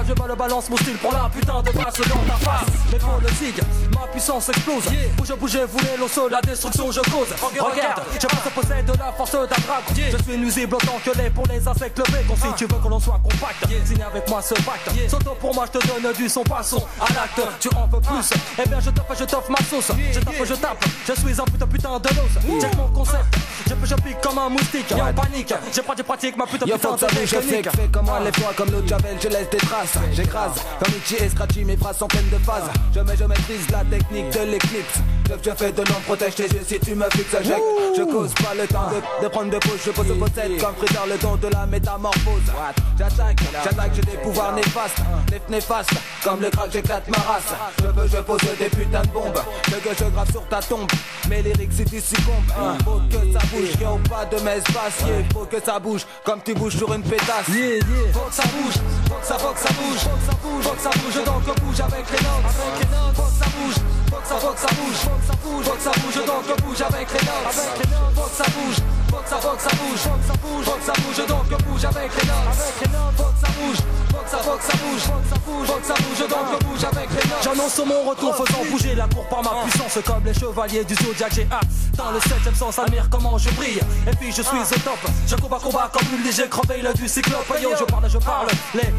to 0.10 0.19
le 0.30 0.36
balance 0.36 0.70
mon 0.70 0.78
style 0.78 0.98
pour 0.98 1.12
la 1.12 1.28
putain 1.34 1.62
de 1.62 1.72
basse 1.72 1.96
dans 2.08 2.34
ta 2.34 2.38
face. 2.38 2.70
Mais 2.92 3.00
pour 3.00 3.20
le 3.20 3.28
zig, 3.30 3.56
ma 3.92 4.06
puissance 4.08 4.50
explose. 4.50 4.84
Bouge, 5.18 5.34
bougez, 5.40 5.66
voulez 5.66 5.98
l'eau 5.98 6.30
la 6.30 6.40
destruction 6.42 6.92
je 6.92 7.00
cause. 7.00 7.30
Regarde, 7.42 8.02
je 8.14 8.28
passe 8.28 8.54
possède 8.54 8.86
de 8.86 8.92
la 8.92 9.12
force 9.12 9.32
d'un 9.32 9.46
dragon. 9.46 9.94
Je 9.96 10.24
suis 10.24 10.38
nuisible 10.38 10.76
autant 10.76 11.00
que 11.04 11.18
les 11.18 11.32
pour 11.32 11.46
les 11.48 11.68
insectes 11.68 11.98
levés. 11.98 12.24
Donc 12.28 12.38
si 12.38 12.54
tu 12.56 12.66
veux 12.66 12.80
que 12.80 12.88
l'on 12.88 13.00
soit 13.00 13.20
compact, 13.24 13.66
signe 13.86 14.04
avec 14.04 14.30
moi 14.30 14.42
ce 14.42 14.54
pacte. 14.54 14.92
Sauto 15.10 15.36
pour 15.40 15.54
moi, 15.56 15.66
je 15.74 15.80
te 15.80 15.88
donne 15.88 16.14
du 16.14 16.30
son 16.30 16.44
passons 16.44 16.86
à 17.02 17.12
l'acte. 17.14 17.42
Tu 17.60 17.70
en 17.76 17.88
veux 17.88 18.02
plus 18.02 18.30
Eh 18.64 18.68
bien, 18.70 18.80
je 18.80 18.92
t'offre, 18.92 19.16
je 19.18 19.24
t'offre 19.24 19.50
ma 19.50 19.58
sauce. 19.58 19.92
Je 20.12 20.20
tape, 20.20 20.46
je 20.46 20.54
tape. 20.54 20.86
Je 21.08 21.14
suis 21.14 21.42
un 21.42 21.46
putain 21.46 21.68
putain 21.68 22.00
de 22.00 22.10
l'os. 22.10 22.62
Check 22.62 22.76
mon 22.76 22.88
concept. 22.90 23.26
Je, 23.68 23.74
je 23.86 23.96
pique 23.96 24.22
comme 24.22 24.38
un 24.38 24.50
moustique. 24.50 24.92
En 24.92 25.12
panique. 25.14 25.54
J'ai 25.74 25.82
pas 25.82 25.96
de 25.96 26.04
pratique, 26.04 26.38
ma 26.38 26.46
putain 26.46 26.66
putain 26.66 26.92
de 26.94 27.26
je 27.26 27.36
technique. 27.36 27.70
fais 27.72 27.88
comme 27.92 28.06
moi 28.06 28.20
les 28.24 28.32
fois 28.32 28.54
comme 28.56 28.72
l'autre 28.72 28.88
javel, 28.88 29.18
je 29.22 29.28
laisse 29.28 29.50
des 29.50 29.58
traces, 29.58 29.98
j'écrase. 30.20 30.54
Comme 30.80 30.94
Itchy 30.96 31.16
et 31.24 31.30
Scratchy, 31.30 31.66
mes 31.66 31.78
phrases 31.78 31.98
sont 31.98 32.08
pleines 32.08 32.30
de 32.30 32.38
phases 32.38 32.70
Je 32.94 33.00
mets, 33.00 33.16
je 33.16 33.24
maîtrise 33.24 33.70
la 33.72 33.84
technique 33.86 34.32
de 34.34 34.52
l'éclipse 34.52 35.00
Je, 35.30 35.36
je 35.50 35.56
fais 35.56 35.72
de 35.72 35.78
l'ombre, 35.78 36.02
protège 36.08 36.34
tes 36.36 36.48
yeux 36.48 36.62
si 36.68 36.80
tu 36.80 36.96
me 36.96 37.06
fixes 37.12 37.38
Je, 37.44 37.54
je 37.98 38.04
cause 38.04 38.34
pas 38.34 38.56
le 38.60 38.66
temps 38.68 38.90
de, 38.90 39.24
de 39.24 39.30
prendre 39.30 39.52
de 39.52 39.58
pause 39.60 39.80
Je 39.86 39.92
pose 39.92 40.08
possède 40.18 40.60
comme 40.60 40.76
Freezer 40.76 41.06
le 41.08 41.18
don 41.20 41.36
de 41.36 41.48
la 41.50 41.66
métamorphose. 41.68 42.42
J'attaque, 42.98 43.40
j'attaque, 43.64 43.92
j'ai 43.96 44.02
des 44.02 44.18
pouvoirs 44.18 44.54
néfastes 44.54 44.98
Nef 45.32 45.42
néfastes, 45.50 45.92
comme 46.24 46.42
le 46.42 46.50
crack 46.50 46.72
j'éclate 46.72 47.08
ma 47.10 47.18
race. 47.18 47.54
Je 47.80 47.88
veux, 47.88 48.08
je 48.08 48.18
pose 48.18 48.40
des 48.58 48.70
putains 48.70 49.02
de 49.02 49.08
bombes 49.10 49.40
Je 49.68 49.76
que 49.76 49.96
je 49.98 50.06
grave 50.10 50.32
sur 50.32 50.48
ta 50.48 50.62
tombe. 50.62 50.90
Mes 51.30 51.44
lyrics 51.44 51.74
si 51.74 51.86
tu 51.86 52.02
succombes 52.02 52.50
Faut 52.84 53.00
que 53.10 53.32
ça 53.32 53.46
bouge, 53.52 53.70
yo 53.80 54.00
pas 54.10 54.26
de 54.26 54.42
mes 54.44 54.60
spaciers 54.62 55.26
Faut 55.32 55.46
que 55.46 55.58
ça 55.64 55.80
bouge, 55.80 56.06
comme 56.26 56.42
tu 56.44 56.54
bouges 56.56 56.78
sur 56.78 56.92
une 56.94 57.04
pétasse. 57.04 57.46
Faut 58.14 58.20
que 58.20 58.34
ça 58.34 58.44
bouge, 58.44 58.74
faut 59.08 59.16
que 59.16 59.26
ça, 59.28 59.38
faut 59.38 59.54
que 59.54 59.60
ça 59.60 59.70
bouge, 59.74 60.00
faut 60.00 60.10
que 60.10 60.26
ça 60.26 60.38
bouge, 60.42 60.64
faut 60.64 60.72
que 60.72 60.82
ça 60.82 60.90
bouge, 60.90 61.24
donc 61.24 61.62
bouge 61.62 61.80
avec 61.82 62.06
les 62.12 62.24
notes, 62.24 63.16
faut 63.16 63.24
que 63.24 63.30
ça 63.30 63.46
bouge, 63.58 63.76
ça, 64.30 64.36
faut 64.36 64.54
que 64.54 64.60
ça 64.60 64.68
bouge, 64.76 64.96
faut 64.96 65.10
que 65.10 65.26
ça 65.26 65.34
bouge, 65.44 65.66
faut 65.66 65.72
que 65.72 65.82
ça 65.82 65.92
bouge, 65.92 66.26
donc 66.26 66.62
bouge 66.62 66.82
avec 66.82 67.08
les 67.14 67.26
notes, 67.26 67.48
avec 67.50 67.84
les 67.84 67.92
notes, 67.92 68.14
faut 68.16 68.30
que 68.30 68.36
ça 68.38 68.44
bouge, 68.52 68.76
faut 69.10 69.18
que 69.18 69.30
ça, 69.30 69.38
faut 69.38 69.56
que 69.56 69.62
ça 69.62 69.70
bouge, 69.76 70.00
faut 70.00 70.10
que 70.10 70.28
ça 70.28 70.34
bouge, 70.42 70.66
faut 70.66 70.80
que 70.80 70.86
ça 70.86 70.94
bouge, 71.02 71.28
donc 71.28 71.64
bouge 71.64 71.86
avec 71.86 72.12
les 72.16 72.28
notes, 72.28 72.50
avec 72.50 72.76
les 72.82 72.92
notes, 72.94 73.16
faut 73.18 73.24
que 73.24 73.40
ça 73.42 73.52
bouge, 73.58 73.80
faut 74.12 74.24
que 74.24 74.30
ça, 74.30 74.38
faut 74.38 74.58
que 74.58 74.64
ça 74.64 74.78
bouge, 74.78 75.02
faut 75.02 75.20
que 75.20 75.30
ça 75.30 75.38
bouge, 75.46 75.68
faut 75.68 75.80
que 75.80 75.88
ça 75.88 75.94
bouge, 75.94 76.22
donc 76.30 76.64
bouge 76.64 76.84
avec 76.84 77.10
les 77.10 77.30
notes. 77.30 77.44
J'annonce 77.44 77.78
mon 77.80 78.10
retour 78.10 78.36
faisant 78.36 78.64
bouger 78.70 78.96
la 78.96 79.08
cour 79.08 79.26
par 79.28 79.44
ma 79.44 79.64
puissance 79.64 79.98
comme 80.06 80.24
les 80.26 80.34
chevaliers 80.34 80.84
du 80.84 80.96
zodiac 80.96 81.34
j'ai 81.34 81.48
hâte. 81.52 81.68
Dans 81.96 82.12
le 82.12 82.20
septième 82.20 82.56
sens 82.56 82.80
admire 82.80 83.10
comment 83.10 83.38
je 83.38 83.50
brille. 83.52 83.82
Et 84.08 84.16
puis 84.16 84.32
je 84.32 84.42
suis 84.42 84.58
au 84.58 84.80
top. 84.84 85.00
Je 85.28 85.36
combat 85.36 85.60
combat 85.62 85.90
comme 85.92 86.08
une 86.18 86.24
léger 86.24 86.48
crevé 86.48 86.82
le 86.82 86.94
du 86.94 87.08
cyclope. 87.08 87.46
Yo. 87.62 87.72
Je 87.78 87.84
parle 87.84 88.10
je 88.10 88.18
parle. 88.18 88.48
Les 88.74 88.94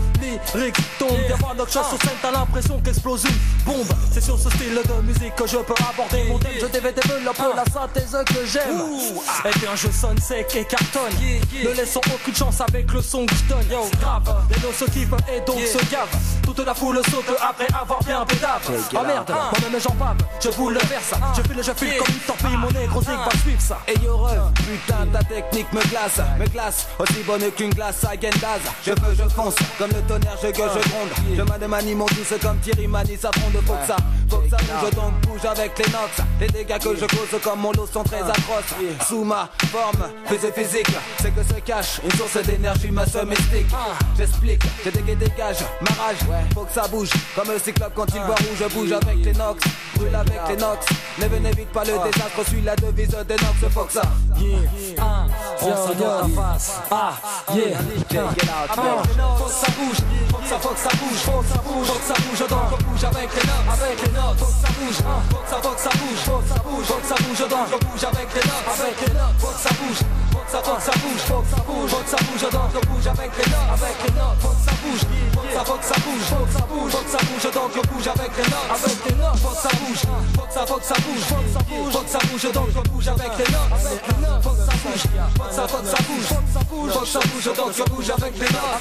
lyrics 0.54 0.76
tombent. 0.98 1.10
Des 1.28 1.36
fois, 1.36 1.54
notre 1.56 1.72
chose 1.72 1.86
sur 1.88 1.98
scène, 2.02 2.18
t'as 2.20 2.30
l'impression 2.30 2.80
qu'explose 2.80 3.24
une 3.24 3.64
bombe. 3.64 3.86
C'est 4.12 4.22
sur 4.22 4.38
ce 4.38 4.50
style 4.50 4.74
de 4.74 5.02
musique 5.02 5.34
que 5.34 5.46
je 5.46 5.56
peux 5.56 5.74
aborder 5.88 6.24
mon 6.24 6.38
thème. 6.38 6.52
Je 6.60 6.66
devais 6.66 6.92
développer 6.92 7.42
la 7.56 7.64
synthèse 7.64 8.16
que 8.26 8.46
j'aime. 8.46 8.80
Et 9.44 9.58
bien, 9.58 9.70
je 9.74 9.88
sonne 10.00 10.18
sec 10.18 10.56
et 10.56 10.64
cartonne. 10.64 11.12
Ne 11.52 11.70
laissons 11.72 12.00
aucune 12.14 12.34
chance 12.34 12.60
avec 12.60 12.90
le 12.92 13.02
son 13.02 13.26
que 13.26 13.34
je 13.34 13.44
donne. 13.44 13.70
Yo, 13.70 13.88
grave, 14.00 14.44
les 14.50 14.60
nos 14.66 14.72
se 14.72 14.84
kiffent 14.86 15.12
et 15.32 15.40
donc 15.40 15.60
se 15.60 15.78
gavent. 15.90 16.08
Toute 16.42 16.64
la 16.64 16.74
foule 16.74 17.00
saute 17.10 17.36
après 17.40 17.66
avoir 17.78 18.02
bien 18.04 18.24
pédave. 18.24 18.62
Oh 18.94 18.98
merde, 19.06 19.28
moi-même 19.28 19.80
j'en 19.80 19.94
bave, 19.94 20.16
je 20.42 20.48
vous 20.50 20.70
le 20.70 20.80
verse. 20.80 21.12
Je 21.36 21.42
file, 21.42 21.62
je 21.62 21.72
file 21.72 21.98
comme 21.98 22.14
une 22.14 22.20
torpille, 22.20 22.56
mon 22.56 22.70
négro 22.70 23.02
zig 23.02 23.10
va 23.10 23.30
suivre 23.42 23.60
ça. 23.60 23.78
Et 23.86 23.98
yo 24.02 24.16
ref, 24.16 24.38
putain 24.54 25.06
ta 25.12 25.22
technique 25.22 25.72
me 25.72 25.82
glace. 25.90 26.20
Me 26.38 26.46
glace, 26.46 26.86
aussi 26.98 27.22
bonne 27.26 27.50
qu'une 27.52 27.70
glace 27.70 28.02
à 28.04 28.14
Gendaz. 28.14 28.60
Je 28.84 28.92
veux, 28.92 29.14
je 29.14 29.28
fonce, 29.28 29.56
comme 29.78 29.90
le 29.90 30.00
tonnerre, 30.02 30.36
je 30.42 30.48
gueule, 30.48 30.70
je 30.74 30.88
gronde. 30.88 31.10
Je 31.36 31.42
m'en 31.42 31.68
manie 31.68 31.94
mon 31.94 32.06
douce 32.06 32.34
comme 32.40 32.58
Thierry 32.60 32.86
Mani, 32.86 33.16
ça 33.20 33.30
prend 33.30 33.50
de 33.50 33.58
faut 33.58 33.74
que 33.74 33.86
ça. 33.86 33.96
Faut 34.30 34.38
que 34.38 34.48
ça 34.48 34.56
bouge, 34.56 34.90
donc 34.92 35.20
bouge 35.22 35.44
avec 35.44 35.78
les 35.78 35.92
nox. 35.92 36.10
Les 36.40 36.48
dégâts 36.48 36.78
que 36.78 36.96
je 36.96 37.06
cause 37.06 37.40
comme 37.42 37.60
mon 37.60 37.72
lot 37.72 37.88
sont 37.92 38.04
très 38.04 38.22
atroces. 38.22 38.74
Sous 39.08 39.24
ma 39.24 39.48
forme, 39.90 40.08
physique 40.26 40.54
physique 40.54 40.96
C'est 41.20 41.34
que 41.34 41.42
se 41.42 41.60
cache 41.60 42.00
une 42.04 42.10
source 42.12 42.42
d'énergie, 42.44 42.90
ma 42.90 43.06
seule 43.06 43.26
mystique 43.26 43.66
J'explique, 44.16 44.62
j'ai 44.84 44.90
des 44.90 45.14
dégage, 45.14 45.58
ma 45.80 46.02
rage 46.02 46.16
Faut 46.54 46.64
que 46.64 46.72
ça 46.72 46.86
bouge, 46.88 47.10
comme 47.34 47.48
le 47.52 47.58
cyclope 47.58 47.92
quand 47.94 48.06
il 48.14 48.20
voit 48.22 48.34
rouge 48.34 48.58
Je 48.58 48.74
bouge 48.74 48.92
avec 48.92 49.24
les 49.24 49.32
nox, 49.32 49.62
brûle 49.96 50.14
avec 50.14 50.40
les 50.48 50.56
nox 50.56 50.86
Ne 51.18 51.38
n'évite 51.38 51.72
pas 51.72 51.84
le 51.84 51.92
désastre, 51.92 52.46
suis 52.48 52.62
la 52.62 52.76
devise 52.76 53.08
des 53.08 53.34
nox, 53.34 53.72
faut 53.72 53.84
que 53.84 53.92
ça 53.92 54.02
Ah, 54.98 55.26
on 55.62 55.68
dans 55.68 56.28
ta 56.28 56.42
face. 56.42 56.80
Ah, 56.90 57.12
yeah. 57.54 57.78
Ah, 58.16 59.02
faut 59.38 59.44
que 59.44 59.50
ça 59.52 59.66
bouge, 59.78 59.96
faut 60.30 60.38
que 60.38 60.48
ça, 60.48 60.58
faut 60.58 60.68
que 60.70 60.80
ça 60.80 60.88
bouge, 60.96 61.18
faut 61.18 61.40
que 61.40 61.48
ça 61.48 61.60
bouge, 61.62 61.86
faut 61.86 61.98
que 61.98 62.06
ça 62.06 62.14
bouge, 62.14 62.48
donc 62.48 62.82
bouge 62.84 63.04
avec 63.04 63.30
les 63.34 63.46
notes, 63.46 63.68
avec 63.72 64.02
les 64.02 64.12
notes, 64.12 64.38
faut 64.38 64.46
que 64.46 64.52
ça 64.52 64.68
bouge, 64.78 64.96
faut 65.30 65.36
que 65.36 65.50
ça, 65.50 65.56
faut 65.62 65.74
que 65.74 65.80
ça 65.80 65.90
bouge, 65.90 66.20
faut 66.24 66.38
que 66.38 66.48
ça 66.48 66.58
bouge, 66.62 66.86
faut 66.86 66.94
que 66.94 67.06
ça 67.06 67.14
bouge, 67.14 67.48
donc 67.48 67.68
bouge 67.84 68.04
avec 68.04 68.28
les 68.34 68.40
notes, 68.40 68.68
avec 68.80 69.00
les 69.00 69.14
notes, 69.14 69.36
faut 69.38 69.48
que 69.48 69.60
ça 69.60 69.70
bouge, 69.70 69.79
faut 69.80 70.04
que 70.04 70.29
ça, 70.50 70.58
faut 70.64 70.74
que 70.74 70.82
ça 70.82 70.90
bouge, 70.98 71.20
faut 71.28 71.42
que 71.42 71.50
ça 71.50 71.62
bouge, 71.62 71.90
faut 71.90 72.02
que 72.02 72.10
ça 72.10 72.16
bouge, 72.26 72.42
donc 72.50 72.70
on 72.74 72.92
bouge 72.92 73.06
avec 73.06 73.30
les 73.38 73.50
notes, 73.50 73.70
avec 73.70 73.96
les 74.02 74.12
notes, 74.18 74.38
faut 74.40 74.48
que 74.50 74.64
ça 74.66 74.74
bouge, 74.82 75.04
faut 75.30 75.40
que 75.46 75.52
ça, 75.54 75.64
faut 75.64 75.78
que 75.78 75.84
ça 75.86 75.94
bouge, 76.02 76.26
faut 76.26 76.44
que 76.44 76.50
ça 76.50 76.62
bouge, 76.66 76.90
faut 76.90 76.98
que 76.98 77.10
ça 77.10 77.18
bouge, 77.22 77.46
donc 77.54 77.70
on 77.70 77.94
bouge 77.94 78.08
avec 78.08 78.32
les 78.36 78.48
notes, 78.50 78.70
avec 78.74 78.98
les 79.06 79.14
notes, 79.14 79.38
faut 79.38 79.54
que 79.54 79.62
ça 79.62 79.70
bouge, 79.78 80.02
faut 80.34 80.42
que 80.42 80.52
ça, 80.52 80.66
faut 80.66 80.74
que 80.74 80.86
ça 80.90 80.94
bouge, 81.06 81.22
faut 81.22 81.38
que 81.38 81.50
ça 81.54 81.62
bouge, 81.70 81.92
faut 81.92 82.02
que 82.02 82.10
ça 82.10 82.18
bouge, 82.26 82.46
donc 82.50 82.68
on 82.74 82.82
bouge 82.90 83.08
avec 83.08 83.32
les 83.38 83.46
notes, 83.46 83.70
avec 83.70 84.02
faut 84.42 84.50
que 84.50 84.64
ça 84.66 84.74
bouge, 84.82 85.04
faut 85.38 85.46
que 85.46 85.54
ça, 85.54 85.68
faut 85.70 85.78
que 85.78 85.86
ça 85.86 86.02
bouge, 86.02 86.26
faut 86.26 86.42
que 86.42 86.50
ça 86.50 86.62
bouge, 86.66 86.90
faut 86.90 87.00
que 87.00 87.06
ça 87.06 87.20
bouge, 87.30 87.46
donc 87.54 87.70
on 87.70 87.94
bouge 87.94 88.10
avec 88.10 88.34
les 88.34 88.50
notes, 88.50 88.74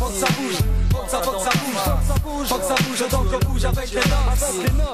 faut 0.00 0.08
que 0.08 0.18
ça 0.24 0.28
bouge, 0.32 0.58
faut 0.88 1.04
que 1.04 1.10
ça, 1.10 1.20
faut 1.20 1.36
que 1.36 1.44
ça 1.44 1.52
bouge, 1.52 2.48
faut 2.48 2.56
que 2.56 2.64
ça 2.64 2.76
bouge, 2.80 3.02
donc 3.12 3.28
on 3.28 3.44
bouge 3.44 3.64
avec 3.64 3.90
les 3.92 4.08
notes, 4.08 4.40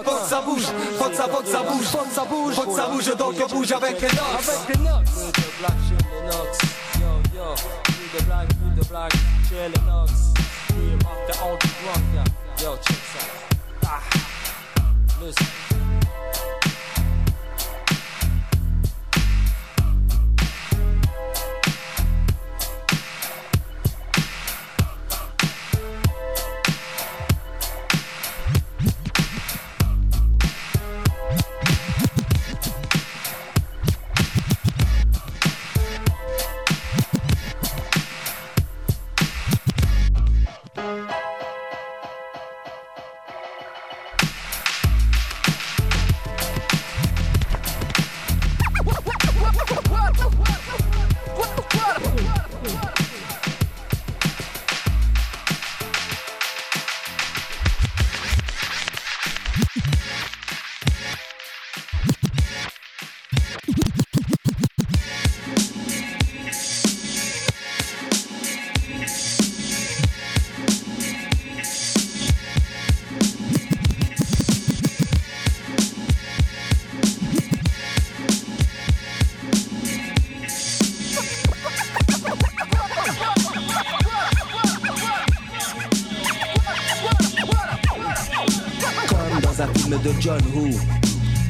faut 0.02 0.11
que 0.11 0.26
ça 0.26 0.40
bouge, 0.42 0.66
faut 0.98 1.06
que 1.06 1.16
ça, 1.16 1.24
faut 1.30 1.42
que 1.42 1.50
ça 1.50 1.62
bouge, 1.62 1.86
faut 1.86 2.02
que 2.02 2.14
ça 2.14 2.24
bouge, 2.24 2.54
faut 2.54 2.66
que 2.66 2.76
ça 2.76 2.86
bouge, 2.88 3.16
donc 3.16 3.34
on 3.38 3.54
bouge 3.54 3.72
avec 3.72 4.00
les 4.00 4.08
notes, 4.08 4.42
avec 4.42 4.76
les 4.76 4.82
notes. 4.82 5.99
The 8.12 8.24
black, 8.24 8.48
the 8.76 8.84
black, 8.86 9.12
chill 9.48 9.58
and 9.58 9.86
nuts. 9.86 10.32
Cream 10.68 10.98
up 11.06 11.26
the 11.26 11.40
old 11.42 11.60
drunk, 11.60 12.04
yeah. 12.14 12.24
Yo, 12.62 12.76
check 12.76 12.98
that. 13.14 13.56
Ah, 13.84 14.94
listen. 15.20 15.69
John 90.20 90.40
Woo. 90.54 90.68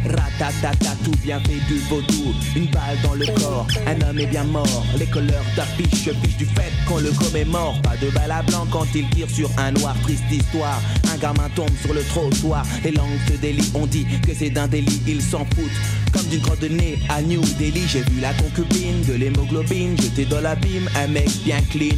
Ratatata, 0.04 0.96
tout 1.04 1.10
bien 1.22 1.40
fait 1.40 1.60
du 1.68 1.78
vaudou. 1.88 2.32
Une 2.54 2.66
balle 2.66 2.96
dans 3.02 3.14
le 3.14 3.26
corps, 3.26 3.66
un 3.86 4.00
homme 4.08 4.18
est 4.18 4.26
bien 4.26 4.44
mort. 4.44 4.86
Les 4.96 5.06
couleurs 5.06 5.44
d'affiche 5.56 6.08
fichent 6.08 6.36
du 6.38 6.46
fait 6.46 6.72
qu'on 6.86 6.98
le 6.98 7.10
commémore. 7.10 7.80
Pas 7.82 7.96
de 7.96 8.08
balle 8.10 8.30
à 8.30 8.42
blanc 8.42 8.66
quand 8.70 8.86
il 8.94 9.08
tire 9.10 9.28
sur 9.28 9.50
un 9.58 9.72
noir. 9.72 9.96
Triste 10.02 10.22
histoire, 10.30 10.80
un 11.12 11.18
gamin 11.18 11.50
tombe 11.54 11.76
sur 11.82 11.92
le 11.92 12.02
trottoir. 12.04 12.64
Les 12.84 12.92
langues 12.92 13.18
se 13.28 13.34
délient, 13.34 13.70
on 13.74 13.86
dit 13.86 14.06
que 14.26 14.32
c'est 14.32 14.50
d'un 14.50 14.68
délit, 14.68 15.02
ils 15.06 15.20
s'en 15.20 15.44
foutent. 15.54 16.12
Comme 16.12 16.26
d'une 16.26 16.40
crotte 16.40 16.62
nez 16.62 16.98
à 17.08 17.20
New 17.22 17.42
Delhi, 17.58 17.82
j'ai 17.88 18.02
vu 18.02 18.20
la 18.20 18.32
concubine 18.34 19.02
de 19.06 19.14
l'hémoglobine. 19.14 19.96
J'étais 20.00 20.24
dans 20.24 20.40
l'abîme, 20.40 20.88
un 20.96 21.08
mec 21.08 21.28
bien 21.44 21.60
clean. 21.70 21.96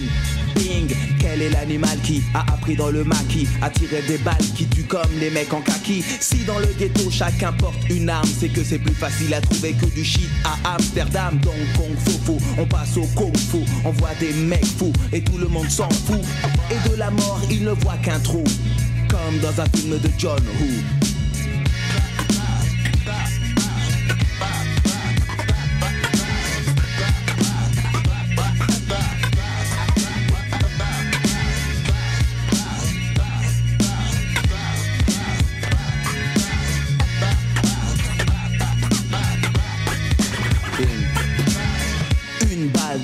Bing, 0.55 0.95
quel 1.19 1.41
est 1.41 1.51
l'animal 1.51 1.97
qui 2.05 2.23
a 2.35 2.41
appris 2.53 2.77
dans 2.77 2.91
le 2.91 3.05
maquis? 3.05 3.49
À 3.63 3.71
tirer 3.71 4.03
des 4.07 4.19
balles 4.19 4.37
qui 4.55 4.67
comme 4.93 5.19
les 5.19 5.31
mecs 5.31 5.55
en 5.55 5.63
kaki 5.63 6.05
Si 6.21 6.45
dans 6.45 6.59
le 6.59 6.67
ghetto 6.79 7.11
chacun 7.11 7.51
porte 7.53 7.89
une 7.89 8.11
arme, 8.11 8.29
c'est 8.39 8.51
que 8.51 8.63
c'est 8.63 8.79
plus 8.79 8.95
facile 8.95 9.33
à 9.33 9.41
trouver 9.41 9.73
que 9.73 9.87
du 9.87 10.05
shit 10.05 10.29
à 10.45 10.75
Amsterdam. 10.75 11.41
Donc 11.43 11.55
Kung 11.75 11.97
Fu, 11.97 12.33
on 12.59 12.67
passe 12.67 12.99
au 12.99 13.07
Kung 13.17 13.35
Fu, 13.35 13.65
on 13.87 13.91
voit 13.93 14.15
des 14.21 14.35
mecs 14.35 14.67
fous 14.67 14.93
et 15.13 15.23
tout 15.23 15.39
le 15.39 15.49
monde 15.49 15.71
s'en 15.71 15.89
fout. 15.89 16.21
Et 16.71 16.91
de 16.91 16.97
la 16.97 17.11
mort, 17.11 17.41
il 17.51 17.65
ne 17.65 17.71
voit 17.71 17.97
qu'un 18.03 18.21
trou, 18.21 18.45
comme 19.09 19.39
dans 19.41 19.63
un 19.63 19.67
film 19.75 19.99
de 19.99 20.11
John 20.19 20.43
Woo. 20.61 21.02
Une 40.79 41.12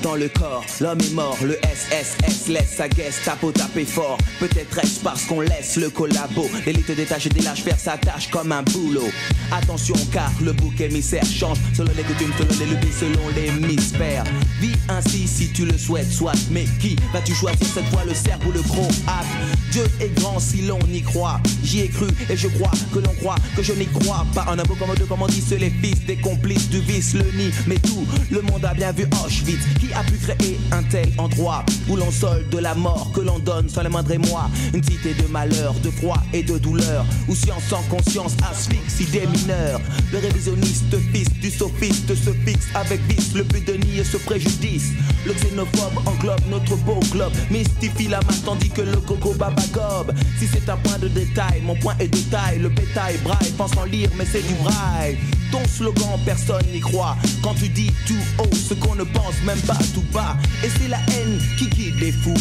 dans 0.01 0.15
le 0.15 0.29
corps, 0.29 0.65
l'homme 0.81 0.99
est 0.99 1.13
mort, 1.13 1.37
le 1.43 1.57
SSS 1.63 2.47
laisse 2.47 2.75
sa 2.77 2.89
Gestapo 2.89 3.51
taper 3.51 3.85
fort. 3.85 4.17
Peut-être 4.39 4.79
est-ce 4.79 4.99
parce 4.99 5.25
qu'on 5.25 5.41
laisse 5.41 5.77
le 5.77 5.89
collabo, 5.89 6.49
l'élite 6.65 6.91
détache 6.91 7.27
et 7.27 7.29
délâche 7.29 7.63
faire 7.63 7.79
sa 7.79 7.97
tâche 7.97 8.29
comme 8.29 8.51
un 8.51 8.63
boulot. 8.63 9.09
Attention 9.51 9.95
car 10.11 10.31
le 10.41 10.53
bouc 10.53 10.79
émissaire 10.81 11.25
change 11.25 11.57
selon 11.75 11.91
les 11.95 12.03
coutumes, 12.03 12.31
selon 12.37 12.59
les 12.59 12.65
lubies, 12.65 12.93
selon 12.99 13.29
l'hémisphère. 13.35 14.23
Vis 14.59 14.75
ainsi 14.89 15.27
si 15.27 15.49
tu 15.51 15.65
le 15.65 15.77
souhaites, 15.77 16.11
soit, 16.11 16.33
mais 16.51 16.65
qui 16.79 16.95
vas-tu 17.13 17.33
choisir? 17.33 17.67
Cette 17.73 17.85
fois 17.85 18.03
le 18.05 18.13
cerf 18.13 18.39
ou 18.47 18.51
le 18.51 18.61
gros 18.61 18.87
hack 19.07 19.25
Dieu 19.71 19.83
est 19.99 20.13
grand 20.19 20.39
si 20.39 20.63
l'on 20.63 20.79
y 20.91 21.01
croit, 21.01 21.39
j'y 21.63 21.81
ai 21.81 21.87
cru 21.89 22.07
et 22.29 22.35
je 22.35 22.47
crois 22.47 22.71
que 22.93 22.99
l'on 22.99 23.13
croit 23.13 23.35
que 23.55 23.63
je 23.63 23.73
n'y 23.73 23.85
crois 23.85 24.25
pas. 24.33 24.45
En 24.49 24.57
un 24.57 24.63
mot 24.63 24.75
comme 24.75 24.95
deux, 24.95 25.05
comme 25.05 25.21
on 25.21 25.27
dit, 25.27 25.43
les 25.59 25.69
fils 25.69 26.05
des 26.05 26.17
complices 26.17 26.69
du 26.69 26.79
vice, 26.79 27.13
le 27.13 27.25
nid. 27.37 27.51
Mais 27.67 27.75
tout 27.75 28.05
le 28.31 28.41
monde 28.41 28.65
a 28.65 28.73
bien 28.73 28.91
vu 28.91 29.05
Auschwitz, 29.23 29.59
qui 29.79 29.93
a 29.93 30.03
pu 30.03 30.17
créer 30.17 30.59
un 30.71 30.83
tel 30.83 31.09
endroit 31.17 31.63
où 31.87 31.95
l'on 31.95 32.11
solde 32.11 32.49
de 32.49 32.57
la 32.57 32.75
mort 32.75 33.11
que 33.13 33.21
l'on 33.21 33.39
donne 33.39 33.69
sans 33.69 33.83
le 33.83 33.89
moindre 33.89 34.11
émoi 34.11 34.49
Une 34.73 34.83
cité 34.83 35.13
de 35.13 35.27
malheur, 35.27 35.73
de 35.83 35.89
froid 35.89 36.21
et 36.33 36.43
de 36.43 36.57
douleur 36.57 37.05
où 37.27 37.35
science 37.35 37.63
sans 37.69 37.81
conscience 37.83 38.35
asphyxie 38.49 39.05
des 39.05 39.25
mineurs. 39.27 39.81
Le 40.11 40.19
révisionniste 40.19 40.97
fils 41.13 41.29
du 41.33 41.49
sophiste 41.49 42.15
se 42.15 42.31
fixe 42.45 42.67
avec 42.75 43.01
vice 43.07 43.33
le 43.33 43.43
but 43.43 43.65
de 43.65 43.73
nier 43.73 44.03
ce 44.03 44.17
préjudice. 44.17 44.89
Le 45.25 45.33
xénophobe 45.33 45.97
englobe 46.05 46.41
notre 46.49 46.75
beau 46.77 46.99
globe, 47.11 47.33
mystifie 47.51 48.07
la 48.07 48.19
masse 48.21 48.43
tandis 48.43 48.69
que 48.69 48.81
le 48.81 48.97
coco 48.97 49.33
babagobe. 49.33 50.13
Si 50.39 50.47
c'est 50.47 50.69
un 50.69 50.77
point 50.77 50.97
de 50.99 51.07
détail, 51.07 51.61
mon 51.63 51.75
point 51.75 51.95
est 51.99 52.07
de 52.07 52.17
taille. 52.31 52.59
Le 52.59 52.69
bétail 52.69 53.17
braille, 53.23 53.51
pense 53.57 53.75
en 53.77 53.85
lire, 53.85 54.09
mais 54.17 54.25
c'est 54.25 54.45
du 54.45 54.53
braille. 54.55 55.17
Ton 55.51 55.65
slogan, 55.67 56.19
personne 56.25 56.65
n'y 56.71 56.79
croit. 56.79 57.17
Quand 57.41 57.55
tu 57.55 57.69
dis 57.69 57.91
tout 58.07 58.13
haut 58.39 58.55
ce 58.55 58.73
qu'on 58.75 58.95
ne 58.95 59.03
pense 59.03 59.35
même 59.45 59.59
tout 59.93 60.03
bas. 60.13 60.35
Et 60.63 60.69
c'est 60.69 60.87
la 60.87 60.97
haine 60.97 61.39
qui 61.57 61.67
guide 61.67 61.99
les 61.99 62.11
fous, 62.11 62.33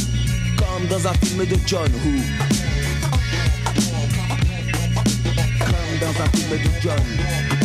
comme 0.56 0.86
dans 0.88 1.06
un 1.06 1.12
film 1.24 1.44
de 1.44 1.56
John 1.66 1.90
Woo. 2.04 2.22
Comme 5.60 5.98
dans 6.00 6.22
un 6.22 6.28
film 6.36 6.50
de 6.50 6.80
John. 6.82 7.57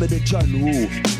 Dans 0.00 0.06
un 0.06 1.19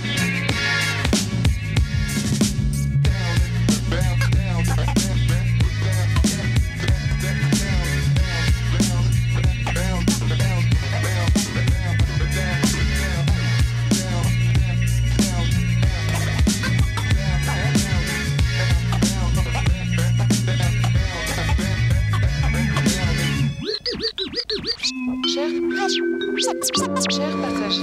chers 26.39 27.37
passagers, 27.43 27.83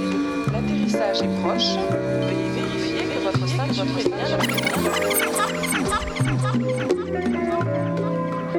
l'atterrissage 0.52 1.22
est 1.22 1.28
proche. 1.42 1.76
Veuillez 2.22 2.50
vérifier 2.50 3.04
que 3.04 3.18
votre 3.24 3.46
ceinture 3.46 3.98
est 3.98 4.08
bien 4.08 4.26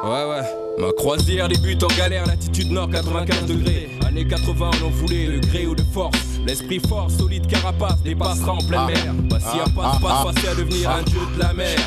Ouais, 0.04 0.26
ouais. 0.26 0.44
Ma 0.78 0.92
croisière 0.94 1.48
débute 1.50 1.84
en 1.84 1.88
galère, 1.88 2.26
latitude 2.26 2.72
nord 2.72 2.90
95 2.90 3.46
degrés. 3.46 3.90
Années 4.08 4.26
80, 4.26 4.72
on 4.82 4.86
en 4.86 4.90
voulait 4.90 5.26
le 5.26 5.40
gré 5.40 5.68
ou 5.68 5.76
de 5.76 5.84
force. 5.94 6.29
L'esprit 6.50 6.80
fort, 6.80 7.12
solide 7.12 7.46
carapace, 7.46 8.02
dépassera 8.04 8.54
en 8.54 8.58
pleine 8.58 8.88
mer. 8.88 9.14
Voici 9.30 9.60
un 9.64 9.70
passe-passe, 9.70 10.34
passé 10.34 10.48
à 10.48 10.56
devenir 10.56 10.90
un 10.90 11.04
dieu 11.04 11.20
de 11.36 11.40
la 11.40 11.54
mer. 11.54 11.78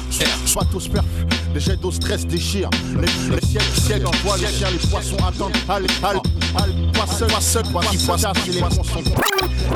Bateau 0.54 0.78
perf, 0.78 1.04
les 1.52 1.58
jets 1.58 1.76
d'eau 1.76 1.90
stress 1.90 2.24
déchirent. 2.24 2.70
Les, 2.94 3.34
les 3.34 3.44
ciels, 3.44 3.62
ciels 3.74 4.06
envoient 4.06 4.36
les 4.36 4.46
chiens, 4.46 4.68
les 4.70 4.88
poissons 4.88 5.16
attendent. 5.16 5.50
Allez, 5.68 5.88
allez, 6.04 6.20
allez, 6.54 6.74
pas 7.06 7.12
seul, 7.12 7.28
pas 7.28 7.40
seul, 7.40 7.64
fois 7.66 7.82
les 7.82 8.60
ponts 8.60 8.70
sont 8.70 8.82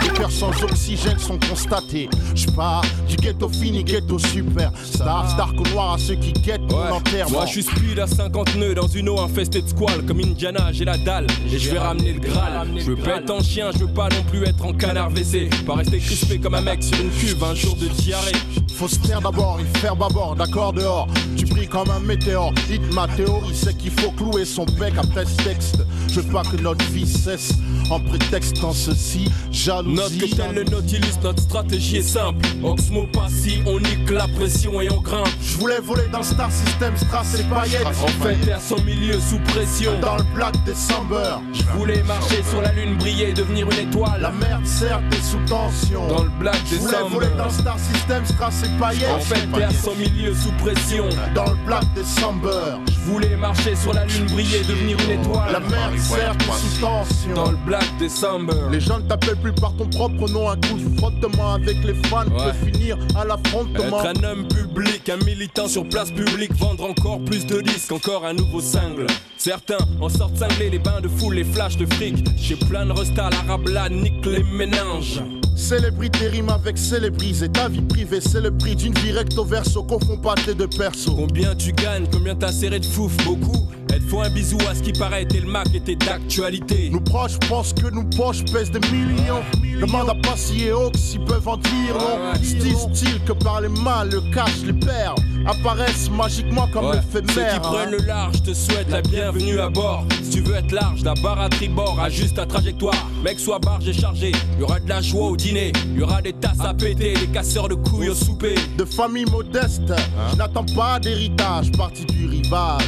Les 0.02 0.08
cœurs 0.10 0.30
sans 0.30 0.50
oxygène 0.62 1.18
sont 1.18 1.38
constatés. 1.48 2.08
J'pars 2.34 2.84
du 3.08 3.16
ghetto 3.16 3.48
fini, 3.48 3.82
ghetto 3.82 4.18
super. 4.18 4.70
Star, 4.84 5.28
star 5.30 5.52
noir 5.72 5.94
à 5.94 5.98
ceux 5.98 6.14
qui 6.14 6.32
guettent 6.32 6.70
mon 6.70 6.92
enterrement. 6.92 7.38
Moi 7.38 7.46
je 7.46 7.52
suis 7.52 7.62
speed 7.62 7.98
à 7.98 8.06
50 8.06 8.56
nœuds 8.56 8.74
dans 8.74 8.86
une 8.86 9.08
eau 9.08 9.20
infestée 9.20 9.62
de 9.62 9.68
squales 9.68 10.04
Comme 10.06 10.20
Indiana 10.20 10.72
j'ai 10.72 10.84
la 10.84 10.98
dalle 10.98 11.26
et 11.52 11.58
je 11.58 11.70
vais 11.70 11.78
ramener 11.78 12.12
le 12.12 12.20
Graal 12.20 12.68
Je 12.76 12.84
veux 12.84 12.96
pas 12.96 13.16
être 13.16 13.30
en 13.30 13.42
chien, 13.42 13.70
je 13.72 13.78
veux 13.78 13.92
pas 13.92 14.08
non 14.08 14.22
plus 14.30 14.44
être 14.44 14.64
en 14.64 14.72
canard 14.72 15.10
WC 15.10 15.48
Pas 15.66 15.74
rester 15.74 15.98
crispé 15.98 16.38
comme 16.38 16.54
un 16.54 16.60
mec 16.60 16.82
sur 16.82 16.98
une 17.00 17.10
cuve 17.10 17.42
un 17.42 17.54
jour 17.54 17.76
de 17.76 17.86
diarrhée 17.88 18.32
Faut 18.76 18.88
se 18.88 18.98
taire 18.98 19.22
d'abord, 19.22 19.56
il 19.58 19.78
faire 19.80 19.96
bâbord, 19.96 20.36
d'accord 20.36 20.74
dehors. 20.74 21.08
Tu 21.34 21.46
brilles 21.46 21.66
comme 21.66 21.90
un 21.90 22.00
météore. 22.00 22.52
Hit 22.70 22.82
ma 22.92 23.08
théorie, 23.08 23.54
c'est 23.54 23.74
qu'il 23.78 23.90
faut 23.90 24.10
clouer 24.10 24.44
son 24.44 24.66
bec 24.78 24.92
après 24.98 25.24
ce 25.24 25.36
texte. 25.44 25.78
Je 26.08 26.20
veux 26.20 26.30
pas 26.30 26.42
que 26.42 26.60
notre 26.60 26.84
vie 26.90 27.06
cesse 27.06 27.52
en 27.90 28.00
prétextant 28.00 28.72
ceci. 28.72 29.30
Jalousie. 29.50 29.96
Note 29.96 30.18
que 30.18 30.36
tel 30.36 30.54
le 30.54 30.64
Nautilus, 30.64 31.14
notre 31.22 31.42
stratégie 31.42 31.98
est 31.98 32.02
simple 32.02 32.46
Oxmo 32.62 33.06
Passy, 33.12 33.62
on 33.66 33.78
nique 33.80 34.10
la 34.10 34.28
pression 34.28 34.80
et 34.80 34.90
on 34.90 35.00
grimpe 35.00 35.28
Je 35.40 35.56
voulais 35.56 35.80
voler 35.80 36.08
dans 36.12 36.22
Star 36.22 36.50
System, 36.52 36.94
Strass 36.96 37.40
et 37.40 37.44
paillettes. 37.44 37.86
En 37.86 38.24
fait, 38.24 38.52
à 38.52 38.60
son 38.60 38.80
milieu 38.82 39.18
sous 39.20 39.38
pression 39.52 39.98
Dans 40.00 40.16
le 40.16 40.24
Black 40.34 40.54
December. 40.64 41.36
Je 41.54 41.62
voulais 41.78 42.02
marcher 42.02 42.42
sur 42.50 42.60
la 42.60 42.72
lune, 42.72 42.96
briller, 42.98 43.32
devenir 43.32 43.70
une 43.70 43.88
étoile 43.88 44.20
La 44.20 44.32
merde 44.32 44.66
certes 44.66 45.02
est 45.12 45.22
sous 45.22 45.38
tension. 45.46 46.06
Dans 46.08 46.24
le 46.24 46.30
Black 46.38 46.58
Je 46.70 46.76
voulais 46.76 46.92
December 46.92 47.14
voler 47.14 47.36
dans 47.38 47.50
Star 47.50 47.78
System, 47.78 48.24
Strass 48.26 48.65
En 48.78 49.20
fait, 49.20 49.46
t'es 49.54 49.62
à 49.62 49.70
son 49.70 49.94
milieu 49.94 50.34
sous 50.34 50.50
pression 50.52 51.04
Dans 51.34 51.44
le 51.44 51.56
Black 51.66 51.84
December. 51.94 52.76
Je 52.86 53.10
voulais 53.12 53.36
marcher 53.36 53.76
sur 53.76 53.92
la 53.92 54.04
lune, 54.04 54.26
briller, 54.26 54.60
devenir 54.64 54.96
une 55.04 55.20
étoile 55.20 55.52
La 55.52 55.60
merde 55.60 55.96
certes 55.98 56.42
sous 56.42 56.80
tension. 56.80 57.34
Dans 57.34 57.50
le 57.52 57.56
Black 57.64 57.84
December 58.00 58.54
Les 58.70 58.80
gens 58.80 58.98
ne 58.98 59.04
t'appellent 59.08 59.36
plus 59.40 59.52
par 59.52 59.72
ton 59.76 59.86
propre 59.86 60.28
nom. 60.28 60.50
Un 60.50 60.56
coup 60.56 60.78
de 60.78 60.98
frottement 60.98 61.54
avec 61.54 61.82
les 61.84 61.94
fans 62.08 62.24
Ouais. 62.26 62.52
peut 62.52 62.66
finir 62.72 62.98
à 63.16 63.24
l'affrontement. 63.24 64.00
Être 64.00 64.06
un 64.20 64.24
homme 64.24 64.48
public, 64.48 65.08
un 65.08 65.24
militant 65.24 65.68
sur 65.68 65.88
place 65.88 66.10
publique, 66.10 66.52
vendre 66.54 66.84
encore 66.90 67.20
plus 67.24 67.46
de 67.46 67.60
disques, 67.60 67.92
encore 67.92 68.24
un 68.26 68.34
nouveau 68.34 68.60
single. 68.60 69.06
Certains 69.36 69.78
en 70.00 70.08
sortent 70.08 70.36
cinglés, 70.36 70.70
les 70.70 70.78
bains 70.80 71.00
de 71.00 71.08
foule, 71.08 71.34
les 71.34 71.44
flashs 71.44 71.76
de 71.76 71.86
fric. 71.94 72.16
Chez 72.38 72.56
plein 72.56 72.86
de 72.86 72.92
restas, 72.92 73.30
l'arabe 73.30 73.68
là 73.68 73.88
nique 73.88 74.24
les 74.26 74.42
méninges. 74.42 75.20
Célébrité 75.56 76.28
rime 76.28 76.50
avec 76.50 76.76
célébriser 76.76 77.48
ta 77.48 77.68
vie 77.68 77.80
privée, 77.80 78.20
c'est 78.20 78.42
le 78.42 78.50
prix 78.50 78.76
d'une 78.76 78.92
vie 78.98 79.10
recto 79.10 79.42
verso, 79.42 79.82
confond 79.82 80.18
pas 80.18 80.34
tes 80.34 80.54
deux 80.54 80.68
persos. 80.68 81.06
Combien 81.16 81.54
tu 81.54 81.72
gagnes, 81.72 82.06
combien 82.12 82.34
t'as 82.36 82.52
serré 82.52 82.78
de 82.78 82.84
fouf, 82.84 83.16
beaucoup. 83.24 83.66
Elle 83.92 84.00
te 84.00 84.08
faut 84.10 84.20
un 84.20 84.28
bisou 84.28 84.58
à 84.70 84.74
ce 84.74 84.82
qui 84.82 84.92
paraît, 84.92 85.24
t'es 85.24 85.40
le 85.40 85.48
Mac 85.48 85.74
était 85.74 85.96
d'actualité. 85.96 86.90
Nous 86.92 87.00
proches 87.00 87.38
pensent 87.48 87.72
que 87.72 87.88
nos 87.88 88.04
poches 88.04 88.44
pèsent 88.52 88.70
des 88.70 88.80
millions. 88.90 89.42
Demande 89.80 90.10
à 90.10 90.14
Passy 90.14 90.64
et 90.64 90.70
Hawks 90.70 90.96
s'ils 90.96 91.24
peuvent 91.24 91.48
en 91.48 91.56
dire 91.56 91.94
non. 91.98 92.34
Style, 92.42 92.76
style 92.94 93.20
que 93.24 93.32
par 93.32 93.62
les 93.62 93.68
mal, 93.68 94.10
le 94.10 94.20
cash, 94.32 94.62
les 94.64 94.74
perles 94.74 95.16
apparaissent 95.46 96.10
magiquement 96.10 96.66
comme 96.72 96.86
Ouais. 96.86 97.00
Ceux 97.12 97.20
qui 97.20 97.30
éphémères. 97.32 97.60
prennent 97.62 97.90
le 97.90 97.98
large 97.98 98.42
te 98.42 98.52
souhaitent 98.54 98.90
la 98.90 99.02
bienvenue 99.02 99.58
à 99.60 99.68
bord. 99.68 100.04
Si 100.22 100.30
tu 100.30 100.40
veux 100.42 100.54
être 100.56 100.72
large, 100.72 101.02
la 101.02 101.14
barre 101.14 101.40
à 101.40 101.48
tribord, 101.48 101.98
ajuste 102.00 102.36
ta 102.36 102.46
trajectoire. 102.46 103.06
Mec, 103.24 103.38
sois 103.40 103.58
barge 103.58 103.88
et 103.88 103.92
chargé. 103.92 104.32
Y 104.58 104.62
aura 104.62 104.80
de 104.80 104.88
la 104.88 105.00
joie 105.00 105.28
au 105.28 105.36
dîner, 105.36 105.72
y 105.96 106.02
aura 106.02 106.20
des 106.22 106.32
tasses 106.32 106.60
à 106.60 106.74
péter, 106.74 107.14
des 107.14 107.26
casseurs 107.28 107.68
de 107.68 107.74
couilles 107.74 108.10
au 108.10 108.14
souper. 108.14 108.54
De 108.76 108.84
famille 108.84 109.24
modeste, 109.26 109.92
je 110.30 110.36
n'attends 110.36 110.66
pas 110.76 110.98
d'héritage, 111.00 111.72
parti 111.72 112.04
du 112.06 112.26
rivage. 112.26 112.82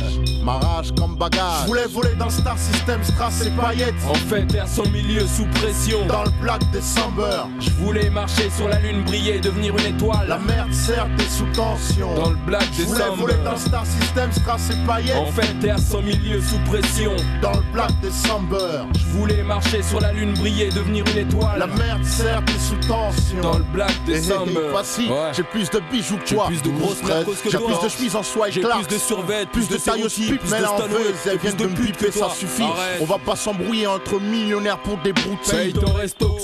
Ma 0.44 0.59
rage 0.59 0.92
comme 0.96 1.16
bagage. 1.16 1.62
Je 1.62 1.66
voulais 1.66 1.86
voler 1.86 2.14
dans 2.18 2.30
Star 2.30 2.59
System, 2.59 3.02
Strass 3.02 3.44
et 3.46 3.50
paillettes. 3.50 3.94
En 4.09 4.14
fait, 4.14 4.46
à 4.59 4.66
son 4.66 4.88
milieu 4.90 5.26
sous 5.26 5.46
pression. 5.61 6.06
Dans 6.06 6.24
le 6.24 6.30
Black 6.40 6.61
December. 6.72 7.42
Je 7.61 7.70
voulais 7.70 8.09
marcher 8.11 8.48
sur 8.56 8.68
la 8.68 8.78
lune, 8.80 9.04
briller, 9.04 9.40
devenir 9.40 9.74
une 9.76 9.94
étoile. 9.94 10.26
La 10.28 10.38
merde 10.38 10.72
certes 10.72 11.09
est 11.18 11.30
sous 11.30 11.46
tension. 11.54 12.14
Dans 12.14 12.30
le 12.30 12.36
Black 12.49 12.64
Je 12.72 12.82
voulais 12.84 12.99
December. 13.01 13.20
voler 13.20 13.34
dans 13.44 13.57
Star 13.59 13.84
System, 13.84 14.32
Strass 14.32 14.70
et 14.70 14.86
paillettes. 14.86 15.16
En 15.16 15.26
fait, 15.32 15.55
t'es 15.61 15.70
à 15.70 15.76
son 15.78 16.01
milieu 16.03 16.40
sous 16.40 16.59
pression. 16.70 17.12
Dans 17.42 17.53
le 17.53 17.62
Black 17.72 17.90
December. 18.03 18.84
Je 18.99 19.05
voulais 19.18 19.42
marcher 19.42 19.82
sur 19.82 20.01
la 20.01 20.12
lune, 20.12 20.32
briller, 20.34 20.70
devenir 20.70 21.05
une 21.12 21.18
étoile. 21.18 21.59
La 21.59 21.66
merde 21.66 22.05
certes 22.05 22.49
est 22.49 22.59
sous 22.59 22.76
tension. 22.88 23.40
Dans 23.42 23.59
le 23.59 23.64
Black 23.64 23.92
Eh, 24.09 24.12
eh, 24.12 24.18
eh. 24.46 24.59
Voici, 24.70 25.09
Ouais. 25.09 25.30
j'ai 25.36 25.42
plus 25.42 25.68
de 25.70 25.80
bijoux 25.92 26.16
que 26.16 26.26
J'ai 26.26 26.34
toi. 26.36 26.46
plus 26.46 26.62
de 26.62 26.70
grosses 26.70 27.03
narcos 27.03 27.32
que 27.42 27.51
J'ai 27.51 27.59
plus 27.59 27.82
de 27.82 27.88
chemises 27.88 28.16
en 28.16 28.22
soie 28.22 28.49
et 28.49 28.53
J'ai 28.53 28.61
plus 28.62 28.86
de 28.88 28.99
survêt, 28.99 29.44
plus 29.53 29.68
de 29.68 29.76
pipe, 29.76 30.38
plus 30.40 30.51
mais 30.51 30.61
là 30.61 30.72
en 30.72 30.78
veut, 30.86 31.14
elles 31.30 31.38
viennent 31.38 31.57
de 31.57 31.66
me 31.66 31.74
piper, 31.74 32.07
que 32.07 32.12
ça 32.12 32.30
suffit. 32.30 32.64
On 33.01 33.05
va 33.05 33.18
pas 33.18 33.36
s'embrouiller 33.36 33.86
entre 33.86 34.20
millionnaires 34.20 34.78
pour 34.78 34.96
des 34.99 35.12
Paye 35.12 35.24
broutilles. 35.24 35.72
ton 35.74 35.92
resto, 35.92 36.38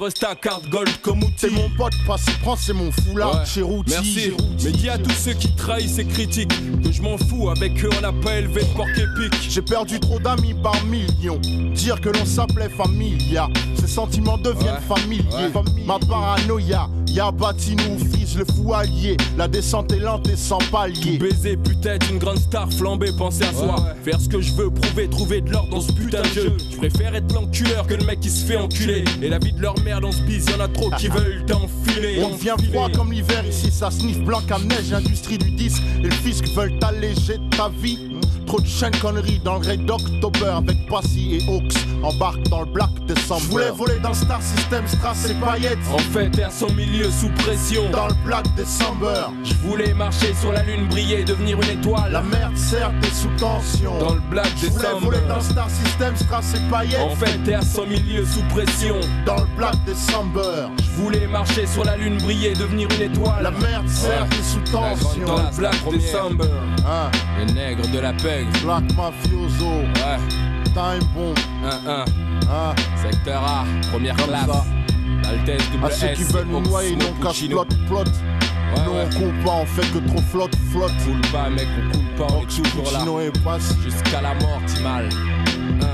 resta 0.00 0.34
carte 0.34 0.68
gold 0.68 0.88
comme 1.02 1.22
outil. 1.22 1.34
C'est 1.36 1.50
mon 1.50 1.68
pote, 1.70 1.92
passe, 2.06 2.24
prends, 2.42 2.56
c'est 2.56 2.72
mon 2.72 2.90
foulard. 2.90 3.44
Chez 3.46 3.62
Routy. 3.62 4.32
Mais 4.64 4.70
dis 4.70 4.88
à 4.88 4.98
tous 4.98 5.10
ceux 5.26 5.32
qui 5.32 5.50
trahissent 5.56 5.98
et 5.98 6.04
critiquent 6.04 6.54
que 6.82 6.92
je 6.92 7.02
m'en 7.02 7.18
fous. 7.18 7.50
Avec 7.50 7.84
eux, 7.84 7.90
on 7.98 8.00
n'a 8.00 8.12
pas 8.12 8.38
élevé 8.38 8.60
de 8.60 8.76
porc 8.76 8.86
épique. 8.90 9.50
J'ai 9.50 9.62
perdu 9.62 9.98
trop 9.98 10.20
d'amis 10.20 10.54
par 10.62 10.84
millions. 10.84 11.40
Dire 11.74 12.00
que 12.00 12.10
l'on 12.10 12.24
s'appelait 12.24 12.68
familia, 12.68 13.48
ces 13.74 13.88
sentiments 13.88 14.38
deviennent 14.38 14.80
familiers. 14.88 15.50
Ma 15.84 15.98
paranoïa, 15.98 16.88
y'a 17.08 17.32
bâti 17.32 17.74
nous 17.74 17.98
fils 17.98 18.36
le 18.36 18.44
fou 18.44 18.72
allié. 18.72 19.16
La 19.36 19.48
descente 19.48 19.92
est 19.92 19.98
lente 19.98 20.28
et 20.28 20.36
sans 20.36 20.58
palier. 20.70 21.18
Baiser, 21.18 21.56
putain, 21.56 21.98
une 22.10 22.18
grande 22.18 22.38
star 22.38 22.72
flambée, 22.72 23.10
penser 23.18 23.44
à 23.44 23.52
soi. 23.52 23.94
Faire 24.04 24.20
ce 24.20 24.28
que 24.28 24.40
je 24.40 24.52
veux, 24.52 24.70
prouver, 24.70 25.08
trouver 25.08 25.40
de 25.40 25.50
l'or 25.50 25.66
dans 25.68 25.80
ce 25.80 25.90
putain 25.92 26.22
de 26.22 26.28
jeu. 26.28 26.56
Je 26.70 26.76
préfère 26.76 27.14
être 27.14 27.32
l'enculeur 27.34 27.86
que 27.86 27.94
le 27.94 28.04
mec 28.04 28.20
qui 28.20 28.30
se 28.30 28.44
fait 28.44 28.56
enculer. 28.56 29.04
Et 29.22 29.28
la 29.28 29.38
vie 29.38 29.52
de 29.52 29.60
leur 29.60 29.78
mère 29.80 30.00
dans 30.00 30.12
ce 30.12 30.22
bise, 30.22 30.46
y'en 30.50 30.60
a 30.60 30.68
trop 30.68 30.90
qui 30.90 31.08
veulent 31.08 31.44
t'enfiler. 31.46 32.22
On 32.22 32.30
devient 32.30 32.54
froid 32.70 32.88
comme 32.94 33.12
l'hiver 33.12 33.44
ici, 33.46 33.70
ça 33.70 33.90
sniffe 33.90 34.20
blanc 34.20 34.42
comme 34.48 34.66
neige, 34.66 34.92
industrie 35.16 35.38
du 35.38 35.50
disque. 35.50 35.82
Et 36.00 36.08
le 36.08 36.10
fisc 36.10 36.46
veulent 36.54 36.78
alléger 36.82 37.38
ta 37.56 37.68
vie. 37.68 37.98
Trop 38.46 38.60
de 38.60 38.66
chaînes 38.66 38.96
conneries 39.02 39.40
dans 39.44 39.58
le 39.58 39.66
raid 39.66 39.84
d'October 39.86 40.46
avec 40.46 40.86
Passy 40.86 41.40
et 41.40 41.50
Hawks. 41.50 41.74
Embarque 42.02 42.42
dans 42.48 42.60
le 42.60 42.66
Black 42.66 42.90
December. 43.06 43.42
Je 43.42 43.50
voulais 43.50 43.70
voler 43.70 43.98
dans 44.00 44.10
le 44.10 44.14
Star 44.14 44.40
System, 44.40 44.86
Strass 44.86 45.28
et 45.28 45.34
paillettes. 45.34 45.78
En 45.92 45.98
fait, 45.98 46.30
t'es 46.30 46.44
à 46.44 46.50
son 46.50 46.72
milieu 46.72 47.10
sous 47.10 47.28
pression. 47.30 47.90
Dans 47.90 48.06
le 48.06 48.14
Black 48.24 48.44
December. 48.56 49.24
Je 49.42 49.54
voulais 49.66 49.92
marcher 49.94 50.32
sur 50.40 50.52
la 50.52 50.62
lune, 50.62 50.86
briller, 50.86 51.24
devenir 51.24 51.60
une 51.60 51.80
étoile. 51.80 52.12
La 52.12 52.22
merde 52.22 52.56
sert 52.56 52.92
t'es 53.00 53.08
sous 53.08 53.30
tension. 53.36 53.98
Dans 53.98 54.14
le 54.14 54.20
Black 54.30 54.46
Je 54.56 54.66
voulais 54.66 54.78
December. 54.78 55.04
voler 55.04 55.28
dans 55.28 55.36
le 55.36 55.42
Star 55.42 55.68
System, 55.68 56.14
Strass 56.14 56.54
et 56.54 56.70
paillettes. 56.70 57.00
En 57.00 57.16
fait, 57.16 57.52
à 57.52 57.62
son 57.62 57.86
milieu 57.86 58.24
sous 58.24 58.42
pression. 58.54 59.00
Dans 59.24 59.38
le 59.38 59.48
Black 59.56 59.74
December. 59.86 60.68
Je 60.78 61.02
voulais 61.02 61.26
marcher 61.26 61.66
sur 61.66 61.84
la 61.84 61.96
lune, 61.96 62.18
briller, 62.18 62.54
devenir 62.54 62.88
une 62.96 63.10
étoile. 63.10 63.42
La 63.42 63.50
merde 63.50 63.88
sert 63.88 64.28
t'es 64.28 64.42
sous 64.42 64.60
La 64.72 64.94
tension. 65.08 65.24
classe, 65.24 65.56
Black 65.56 65.90
December. 65.92 66.44
Hein? 66.86 67.10
Les 67.38 67.52
nègres 67.52 67.88
de 67.88 67.98
la 67.98 68.12
pègre. 68.12 68.50
Black 68.62 68.84
Mafioso. 68.96 69.66
Ouais. 69.66 70.18
Time 70.64 71.04
bomb. 71.14 71.34
1-1. 71.64 72.04
Hein? 72.50 72.74
Secteur 73.02 73.42
A, 73.42 73.64
première 73.90 74.16
Comme 74.16 74.26
classe. 74.26 74.46
ça. 74.46 74.64
Altesse 75.28 75.62
À 75.82 75.90
ceux 75.90 76.08
qui 76.08 76.22
veulent 76.32 76.46
nous 76.46 76.60
noyer, 76.60 76.96
non 76.96 77.12
casse 77.22 77.40
plot 77.40 77.64
plot. 77.88 78.04
Nous 78.84 78.92
on 78.92 79.08
coule 79.18 79.34
pas, 79.44 79.54
on 79.62 79.66
fait 79.66 79.90
que 79.92 79.98
trop 80.06 80.20
flotte 80.22 80.54
flotte. 80.70 80.92
Coule 81.04 81.20
pas, 81.32 81.48
mec, 81.50 81.66
on 81.78 81.90
coule 81.96 82.14
pas, 82.16 82.26
on 82.34 82.42
est 82.42 82.46
toujours 82.46 82.92
là. 82.92 83.04
Jusqu'à 83.82 84.20
la 84.20 84.34
mort, 84.34 84.60
Timal. 84.66 85.08
1, 85.80 85.86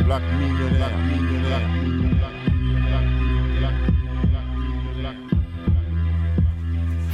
1. 0.00 0.04
Black 0.04 0.22
millionnaire. 0.38 0.76
Black 0.76 0.92
millionnaire. 1.10 1.31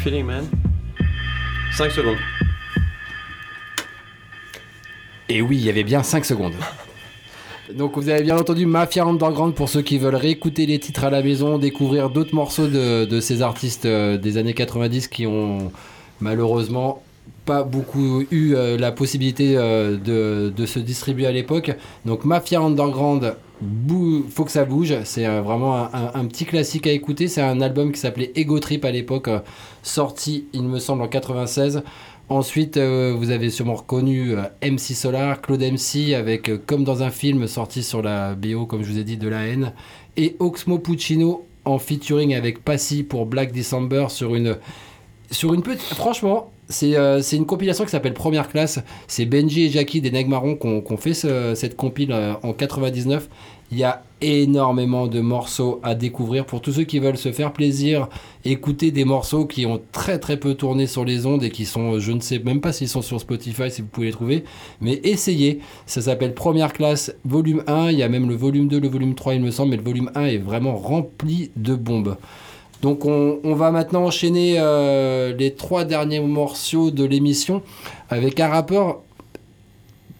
Feeling 0.08 0.24
man. 0.24 0.48
5 1.76 1.90
secondes. 1.90 2.16
Et 5.28 5.42
oui, 5.42 5.58
il 5.58 5.64
y 5.66 5.68
avait 5.68 5.84
bien 5.84 6.02
5 6.02 6.24
secondes. 6.24 6.54
Donc 7.74 7.96
vous 7.96 8.08
avez 8.08 8.22
bien 8.22 8.38
entendu 8.38 8.64
Mafia 8.64 9.04
Underground 9.04 9.54
pour 9.54 9.68
ceux 9.68 9.82
qui 9.82 9.98
veulent 9.98 10.14
réécouter 10.14 10.64
les 10.64 10.78
titres 10.78 11.04
à 11.04 11.10
la 11.10 11.22
maison, 11.22 11.58
découvrir 11.58 12.08
d'autres 12.08 12.34
morceaux 12.34 12.68
de, 12.68 13.04
de 13.04 13.20
ces 13.20 13.42
artistes 13.42 13.84
euh, 13.84 14.16
des 14.16 14.38
années 14.38 14.54
90 14.54 15.08
qui 15.08 15.26
ont 15.26 15.70
malheureusement 16.22 17.02
pas 17.44 17.62
beaucoup 17.62 18.24
eu 18.30 18.54
euh, 18.54 18.78
la 18.78 18.92
possibilité 18.92 19.58
euh, 19.58 19.98
de, 19.98 20.50
de 20.56 20.64
se 20.64 20.78
distribuer 20.78 21.26
à 21.26 21.32
l'époque. 21.32 21.76
Donc 22.06 22.24
Mafia 22.24 22.60
Underground, 22.60 23.34
faut 24.30 24.44
que 24.44 24.50
ça 24.50 24.64
bouge, 24.64 24.94
c'est 25.04 25.26
euh, 25.26 25.42
vraiment 25.42 25.88
un, 25.92 26.24
petit 26.26 26.44
classique 26.44 26.86
à 26.86 26.92
écouter. 26.92 27.28
C'est 27.28 27.42
un 27.42 27.60
album 27.60 27.92
qui 27.92 27.98
s'appelait 27.98 28.32
Ego 28.36 28.58
Trip 28.60 28.84
à 28.84 28.90
l'époque, 28.90 29.28
euh, 29.28 29.40
sorti 29.82 30.46
il 30.52 30.62
me 30.62 30.78
semble 30.78 31.02
en 31.02 31.08
96. 31.08 31.82
Ensuite, 32.28 32.76
euh, 32.76 33.14
vous 33.16 33.30
avez 33.30 33.50
sûrement 33.50 33.74
reconnu 33.74 34.34
MC 34.62 34.94
Solar, 34.94 35.40
Claude 35.40 35.62
MC, 35.62 36.14
avec 36.14 36.50
Comme 36.66 36.84
dans 36.84 37.02
un 37.02 37.10
film 37.10 37.46
sorti 37.46 37.82
sur 37.82 38.02
la 38.02 38.34
BO, 38.34 38.66
comme 38.66 38.82
je 38.82 38.92
vous 38.92 38.98
ai 38.98 39.04
dit, 39.04 39.16
de 39.16 39.28
la 39.28 39.46
haine, 39.46 39.72
et 40.16 40.36
Oxmo 40.38 40.78
Puccino 40.78 41.44
en 41.64 41.78
featuring 41.78 42.34
avec 42.34 42.64
Passy 42.64 43.02
pour 43.02 43.26
Black 43.26 43.52
December 43.52 44.06
sur 44.08 44.34
une, 44.34 44.56
sur 45.30 45.54
une 45.54 45.62
petite. 45.62 45.94
Franchement, 45.94 46.50
c'est 46.68 46.96
euh, 46.96 47.20
c'est 47.22 47.36
une 47.36 47.46
compilation 47.46 47.84
qui 47.84 47.90
s'appelle 47.90 48.14
Première 48.14 48.48
Classe. 48.48 48.80
C'est 49.06 49.24
Benji 49.26 49.64
et 49.66 49.70
Jackie 49.70 50.00
des 50.00 50.24
Marrons 50.24 50.56
qui 50.56 50.66
ont 50.66 50.96
fait 50.96 51.14
ce- 51.14 51.54
cette 51.54 51.76
compile 51.76 52.12
euh, 52.12 52.34
en 52.42 52.52
99. 52.52 53.28
Il 53.70 53.78
y 53.78 53.84
a 53.84 54.02
énormément 54.22 55.08
de 55.08 55.20
morceaux 55.20 55.78
à 55.82 55.94
découvrir 55.94 56.46
pour 56.46 56.62
tous 56.62 56.72
ceux 56.72 56.84
qui 56.84 56.98
veulent 57.00 57.18
se 57.18 57.32
faire 57.32 57.52
plaisir, 57.52 58.08
écouter 58.46 58.90
des 58.90 59.04
morceaux 59.04 59.44
qui 59.44 59.66
ont 59.66 59.80
très 59.92 60.18
très 60.18 60.38
peu 60.38 60.54
tourné 60.54 60.86
sur 60.86 61.04
les 61.04 61.26
ondes 61.26 61.44
et 61.44 61.50
qui 61.50 61.66
sont, 61.66 61.98
je 61.98 62.12
ne 62.12 62.20
sais 62.20 62.38
même 62.38 62.62
pas 62.62 62.72
s'ils 62.72 62.88
sont 62.88 63.02
sur 63.02 63.20
Spotify, 63.20 63.70
si 63.70 63.82
vous 63.82 63.88
pouvez 63.88 64.06
les 64.06 64.12
trouver, 64.12 64.44
mais 64.80 65.00
essayez. 65.04 65.60
Ça 65.86 66.00
s'appelle 66.00 66.34
Première 66.34 66.72
Classe, 66.72 67.14
volume 67.26 67.62
1. 67.66 67.90
Il 67.90 67.98
y 67.98 68.02
a 68.02 68.08
même 68.08 68.28
le 68.28 68.34
volume 68.34 68.68
2, 68.68 68.80
le 68.80 68.88
volume 68.88 69.14
3, 69.14 69.34
il 69.34 69.42
me 69.42 69.50
semble, 69.50 69.70
mais 69.72 69.76
le 69.76 69.82
volume 69.84 70.10
1 70.14 70.24
est 70.26 70.38
vraiment 70.38 70.76
rempli 70.76 71.50
de 71.56 71.74
bombes. 71.74 72.16
Donc 72.82 73.04
on, 73.04 73.54
va 73.54 73.70
maintenant 73.70 74.04
enchaîner 74.04 74.56
euh, 74.58 75.34
les 75.36 75.54
trois 75.54 75.84
derniers 75.84 76.20
morceaux 76.20 76.90
de 76.90 77.04
l'émission 77.04 77.62
avec 78.08 78.38
un 78.38 78.48
rappeur 78.48 79.00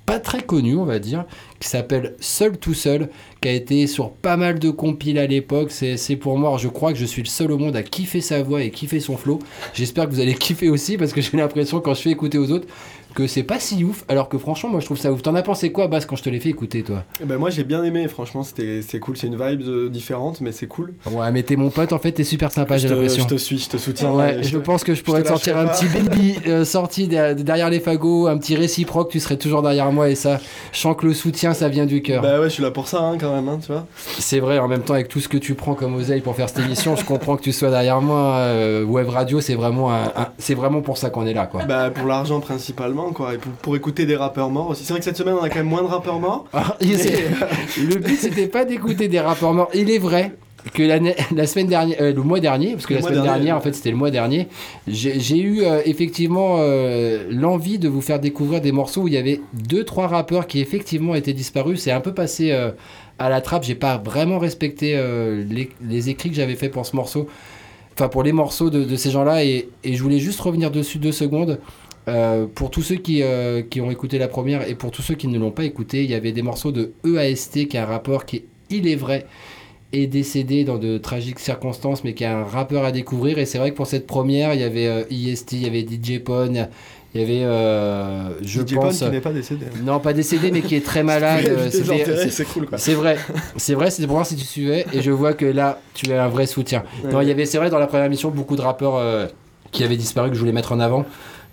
pas 0.07 0.19
très 0.19 0.41
connu, 0.41 0.75
on 0.75 0.87
va 0.87 0.99
dire, 0.99 1.27
qui 1.61 1.69
s'appelle 1.69 2.15
Seul 2.19 2.57
tout 2.57 2.73
seul, 2.73 3.11
qui 3.43 3.49
a 3.49 3.53
été 3.53 3.87
sur 3.87 4.11
pas 4.11 4.39
mal 4.39 4.59
de 4.59 4.71
compiles 4.71 5.19
à 5.19 5.27
l'époque. 5.27 5.71
C'est 5.71 5.99
c'est 5.99 6.17
pour 6.17 6.39
moi, 6.39 6.57
je 6.59 6.69
crois 6.69 6.95
que 6.95 6.99
je 6.99 7.05
suis 7.05 7.23
le 7.23 7.29
seul 7.29 7.53
au 7.53 7.59
monde 7.59 7.77
à 7.77 7.83
kiffer 7.83 8.23
sa 8.23 8.43
voix 8.43 8.63
et 8.63 8.71
kiffer 8.71 9.01
son 9.01 9.19
flow. 9.19 9.39
J'espère 9.75 10.07
que 10.07 10.15
vous 10.15 10.21
allez 10.21 10.35
kiffer 10.47 10.71
aussi 10.71 10.97
parce 10.97 11.13
que 11.13 11.21
j'ai 11.21 11.37
l'impression 11.37 11.81
quand 11.81 11.93
je 11.93 12.01
fais 12.01 12.11
écouter 12.11 12.39
aux 12.39 12.51
autres 12.51 12.67
que 13.15 13.27
c'est 13.27 13.43
pas 13.43 13.59
si 13.59 13.83
ouf, 13.85 14.05
alors 14.09 14.29
que 14.29 14.39
franchement, 14.39 14.71
moi 14.71 14.81
je 14.81 14.85
trouve 14.87 14.99
ça 14.99 15.11
ouf. 15.13 15.23
T'en 15.23 15.35
as 15.35 15.43
pensé 15.43 15.73
quoi, 15.73 15.89
Bas, 15.89 16.01
quand 16.01 16.17
je 16.17 16.23
te 16.23 16.29
l'ai 16.31 16.39
fait 16.41 16.51
écouter, 16.51 16.83
toi? 16.83 17.05
Eh 17.21 17.25
ben 17.25 17.37
moi 17.39 17.51
j'ai 17.51 17.65
bien 17.65 17.83
aimé, 17.83 18.07
franchement 18.09 18.43
c'était 18.43 18.81
c'est 18.83 19.01
cool, 19.01 19.17
c'est 19.17 19.27
une 19.27 19.37
vibe 19.41 19.63
euh, 19.67 19.89
différente 19.89 20.41
mais 20.41 20.53
c'est 20.53 20.67
cool. 20.67 20.95
Ouais, 21.11 21.31
mais 21.33 21.43
t'es 21.43 21.57
mon 21.57 21.71
pote, 21.71 21.93
en 21.93 21.99
fait, 21.99 22.13
t'es 22.13 22.25
super 22.25 22.53
sympa, 22.53 22.77
j'ai 22.77 22.89
l'impression. 22.89 23.25
je 23.25 23.35
te 23.35 23.39
suis, 23.39 23.59
je 23.59 23.69
te 23.71 23.77
soutiens, 23.77 24.13
Ouais, 24.13 24.37
euh, 24.39 24.43
je, 24.43 24.59
pense 24.59 24.85
que 24.85 24.95
je 24.95 24.99
je 25.01 25.05
pourrais 25.05 25.21
te 25.23 25.29
te 25.29 25.33
sortir 25.33 25.57
un 25.59 25.67
petit 25.67 25.87
baby 25.87 26.37
euh, 26.47 26.65
sorti 26.65 27.09
de- 27.09 27.33
derrière 27.35 27.71
les 27.71 27.81
fagots, 27.81 28.27
un 28.29 28.39
petit 28.39 28.57
réciproque, 28.57 29.11
tu 29.11 29.21
serais 29.21 29.37
toujours 29.37 29.63
derrière 29.63 29.91
moi 29.91 30.09
et 30.11 30.15
ça, 30.15 30.39
je 30.73 30.79
sens 30.79 30.97
que 30.97 31.07
le 31.07 31.15
soutien, 31.15 31.55
ça 31.55 31.69
vient 31.69 31.87
du 31.87 32.03
cœur. 32.03 32.23
Bah 32.23 32.39
ouais, 32.41 32.45
je 32.49 32.55
suis 32.55 32.63
là 32.63 32.71
pour 32.71 32.89
ça 32.89 33.01
hein, 33.01 33.17
quand 33.19 33.35
même, 33.35 33.49
hein, 33.49 33.59
tu 33.65 33.73
vois. 33.73 33.87
C'est 34.19 34.41
vrai, 34.41 34.59
en 34.59 34.69
même 34.69 34.83
temps, 34.83 34.95
avec 34.95 35.09
tout 35.09 35.21
ce 35.21 35.29
que 35.29 35.39
tu 35.39 35.55
prends 35.55 35.75
comme 35.75 35.95
oseille 35.95 36.21
pour 36.21 36.37
faire 36.37 36.49
cette 36.49 36.59
émission, 36.65 36.95
je 36.97 37.05
comprends 37.05 37.37
que 37.37 37.43
tu 37.43 37.53
sois 37.53 37.71
derrière 37.71 38.01
moi. 38.01 38.37
euh, 38.37 38.85
Web 38.85 39.09
Radio, 39.09 39.41
c'est 39.41 39.55
vraiment, 39.55 39.93
un- 39.93 40.05
un- 40.17 40.29
c'est 40.39 40.55
vraiment 40.55 40.81
pour 40.83 40.99
ça 40.99 41.11
qu'on 41.11 41.27
est 41.27 41.33
là, 41.35 41.47
quoi. 41.47 41.65
Bah 41.65 41.91
pour 41.91 42.07
l'argent 42.07 42.41
principalement 42.41 42.98
quoi, 43.13 43.35
et 43.35 43.39
pour, 43.39 43.53
pour 43.53 43.77
écouter 43.77 44.07
des 44.07 44.17
rappeurs 44.17 44.51
morts 44.51 44.71
aussi. 44.71 44.85
C'est 44.85 44.93
vrai 44.93 45.01
que 45.01 45.05
cette 45.05 45.17
semaine 45.17 45.35
on 45.41 45.43
a 45.43 45.49
quand 45.49 45.57
même 45.57 45.67
moins 45.69 45.83
de 45.83 45.89
rappeurs 45.89 46.19
morts. 46.21 46.47
C'est- 46.81 47.25
le 47.81 47.97
but, 47.97 48.17
c'était 48.19 48.47
pas 48.47 48.65
d'écouter 48.65 49.09
des 49.09 49.21
rapports 49.21 49.55
morts. 49.55 49.71
Il 49.75 49.91
est 49.91 49.99
vrai 49.99 50.33
que 50.75 50.83
l'année- 50.83 51.15
la 51.35 51.47
semaine 51.47 51.69
dernière, 51.69 51.97
euh, 52.01 52.13
le 52.13 52.23
mois 52.23 52.41
dernier, 52.41 52.73
parce 52.73 52.85
que 52.87 52.93
Le 52.95 52.99
la 53.01 53.03
semaine 53.07 53.15
dernier, 53.23 53.29
dernière, 53.39 53.57
en 53.57 53.61
fait, 53.61 53.73
c'était 53.75 53.91
le 53.93 53.97
mois 53.97 54.11
dernier, 54.11 54.49
j'ai 54.87 55.39
eu 55.39 55.63
euh, 55.63 55.81
effectivement 55.85 56.57
euh, 56.59 57.25
l'envie 57.31 57.79
de 57.79 57.89
vous 57.89 58.01
faire 58.01 58.19
découvrir 58.21 58.61
des 58.61 58.73
morceaux 58.73 59.03
où 59.03 59.09
il 59.09 59.15
y 59.15 59.19
avait 59.19 59.41
deux, 59.55 59.85
trois 59.85 60.09
rappeurs 60.09 60.47
qui 60.47 60.61
effectivement 60.61 61.15
étaient 61.15 61.33
disparus. 61.33 61.81
C'est 61.83 61.93
un 61.93 62.01
peu 62.01 62.13
passé 62.13 62.53
à 63.19 63.29
la 63.29 63.41
trappe. 63.41 63.63
J'ai 63.65 63.75
pas 63.77 63.99
vraiment 63.99 64.39
respecté 64.39 65.01
les, 65.49 65.71
les 65.87 66.09
écrits 66.11 66.29
que 66.31 66.37
j'avais 66.37 66.57
fait 66.57 66.69
pour 66.69 66.85
ce 66.87 66.97
morceau. 66.97 67.29
Enfin, 67.97 68.09
pour 68.09 68.23
les 68.23 68.33
morceaux 68.33 68.71
de, 68.71 68.85
de 68.85 68.97
ces 68.97 69.11
gens-là. 69.11 69.45
Et, 69.45 69.69
et 69.85 69.95
je 69.95 70.03
voulais 70.03 70.19
juste 70.21 70.41
revenir 70.41 70.71
dessus 70.71 70.99
deux 70.99 71.13
secondes. 71.13 71.59
Euh, 72.09 72.47
pour 72.53 72.71
tous 72.71 72.83
ceux 72.83 72.97
qui, 72.97 73.23
euh, 73.23 73.63
qui 73.63 73.81
ont 73.81 73.91
écouté 73.91 74.19
la 74.19 74.29
première 74.29 74.67
et 74.69 74.75
pour 74.75 74.91
tous 74.91 75.03
ceux 75.03 75.15
qui 75.15 75.29
ne 75.29 75.39
l'ont 75.39 75.51
pas 75.51 75.65
écouté, 75.65 76.03
il 76.05 76.11
y 76.11 76.15
avait 76.15 76.33
des 76.33 76.43
morceaux 76.43 76.73
de 76.73 76.93
EAST, 77.05 77.69
qui 77.69 77.77
est 77.77 77.81
un 77.81 77.85
rappeur 77.85 78.25
qui, 78.25 78.45
il 78.71 78.89
est 78.89 78.97
vrai, 78.97 79.27
est 79.93 80.07
décédé 80.07 80.65
dans 80.65 80.79
de 80.79 80.99
tragiques 80.99 81.39
circonstances, 81.39 82.05
mais 82.05 82.15
qui 82.15 82.25
est 82.25 82.29
un 82.29 82.45
rappeur 82.45 82.85
à 82.85 82.93
découvrir. 82.93 83.39
Et 83.39 83.45
c'est 83.47 83.59
vrai 83.59 83.71
que 83.73 83.77
pour 83.77 83.87
cette 83.87 84.07
première, 84.07 84.55
il 84.55 84.61
y 84.61 84.65
avait 84.65 84.87
euh, 84.87 85.03
IST, 85.11 85.53
il 85.53 85.63
y 85.63 85.67
avait 85.67 85.81
DJ 85.81 86.19
Pon, 86.19 86.67
il 87.15 87.21
y 87.21 87.25
avait, 87.25 87.43
euh, 87.45 88.31
je 88.43 88.61
DJ 88.61 88.75
Pon 88.75 88.81
pense... 88.83 88.99
qui 88.99 89.09
n'est 89.09 89.21
pas 89.21 89.33
décédé. 89.33 89.65
Non, 89.83 89.99
pas 89.99 90.13
décédé, 90.13 90.51
mais 90.51 90.61
qui 90.61 90.77
est 90.77 90.85
très 90.85 91.03
malade. 91.15 91.69
C'est- 91.71 92.31
c'est 92.31 92.45
cool, 92.45 92.67
quoi. 92.67 92.79
C'est 92.79 92.95
vrai, 92.95 93.17
c'est 93.57 93.75
vrai, 93.75 93.91
c'était 93.91 94.07
pour 94.07 94.17
voir 94.17 94.27
si 94.27 94.37
tu 94.37 94.45
suivais. 94.45 94.87
Et 94.93 95.01
je 95.03 95.11
vois 95.11 95.33
que 95.33 95.47
là, 95.47 95.81
tu 95.95 96.13
as 96.13 96.25
un 96.25 96.29
vrai 96.29 96.47
soutien. 96.47 96.85
Ouais. 97.05 97.11
Non, 97.13 97.21
il 97.23 97.29
y 97.29 97.31
avait, 97.31 97.47
c'est 97.47 97.59
vrai, 97.59 97.71
dans 97.71 97.79
la 97.79 97.87
première 97.87 98.07
émission, 98.07 98.31
beaucoup 98.31 98.57
de 98.57 98.63
rappeurs 98.63 98.97
euh, 98.97 99.27
qui 99.73 99.85
avaient 99.85 99.97
disparu 99.97 100.29
que 100.29 100.35
je 100.35 100.41
voulais 100.41 100.53
mettre 100.53 100.73
en 100.73 100.81
avant. 100.81 101.07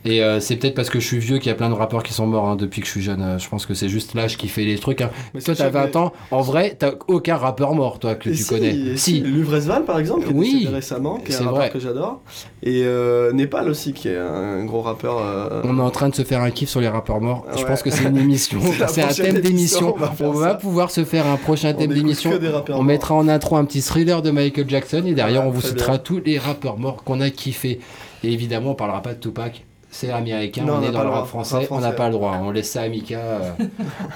Et 0.08 0.22
euh, 0.24 0.40
c'est 0.40 0.56
peut-être 0.58 0.76
parce 0.76 0.92
que 0.92 1.00
je 1.00 1.06
suis 1.08 1.18
vieux 1.18 1.40
qu'il 1.40 1.48
y 1.48 1.52
a 1.52 1.56
plein 1.56 1.70
de 1.70 1.74
rappeurs 1.74 2.04
qui 2.04 2.14
sont 2.14 2.28
morts 2.28 2.48
hein, 2.48 2.56
depuis 2.56 2.80
que 2.82 2.86
je 2.86 2.92
suis 2.92 3.02
jeune. 3.02 3.22
Euh, 3.24 3.40
je 3.40 3.50
pense 3.50 3.66
que 3.66 3.74
c'est 3.74 3.90
juste 3.90 4.14
l'âge 4.14 4.38
qui 4.38 4.48
fait 4.48 4.64
les 4.64 4.78
trucs. 4.78 5.02
hein. 5.02 5.10
Mais 5.34 5.42
toi, 5.42 5.56
t'as 5.56 5.64
sûr, 5.64 5.72
20 5.72 5.96
ans. 5.96 6.14
En 6.30 6.42
vrai, 6.42 6.76
t'as 6.78 6.92
aucun 7.08 7.36
rappeur 7.38 7.74
mort, 7.74 7.98
toi, 7.98 8.14
que 8.14 8.30
Et 8.30 8.34
tu 8.34 8.44
si, 8.44 8.50
connais. 8.50 8.76
et 8.76 8.98
si. 8.98 9.20
Luvresval, 9.22 9.84
par 9.84 9.98
exemple, 9.98 10.26
qui 10.28 10.32
est 10.32 10.34
décédé 10.40 10.68
récemment, 10.68 11.18
qui 11.18 11.32
est, 11.32 11.42
un 11.42 11.50
rappeur 11.50 11.72
que 11.72 11.80
j'adore. 11.80 12.22
Et 12.62 12.84
euh, 12.86 13.32
Népal 13.34 13.68
aussi, 13.68 13.94
qui 13.94 14.08
est 14.10 14.18
un 14.18 14.64
gros 14.66 14.82
rappeur. 14.82 15.18
euh, 15.20 15.62
On 15.64 15.78
est 15.80 15.82
en 15.82 15.90
train 15.90 16.10
de 16.10 16.16
se 16.16 16.22
faire 16.24 16.42
un 16.42 16.52
kiff 16.52 16.70
sur 16.70 16.82
les 16.82 16.88
rappeurs 16.88 17.20
morts. 17.20 17.44
Je 17.58 17.66
pense 17.66 17.82
que 17.82 17.90
c'est 17.90 18.04
une 18.04 18.18
émission. 18.18 18.60
C'est 18.88 19.02
un 19.02 19.08
thème 19.08 19.38
émission, 19.38 19.42
d'émission. 19.42 19.96
on 20.22 20.32
va 20.32 20.54
On 20.54 20.62
pouvoir 20.62 20.92
se 20.92 21.04
faire 21.04 21.26
un 21.26 21.38
prochain 21.38 21.74
thème 21.74 21.92
d'émission. 21.94 22.32
On 22.70 22.84
mettra 22.84 23.16
en 23.16 23.28
intro 23.28 23.58
un 23.58 23.66
petit 23.66 23.82
thriller 23.82 24.22
de 24.22 24.30
Michael 24.30 24.70
Jackson 24.70 25.04
et 25.08 25.14
derrière 25.14 25.42
Ouais, 25.42 25.48
on 25.48 25.52
vous 25.52 25.62
citera 25.62 25.94
bien. 25.94 25.98
tous 25.98 26.22
les 26.24 26.38
rappeurs 26.38 26.78
morts 26.78 27.04
qu'on 27.04 27.22
a 27.22 27.30
kiffé. 27.32 27.80
Et 28.24 28.32
évidemment, 28.32 28.72
on 28.72 28.76
parlera 28.76 29.02
pas 29.02 29.14
de 29.16 29.20
Tupac. 29.20 29.66
C'est 29.98 30.12
américain, 30.12 30.64
Non, 30.66 30.74
on 30.80 30.82
est 30.84 30.88
pas 30.88 30.92
dans 30.92 31.04
le 31.04 31.10
rap 31.10 31.16
droit. 31.20 31.26
français, 31.26 31.68
on 31.72 31.80
n'a 31.80 31.94
pas 31.94 32.08
le 32.08 32.14
droit. 32.16 32.38
On 32.44 32.52
laisse 32.52 32.70
ça 32.70 32.82
à 32.82 32.90
Mika. 32.90 33.18
euh, 33.18 33.52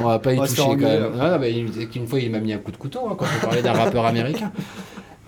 on 0.01 0.07
va 0.07 0.19
pas 0.19 0.33
y 0.33 0.37
toucher 0.39 0.55
quand 0.61 0.75
même. 0.77 1.11
Ah, 1.21 1.37
bah, 1.37 1.45
fois, 2.05 2.19
il 2.19 2.29
m'a 2.31 2.39
mis 2.39 2.51
un 2.51 2.57
coup 2.57 2.71
de 2.71 2.77
couteau 2.77 2.99
hein, 3.09 3.15
quand 3.17 3.25
on 3.37 3.45
parlait 3.45 3.61
d'un 3.61 3.71
rappeur 3.71 4.05
américain. 4.05 4.51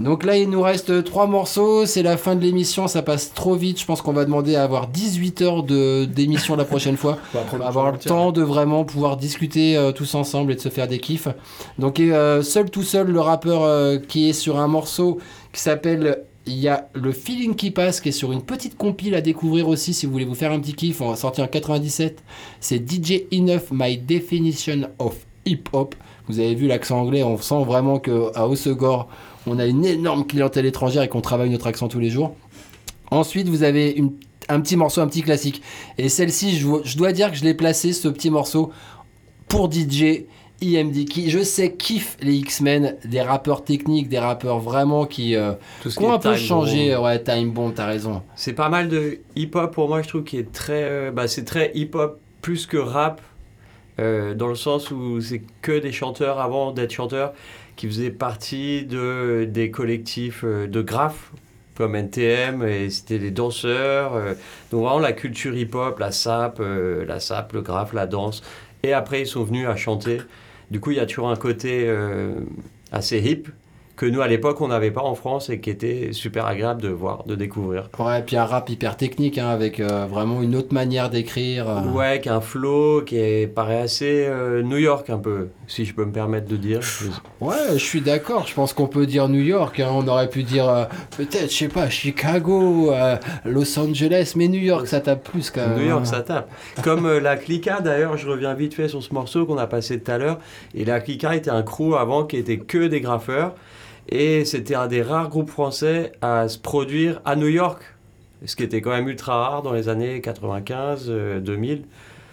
Donc 0.01 0.25
là, 0.25 0.35
il 0.35 0.49
nous 0.49 0.61
reste 0.61 1.03
trois 1.05 1.25
morceaux. 1.27 1.85
C'est 1.85 2.03
la 2.03 2.17
fin 2.17 2.35
de 2.35 2.41
l'émission. 2.41 2.87
Ça 2.87 3.01
passe 3.01 3.33
trop 3.33 3.55
vite. 3.55 3.79
Je 3.79 3.85
pense 3.85 4.01
qu'on 4.01 4.11
va 4.11 4.25
demander 4.25 4.55
à 4.57 4.63
avoir 4.63 4.87
18 4.87 5.41
heures 5.41 5.63
de- 5.63 6.03
d'émission 6.03 6.57
la 6.57 6.65
prochaine 6.65 6.97
fois. 6.97 7.17
Bah, 7.33 7.39
après, 7.43 7.55
On 7.55 7.59
va 7.59 7.65
on 7.65 7.67
avoir 7.69 7.91
le 7.93 7.97
temps 7.99 8.31
de 8.33 8.41
vraiment 8.41 8.83
pouvoir 8.83 9.15
discuter 9.15 9.77
euh, 9.77 9.93
tous 9.93 10.15
ensemble 10.15 10.51
et 10.51 10.55
de 10.55 10.59
se 10.59 10.69
faire 10.69 10.87
des 10.89 10.99
kiffs. 10.99 11.29
Donc, 11.79 12.01
et, 12.01 12.11
euh, 12.13 12.41
seul 12.41 12.69
tout 12.69 12.83
seul, 12.83 13.07
le 13.07 13.21
rappeur 13.21 13.63
euh, 13.63 13.99
qui 13.99 14.27
est 14.29 14.33
sur 14.33 14.59
un 14.59 14.67
morceau 14.67 15.19
qui 15.53 15.61
s'appelle. 15.61 16.23
Il 16.47 16.57
y 16.57 16.67
a 16.67 16.89
le 16.93 17.11
feeling 17.11 17.55
qui 17.55 17.69
passe 17.69 18.01
qui 18.01 18.09
est 18.09 18.13
sur 18.13 18.31
une 18.31 18.41
petite 18.41 18.75
compile 18.75 19.13
à 19.13 19.21
découvrir 19.21 19.67
aussi 19.67 19.93
si 19.93 20.05
vous 20.05 20.11
voulez 20.11 20.25
vous 20.25 20.35
faire 20.35 20.51
un 20.51 20.59
petit 20.59 20.73
kiff. 20.73 21.01
On 21.01 21.15
sorti 21.15 21.41
en 21.41 21.47
97. 21.47 22.23
C'est 22.59 22.77
DJ 22.89 23.23
Enough 23.31 23.71
My 23.71 23.97
Definition 23.97 24.89
of 24.97 25.15
Hip 25.45 25.63
Hop. 25.73 25.95
Vous 26.27 26.39
avez 26.39 26.55
vu 26.55 26.67
l'accent 26.67 26.99
anglais, 26.99 27.23
on 27.23 27.37
sent 27.37 27.63
vraiment 27.65 27.99
qu'à 27.99 28.47
Hossegor, 28.47 29.07
on 29.47 29.59
a 29.59 29.65
une 29.65 29.85
énorme 29.85 30.25
clientèle 30.25 30.65
étrangère 30.65 31.03
et 31.03 31.09
qu'on 31.09 31.21
travaille 31.21 31.49
notre 31.49 31.67
accent 31.67 31.87
tous 31.87 31.99
les 31.99 32.09
jours. 32.09 32.35
Ensuite, 33.09 33.49
vous 33.49 33.63
avez 33.63 34.01
un 34.47 34.61
petit 34.61 34.77
morceau, 34.77 35.01
un 35.01 35.07
petit 35.07 35.23
classique. 35.23 35.61
Et 35.97 36.09
celle-ci, 36.09 36.57
je 36.57 36.97
dois 36.97 37.11
dire 37.11 37.31
que 37.31 37.37
je 37.37 37.43
l'ai 37.43 37.53
placé, 37.53 37.91
ce 37.91 38.07
petit 38.07 38.29
morceau, 38.29 38.71
pour 39.47 39.71
DJ 39.71 40.25
IMD, 40.61 41.05
qui, 41.05 41.29
je 41.29 41.41
sais, 41.43 41.73
kiffe 41.73 42.17
les 42.21 42.35
X-Men, 42.35 42.95
des 43.05 43.21
rappeurs 43.21 43.63
techniques, 43.63 44.09
des 44.09 44.19
rappeurs 44.19 44.59
vraiment 44.59 45.05
qui, 45.05 45.35
euh, 45.35 45.53
Tout 45.81 45.89
ce 45.89 45.97
qui 45.99 46.05
ont 46.05 46.13
un 46.13 46.19
peu 46.19 46.35
changé. 46.35 46.93
bomb. 46.95 47.03
Ouais, 47.03 47.21
Time 47.23 47.51
Bomb, 47.51 47.73
t'as 47.73 47.87
raison. 47.87 48.21
C'est 48.35 48.53
pas 48.53 48.69
mal 48.69 48.87
de 48.89 49.19
hip-hop 49.35 49.73
pour 49.73 49.87
moi, 49.89 50.01
je 50.01 50.07
trouve, 50.09 50.23
qui 50.23 50.37
est 50.37 50.51
très. 50.51 50.83
euh, 50.83 51.11
bah, 51.11 51.27
c'est 51.27 51.45
très 51.45 51.71
hip-hop 51.75 52.19
plus 52.41 52.65
que 52.67 52.77
rap, 52.77 53.21
euh, 53.99 54.33
dans 54.33 54.47
le 54.47 54.55
sens 54.55 54.91
où 54.91 55.19
c'est 55.21 55.41
que 55.61 55.77
des 55.79 55.91
chanteurs 55.91 56.39
avant 56.39 56.71
d'être 56.71 56.91
chanteurs 56.91 57.33
qui 57.75 57.87
faisaient 57.87 58.09
partie 58.11 58.83
de, 58.85 59.47
des 59.49 59.71
collectifs 59.71 60.43
de 60.45 60.81
graphes 60.81 61.31
comme 61.75 61.95
NTM 61.95 62.63
et 62.63 62.89
c'était 62.89 63.17
des 63.17 63.31
danseurs. 63.31 64.13
euh, 64.15 64.33
donc 64.71 64.81
vraiment 64.83 64.99
la 64.99 65.13
culture 65.13 65.55
hip-hop, 65.55 65.97
la 65.99 66.11
sap, 66.11 66.59
euh, 66.59 67.05
la 67.05 67.19
sap, 67.19 67.53
le 67.53 67.61
graphe, 67.61 67.93
la 67.93 68.05
danse. 68.07 68.43
Et 68.83 68.93
après 68.93 69.21
ils 69.21 69.27
sont 69.27 69.43
venus 69.43 69.67
à 69.67 69.75
chanter. 69.75 70.19
Du 70.71 70.79
coup 70.79 70.91
il 70.91 70.97
y 70.97 70.99
a 71.01 71.05
toujours 71.05 71.29
un 71.29 71.35
côté 71.35 71.83
euh, 71.85 72.33
assez 72.93 73.19
hip 73.19 73.49
que 74.01 74.07
nous 74.07 74.21
à 74.23 74.27
l'époque 74.27 74.59
on 74.61 74.69
n'avait 74.69 74.89
pas 74.89 75.03
en 75.03 75.13
France 75.13 75.51
et 75.51 75.59
qui 75.59 75.69
était 75.69 76.09
super 76.11 76.47
agréable 76.47 76.81
de 76.81 76.87
voir, 76.89 77.23
de 77.27 77.35
découvrir. 77.35 77.87
Ouais, 77.99 78.21
et 78.21 78.23
puis 78.23 78.35
un 78.35 78.45
rap 78.45 78.67
hyper 78.67 78.97
technique, 78.97 79.37
hein, 79.37 79.49
avec 79.49 79.79
euh, 79.79 80.07
vraiment 80.09 80.41
une 80.41 80.55
autre 80.55 80.73
manière 80.73 81.11
d'écrire. 81.11 81.69
euh. 81.69 81.81
Ouais, 81.91 82.19
qui 82.19 82.27
a 82.27 82.33
un 82.33 82.41
flow 82.41 83.03
qui 83.03 83.17
est, 83.19 83.45
paraît 83.45 83.79
assez 83.79 84.25
euh, 84.27 84.63
New 84.63 84.77
York 84.77 85.11
un 85.11 85.19
peu, 85.19 85.49
si 85.67 85.85
je 85.85 85.93
peux 85.93 86.03
me 86.03 86.11
permettre 86.11 86.47
de 86.47 86.55
dire. 86.57 86.79
Ouais, 87.41 87.53
je 87.73 87.77
suis 87.77 88.01
d'accord. 88.01 88.47
Je 88.47 88.55
pense 88.55 88.73
qu'on 88.73 88.87
peut 88.87 89.05
dire 89.05 89.29
New 89.29 89.43
York. 89.43 89.79
hein. 89.79 89.91
On 89.93 90.07
aurait 90.07 90.29
pu 90.31 90.41
dire 90.41 90.67
euh, 90.67 90.85
peut-être, 91.15 91.51
je 91.51 91.55
sais 91.57 91.67
pas, 91.67 91.87
Chicago, 91.87 92.91
Los 93.45 93.77
Angeles, 93.77 94.33
mais 94.35 94.47
New 94.47 94.61
York, 94.61 94.87
ça 94.87 95.01
tape 95.01 95.29
plus 95.29 95.51
quand 95.51 95.67
même. 95.67 95.77
New 95.77 95.85
York, 95.89 96.01
hein. 96.01 96.05
ça 96.05 96.21
tape. 96.21 96.49
Comme 96.83 97.07
la 97.19 97.37
Clica, 97.37 97.81
d'ailleurs, 97.81 98.17
je 98.17 98.27
reviens 98.27 98.55
vite 98.55 98.73
fait 98.73 98.87
sur 98.87 99.03
ce 99.03 99.13
morceau 99.13 99.45
qu'on 99.45 99.59
a 99.59 99.67
passé 99.67 99.99
tout 99.99 100.09
à 100.11 100.17
l'heure. 100.17 100.39
Et 100.73 100.85
la 100.85 100.99
Clica 101.01 101.35
était 101.35 101.51
un 101.51 101.61
crew 101.61 101.93
avant 101.99 102.23
qui 102.23 102.37
était 102.37 102.57
que 102.57 102.87
des 102.87 102.99
graffeurs. 102.99 103.53
Et 104.09 104.45
c'était 104.45 104.75
un 104.75 104.87
des 104.87 105.01
rares 105.01 105.29
groupes 105.29 105.49
français 105.49 106.11
à 106.21 106.47
se 106.47 106.57
produire 106.57 107.21
à 107.25 107.35
New 107.35 107.47
York. 107.47 107.81
Ce 108.45 108.55
qui 108.55 108.63
était 108.63 108.81
quand 108.81 108.89
même 108.89 109.07
ultra 109.07 109.35
rare 109.49 109.61
dans 109.61 109.71
les 109.73 109.87
années 109.87 110.19
95, 110.21 111.05
euh, 111.09 111.39
2000. 111.39 111.83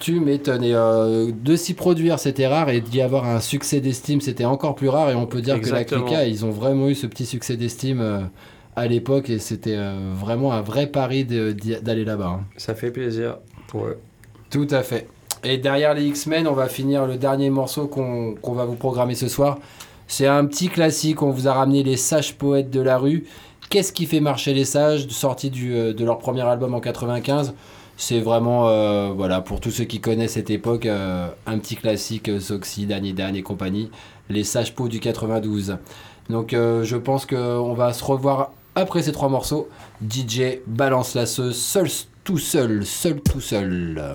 Tu 0.01 0.21
m'étonnes. 0.21 0.65
Et 0.65 0.75
euh, 0.75 1.31
de 1.33 1.57
s'y 1.57 1.75
produire, 1.75 2.19
c'était 2.19 2.47
rare. 2.47 2.71
Et 2.71 2.81
d'y 2.81 3.01
avoir 3.03 3.27
un 3.27 3.41
succès 3.41 3.81
d'estime, 3.81 4.21
c'était 4.21 4.45
encore 4.45 4.75
plus 4.75 4.89
rare. 4.89 5.11
Et 5.11 5.15
on 5.15 5.27
peut 5.27 5.43
dire 5.43 5.57
Exactement. 5.57 6.05
que 6.05 6.11
la 6.13 6.17
Clica, 6.19 6.27
ils 6.27 6.45
ont 6.45 6.51
vraiment 6.51 6.89
eu 6.89 6.95
ce 6.95 7.07
petit 7.07 7.27
succès 7.27 7.57
d'estime 7.57 8.01
euh, 8.01 8.21
à 8.77 8.87
l'époque. 8.87 9.29
Et 9.29 9.39
c'était 9.39 9.77
euh, 9.77 10.13
vraiment 10.15 10.53
un 10.53 10.63
vrai 10.63 10.87
pari 10.87 11.25
d'aller 11.25 12.05
là-bas. 12.05 12.39
hein. 12.41 12.45
Ça 12.57 12.75
fait 12.75 12.91
plaisir 12.91 13.39
pour 13.67 13.87
eux. 13.87 13.99
Tout 14.51 14.69
à 14.71 14.83
fait. 14.83 15.07
Et 15.45 15.59
derrière 15.59 15.95
les 15.95 16.05
X-Men, 16.07 16.47
on 16.49 16.53
va 16.53 16.69
finir 16.69 17.07
le 17.07 17.17
dernier 17.17 17.51
morceau 17.51 17.87
qu'on 17.87 18.35
qu'on 18.35 18.55
va 18.55 18.65
vous 18.65 18.75
programmer 18.77 19.15
ce 19.15 19.29
soir. 19.29 19.59
C'est 20.11 20.27
un 20.27 20.47
petit 20.47 20.69
classique, 20.69 21.23
on 21.23 21.31
vous 21.31 21.49
a 21.49 21.53
ramené 21.53 21.83
les 21.83 21.99
sages 21.99 22.35
poètes 22.35 22.71
de 22.71 22.81
la 22.81 22.97
rue. 22.97 23.27
Qu'est-ce 23.69 23.93
qui 23.93 24.07
fait 24.07 24.21
marcher 24.21 24.55
les 24.55 24.65
sages 24.65 25.07
Sorti 25.09 25.51
du, 25.51 25.75
euh, 25.75 25.93
de 25.93 26.03
leur 26.03 26.19
premier 26.19 26.41
album 26.41 26.75
en 26.75 26.81
95. 26.81 27.55
C'est 27.99 28.21
vraiment, 28.21 28.69
euh, 28.69 29.13
voilà, 29.15 29.43
pour 29.43 29.61
tous 29.61 29.71
ceux 29.71 29.85
qui 29.85 30.01
connaissent 30.01 30.33
cette 30.33 30.49
époque, 30.49 30.87
euh, 30.87 31.29
un 31.47 31.59
petit 31.59 31.77
classique, 31.77 32.31
Soxy, 32.41 32.87
Danny 32.87 33.13
Dan 33.13 33.37
et 33.37 33.43
compagnie. 33.43 33.91
Les 34.31 34.45
sages 34.45 34.75
pots 34.75 34.89
du 34.89 34.99
92. 34.99 35.77
Donc 36.31 36.51
je 36.53 36.97
pense 36.97 37.25
qu'on 37.25 37.73
va 37.73 37.95
se 37.95 38.05
revoir 38.05 38.53
après 38.75 39.03
ces 39.03 39.13
trois 39.13 39.31
morceaux. 39.31 39.69
DJ 40.07 40.61
balance 40.67 41.15
la 41.15 41.25
sauce, 41.25 41.57
seul 41.57 41.89
tout 42.25 42.39
seul, 42.39 42.85
seul 42.85 43.21
tout 43.21 43.41
seul. 43.41 44.13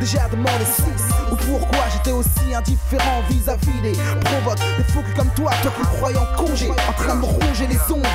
Déjà 0.00 0.28
demandé 0.28 0.64
6 0.64 0.84
Ou 1.32 1.36
pourquoi 1.36 1.84
j'étais 1.92 2.12
aussi 2.12 2.54
indifférent 2.54 3.22
vis-à-vis 3.28 3.80
des 3.82 3.92
provoques 4.24 4.58
Des 4.76 4.84
culs 4.92 5.14
comme 5.16 5.30
toi, 5.34 5.52
toi 5.62 5.72
qui 5.76 5.96
croyais 5.96 6.18
en 6.18 6.36
congé 6.36 6.70
En 6.70 6.92
train 6.92 7.14
de 7.16 7.20
me 7.20 7.26
ronger 7.26 7.66
les 7.66 7.92
ongles 7.92 8.08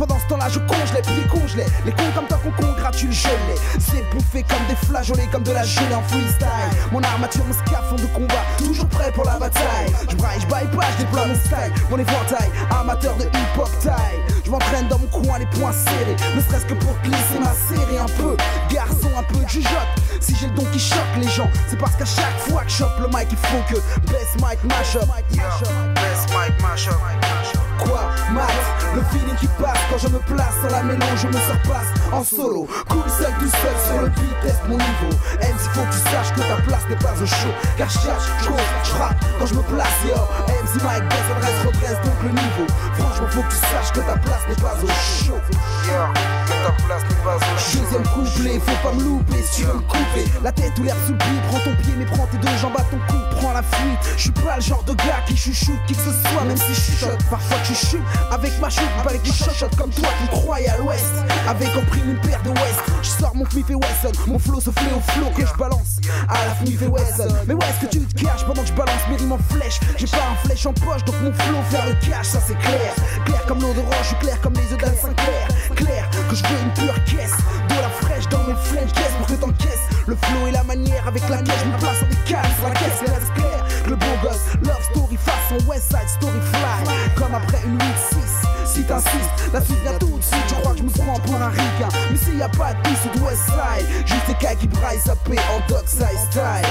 pendant 0.00 0.18
ce 0.18 0.28
temps-là, 0.28 0.48
je 0.48 0.58
congelais, 0.60 1.02
puis 1.02 1.28
congelais. 1.28 1.66
Les 1.84 1.92
cons 1.92 2.10
comme 2.14 2.26
toi 2.26 2.40
qu'on 2.42 2.52
congratule, 2.52 3.12
je 3.12 3.28
l'ai. 3.28 3.60
C'est 3.78 4.02
bouffé 4.10 4.42
comme 4.48 4.66
des 4.66 4.86
flageolets, 4.86 5.28
comme 5.30 5.42
de 5.42 5.52
la 5.52 5.62
gelée 5.62 5.94
en 5.94 6.00
freestyle. 6.04 6.48
Mon 6.90 7.02
armature, 7.02 7.44
mon 7.44 7.52
scaphandre 7.52 8.00
de 8.00 8.06
combat, 8.06 8.42
toujours 8.56 8.86
prêt 8.86 9.12
pour 9.12 9.26
la 9.26 9.38
bataille. 9.38 9.92
Je 10.08 10.16
braille, 10.16 10.40
je 10.40 10.46
baille 10.46 10.70
pas, 10.70 10.86
je 10.96 11.04
déploie 11.04 11.26
mon 11.26 11.34
style. 11.34 11.72
Mon 11.90 11.98
éventail, 11.98 12.50
amateur 12.70 13.14
de 13.16 13.24
hip-hop 13.24 13.68
taille. 13.82 14.39
Je 14.50 14.52
m'entraîne 14.52 14.88
dans 14.88 14.98
mon 14.98 15.06
coin, 15.06 15.38
les 15.38 15.46
poings 15.46 15.72
serrés. 15.72 16.16
Ne 16.34 16.40
serait-ce 16.40 16.66
que 16.66 16.74
pour 16.74 16.92
glisser 17.04 17.38
ma 17.38 17.54
série 17.54 17.98
un 17.98 18.06
peu. 18.20 18.36
Garçon, 18.68 19.08
un 19.16 19.22
peu 19.22 19.38
de 19.38 19.48
jugeote. 19.48 19.70
Si 20.18 20.34
j'ai 20.34 20.48
le 20.48 20.54
don 20.54 20.64
qui 20.72 20.80
choque 20.80 20.98
les 21.22 21.28
gens, 21.28 21.48
c'est 21.68 21.78
parce 21.78 21.94
qu'à 21.94 22.04
chaque 22.04 22.36
fois 22.48 22.62
que 22.64 22.68
je 22.68 22.78
chope 22.78 22.98
le 22.98 23.06
mic, 23.06 23.28
il 23.30 23.36
faut 23.36 23.62
que 23.68 23.78
Best 24.10 24.34
Mic 24.42 24.58
Mashup. 24.64 25.06
Best 25.30 26.34
Mic 26.34 26.60
Mashup. 26.60 26.98
Quoi, 27.78 28.10
Matt? 28.32 28.50
Le 28.96 29.02
feeling 29.12 29.36
qui 29.36 29.46
passe 29.62 29.78
quand 29.88 29.98
je 29.98 30.08
me 30.08 30.18
place 30.18 30.56
dans 30.64 30.70
la 30.70 30.82
mélange, 30.82 31.20
je 31.22 31.28
me 31.28 31.32
surpasse 31.32 31.86
en 32.12 32.24
solo. 32.24 32.66
Cool 32.88 33.04
seul, 33.08 33.32
tout 33.38 33.48
seul 33.48 33.76
sur 33.86 34.02
le 34.02 34.08
beat, 34.08 34.40
teste 34.42 34.62
mon 34.68 34.76
niveau. 34.76 35.14
M, 35.40 35.54
il 35.54 35.70
faut 35.70 35.86
que 35.86 35.92
tu 35.94 36.00
saches 36.10 36.32
que 36.34 36.40
ta 36.40 36.60
place 36.66 36.88
n'est 36.90 36.96
pas 36.96 37.14
au 37.14 37.26
show. 37.26 37.54
Car 37.78 37.88
je 37.88 37.98
cherche, 38.00 38.24
je 38.42 38.92
rappe 38.98 39.16
quand 39.38 39.46
je 39.46 39.54
me 39.54 39.62
place, 39.62 39.86
yo. 40.04 40.18
MC 40.48 40.82
Mike 40.82 41.08
Bess 41.08 41.26
adresse, 41.36 41.60
redresse 41.64 42.00
donc 42.04 42.18
le 42.24 42.30
niveau. 42.30 42.66
Franchement, 42.98 43.28
faut 43.30 43.42
que 43.42 43.50
tu 43.50 43.56
saches 43.56 43.92
que 43.94 44.00
ta 44.00 44.18
place 44.18 44.39
n'est 44.48 44.56
pas 44.56 44.74
au 44.82 44.86
show. 44.86 45.34
Ta 46.62 46.72
place 46.84 47.02
n'est. 47.02 47.20
Deuxième 47.80 48.02
couplet, 48.08 48.60
faut 48.60 48.88
pas 48.88 48.94
me 48.94 49.02
louper 49.02 49.42
si 49.42 49.60
tu 49.60 49.66
veux 49.66 49.80
couper. 49.80 50.24
La 50.42 50.52
tête 50.52 50.78
ou 50.78 50.82
l'air 50.82 50.96
sous 51.06 51.12
le 51.12 51.18
pied, 51.18 51.28
prends 51.48 51.58
ton 51.60 51.74
pied, 51.82 51.92
mais 51.96 52.04
prends 52.06 52.26
tes 52.26 52.38
deux 52.38 52.56
jambes 52.60 52.76
à 52.76 52.82
ton 52.82 52.98
cou, 53.08 53.16
prends 53.38 53.52
la 53.52 53.62
fuite. 53.62 53.98
Je 54.16 54.22
suis 54.22 54.30
pas 54.30 54.56
le 54.56 54.62
genre 54.62 54.82
de 54.84 54.94
gars 54.94 55.22
qui 55.26 55.36
chouchoute 55.36 55.78
qui 55.86 55.94
que 55.94 56.00
ce 56.00 56.10
soit, 56.10 56.44
même 56.46 56.56
si 56.56 56.74
je 56.74 56.80
chuchote. 56.80 57.18
Parfois 57.30 57.58
tu 57.64 57.74
chutes 57.74 58.02
avec 58.30 58.58
ma 58.60 58.70
chute, 58.70 58.88
pas 59.02 59.10
avec 59.10 59.22
des 59.22 59.32
chuchotes 59.32 59.76
comme 59.76 59.90
toi 59.90 60.08
qui 60.20 60.28
croyais 60.28 60.68
à 60.68 60.78
l'ouest. 60.78 61.04
Avec 61.48 61.68
en 61.76 61.82
prime 61.82 62.10
une 62.10 62.20
paire 62.20 62.42
de 62.42 62.50
West, 62.50 62.80
je 63.02 63.08
sors 63.08 63.34
mon 63.34 63.48
Smith 63.50 63.66
et 63.70 63.74
Wesson, 63.74 64.12
mon 64.26 64.38
flow 64.38 64.60
se 64.60 64.70
fait 64.70 64.92
au 64.94 65.00
flow 65.12 65.30
que 65.36 65.46
je 65.46 65.54
balance 65.54 65.98
à 66.28 66.34
la 66.46 66.54
Smith 66.56 66.80
et 66.82 66.86
Wesson. 66.86 67.34
Mais 67.46 67.54
où 67.54 67.58
est-ce 67.58 67.86
que 67.86 67.90
tu 67.90 68.00
te 68.00 68.22
caches 68.22 68.44
pendant 68.46 68.62
que 68.62 68.68
je 68.68 68.74
balance 68.74 69.02
mes 69.08 69.16
rimes 69.16 69.32
en 69.32 69.38
flèche? 69.52 69.80
J'ai 69.96 70.06
pas 70.06 70.18
un 70.18 70.46
flèche 70.46 70.66
en 70.66 70.72
poche, 70.72 71.04
donc 71.04 71.16
mon 71.22 71.32
flow 71.32 71.56
faire 71.70 71.86
le 71.86 71.94
cash, 71.94 72.26
ça 72.26 72.40
c'est 72.46 72.58
clair. 72.58 72.94
Clair 73.24 73.44
comme 73.46 73.60
l'eau 73.60 73.72
de 73.72 73.80
roche, 73.80 74.18
clair 74.20 74.40
comme 74.40 74.54
les 74.54 74.72
œufs 74.72 74.78
d'Anne 74.78 74.96
Sinclair. 75.00 75.48
Clair 75.74 76.08
que 76.28 76.36
je 76.36 76.42
une 76.62 76.72
pure 76.72 77.04
caisse, 77.04 77.36
de 77.68 77.74
la 77.74 77.88
fraîche 77.88 78.28
dans 78.28 78.42
mes 78.44 78.54
flingues 78.54 78.92
caisse 78.92 79.14
pour 79.18 79.26
que 79.26 79.34
t'encaisses. 79.34 79.86
Le 80.06 80.16
flow 80.16 80.46
et 80.48 80.52
la 80.52 80.64
manière 80.64 81.06
avec 81.06 81.22
laquelle 81.28 81.54
je 81.64 81.70
me 81.70 81.78
place 81.78 82.02
en 82.02 82.06
décale 82.06 82.50
sur 82.58 82.68
la 82.68 82.74
caisse, 82.74 83.00
mais 83.02 83.12
reste 83.12 83.34
clair. 83.34 83.66
Le 83.86 83.96
beau 83.96 84.06
gosse, 84.22 84.46
love 84.62 84.82
story 84.90 85.16
façon 85.16 85.64
West 85.68 85.90
Side 85.90 86.08
Story 86.08 86.40
Fly. 86.52 86.94
Comme 87.16 87.34
après 87.34 87.62
une 87.64 87.78
8-6. 87.78 88.49
Si 88.72 88.84
t'insistes, 88.84 89.50
la 89.52 89.60
suite 89.60 89.82
vient 89.82 89.98
tout 89.98 90.16
de 90.16 90.22
suite. 90.22 90.46
Je 90.48 90.54
crois 90.54 90.72
que 90.72 90.78
je 90.78 90.82
me 90.84 90.90
prends 90.90 91.18
pour 91.26 91.34
un 91.34 91.48
ricain. 91.48 91.88
Mais 92.08 92.16
s'il 92.16 92.38
y 92.38 92.42
a 92.42 92.48
pas 92.48 92.72
de 92.72 93.18
de 93.18 93.24
West 93.24 93.42
Side, 93.46 93.86
juste 94.06 94.26
des 94.28 94.34
cas 94.34 94.54
qui 94.54 94.68
braillent 94.68 95.00
sapé 95.00 95.36
en 95.50 95.58
Dockside 95.68 96.06
Style. 96.30 96.70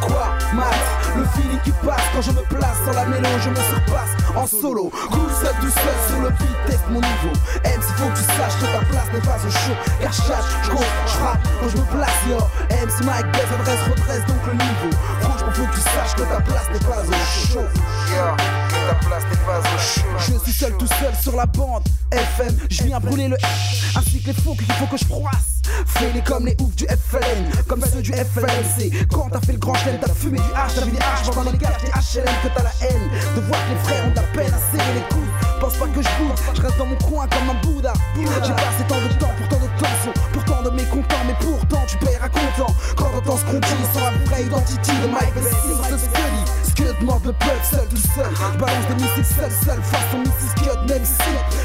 Quoi, 0.00 0.26
Max? 0.52 0.76
Le 1.16 1.24
feeling 1.34 1.60
qui 1.62 1.70
passe 1.86 2.02
quand 2.12 2.22
je 2.22 2.32
me 2.32 2.42
place 2.42 2.78
dans 2.86 2.92
la 2.94 3.04
mélange, 3.06 3.40
je 3.44 3.50
me 3.50 3.54
surpasse 3.54 4.12
en 4.34 4.46
solo. 4.48 4.90
Cool 5.12 5.30
seul, 5.40 5.54
tout 5.60 5.70
seul 5.70 5.98
sur 6.08 6.20
le 6.20 6.30
beat, 6.30 6.56
teste 6.66 6.88
mon 6.90 7.00
niveau. 7.00 7.34
M, 7.62 7.80
faut 7.80 8.08
que 8.08 8.18
tu 8.18 8.24
saches 8.24 8.58
que 8.58 8.66
ta 8.66 8.84
place 8.90 9.06
n'est 9.14 9.20
pas 9.20 9.38
au 9.38 9.50
show. 9.50 9.76
Car 10.00 10.12
je 10.12 10.22
cherche, 10.22 10.50
je 10.64 11.22
rappe 11.22 11.38
quand 11.60 11.68
je 11.68 11.76
me 11.76 11.86
place, 11.94 12.20
yo. 12.28 12.38
MC 12.70 13.04
Mike 13.06 13.30
Bess 13.30 13.46
adresse, 13.60 13.82
redresse 13.94 14.26
donc 14.26 14.42
le 14.46 14.52
niveau. 14.54 14.90
Franchement, 15.20 15.52
faut 15.52 15.66
que 15.66 15.74
tu 15.76 15.80
saches 15.82 16.14
que 16.16 16.22
ta 16.22 16.40
place 16.40 16.66
n'est 16.72 16.86
pas 16.86 16.98
au 16.98 17.12
show. 17.46 17.62
que 17.62 18.90
ta 18.90 18.94
place 19.06 19.22
n'est. 19.30 19.35
Je 20.18 20.38
suis 20.38 20.52
seul, 20.52 20.76
tout 20.76 20.86
seul 20.86 21.14
sur 21.20 21.36
la 21.36 21.46
bande 21.46 21.84
FM. 22.10 22.56
Je 22.70 22.82
viens 22.84 23.00
brûler 23.00 23.28
le 23.28 23.36
ainsi 23.96 24.20
que 24.20 24.28
les 24.28 24.32
faux 24.34 24.54
qu'il 24.54 24.70
faut 24.74 24.86
que 24.86 24.96
je 24.96 25.04
froisse. 25.04 25.62
Fêlés 25.86 26.22
comme 26.24 26.46
les 26.46 26.56
oufs 26.60 26.74
du 26.76 26.86
FLN, 26.86 27.64
comme 27.66 27.82
ceux 27.84 28.02
du 28.02 28.12
FLNC. 28.12 29.08
Quand 29.10 29.28
t'as 29.30 29.40
fait 29.40 29.52
le 29.52 29.58
grand 29.58 29.74
chelem, 29.74 29.98
t'as 30.00 30.12
fumé 30.12 30.38
du 30.38 30.44
H, 30.44 30.74
t'as 30.74 30.84
vu 30.84 30.90
des 30.92 30.98
H 30.98 31.34
dans 31.34 31.42
les 31.42 31.52
des 31.52 31.66
HLM, 31.66 32.34
que 32.42 32.48
t'as 32.54 32.62
la 32.62 32.72
haine. 32.82 33.10
De 33.34 33.40
voir 33.40 33.60
que 33.66 33.72
les 33.72 33.78
frères 33.84 34.06
ont 34.06 34.10
de 34.10 34.16
la 34.16 34.22
peine 34.22 34.52
à 34.54 34.76
serrer 34.76 34.94
les 34.94 35.14
coudes. 35.14 35.60
Pense 35.60 35.76
pas 35.76 35.86
que 35.86 36.02
je 36.02 36.08
bouge, 36.18 36.38
je 36.54 36.62
reste 36.62 36.78
dans 36.78 36.86
mon 36.86 36.96
coin 36.96 37.26
comme 37.28 37.50
un 37.50 37.60
Bouddha. 37.62 37.92
J'ai 38.14 38.52
passé 38.52 38.84
tant 38.88 39.00
de 39.00 39.08
temps 39.18 39.32
pour 39.38 39.48
tant 39.48 39.64
de 39.64 39.70
tension, 39.80 40.12
pour 40.32 40.44
tant 40.44 40.62
de 40.62 40.70
mécontents, 40.70 41.24
mais 41.26 41.36
pourtant 41.40 41.82
tu 41.88 41.96
paieras 41.98 42.28
content. 42.28 42.72
Quand 42.96 43.10
t'entends 43.10 43.36
ce 43.38 43.44
qu'on 43.44 43.58
dit 43.58 43.86
sur 43.92 44.02
la 44.02 44.10
vraie 44.26 44.44
identité 44.44 44.92
de 45.02 45.08
Mike 45.08 45.34
Bessie, 47.00 47.04
ce 47.04 47.04
Scully. 47.04 47.04
Scud 47.04 47.04
mord 47.04 47.20
le 47.24 47.32
peuple 47.32 47.64
seul, 47.70 47.88
tout 47.88 47.96
seul. 47.96 48.58
Balance 48.58 48.86
des 48.88 48.94
missiles 48.94 49.24
seul, 49.24 49.50
seul, 49.50 49.82
façon 49.82 50.18
Mrs. 50.18 50.50
Scud, 50.56 50.88
même 50.88 51.04
si 51.04 51.22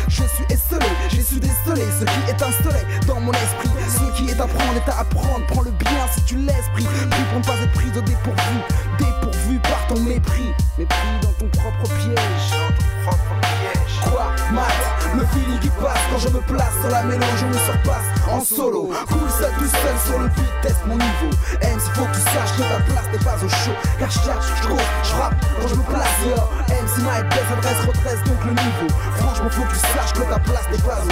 je 0.08 0.24
suis 0.24 0.46
esselé, 0.50 0.86
j'ai 1.10 1.22
su 1.22 1.40
déceler 1.40 1.86
ce 2.00 2.06
qui 2.06 2.32
est 2.32 2.64
soleil 2.64 2.86
dans 3.08 3.20
mon 3.20 3.32
esprit. 3.32 3.70
Ce 3.88 4.18
qui 4.18 4.30
est 4.30 4.40
à 4.40 4.48
prendre 4.48 4.76
est 4.76 4.90
à 4.90 5.00
apprendre, 5.00 5.46
prends 5.48 5.64
le 5.64 5.72
bien 5.72 6.08
si 6.12 6.24
tu 6.24 6.36
l'esprit. 6.38 6.86
Pris 6.86 7.24
pour 7.32 7.40
ne 7.40 7.46
pas 7.46 7.64
être 7.64 7.74
pris 7.74 7.90
au 7.98 8.02
dépourvu, 8.02 8.58
dépourvu 8.98 9.60
par 9.60 9.88
ton 9.88 10.00
mépris. 10.02 10.52
Mépris 10.78 10.98
dans 11.22 11.34
ton 11.34 11.48
propre 11.48 11.94
piège. 11.96 12.91
Dans. 13.06 14.10
Quoi, 14.10 14.26
Matt 14.52 14.74
Le 15.16 15.26
feeling 15.28 15.60
qui 15.60 15.70
passe 15.70 16.00
quand 16.12 16.18
je 16.20 16.30
me 16.30 16.42
place 16.42 16.74
sur 16.82 16.90
la 16.90 17.04
mélange, 17.04 17.38
je 17.40 17.46
me 17.46 17.54
surpasse 17.54 18.08
en 18.30 18.40
solo. 18.42 18.90
Cool 19.08 19.30
seul, 19.30 19.52
tout 19.58 19.68
seul 19.68 19.98
sur 20.06 20.20
le 20.20 20.28
beat, 20.30 20.52
teste 20.62 20.86
mon 20.86 20.96
niveau. 20.96 21.32
M, 21.62 21.78
il 21.78 21.80
faut 21.80 22.06
que 22.06 22.16
tu 22.16 22.22
saches 22.22 22.54
que 22.58 22.62
ta 22.62 22.80
place 22.86 23.08
n'est 23.12 23.24
pas 23.24 23.36
au 23.36 23.50
show. 23.50 23.76
Car 24.00 24.10
je 24.10 24.20
cherche, 24.20 24.46
je 24.62 24.68
cours, 24.68 24.80
je 25.04 25.14
rappe 25.16 25.36
quand 25.60 25.68
je 25.68 25.76
me 25.76 25.84
place, 25.84 26.18
yo. 26.26 26.36
M, 26.70 26.86
si 26.96 27.02
Mike 27.02 27.30
Bess 27.30 27.50
adresse, 27.58 27.82
redresse 27.86 28.24
donc 28.24 28.40
le 28.46 28.52
niveau. 28.52 28.90
Franchement, 29.18 29.50
faut 29.50 29.64
que 29.64 29.74
tu 29.74 29.80
saches 29.80 30.14
que 30.14 30.22
ta 30.22 30.40
place 30.40 30.68
n'est 30.72 30.84
pas 30.84 31.00
au. 31.02 31.08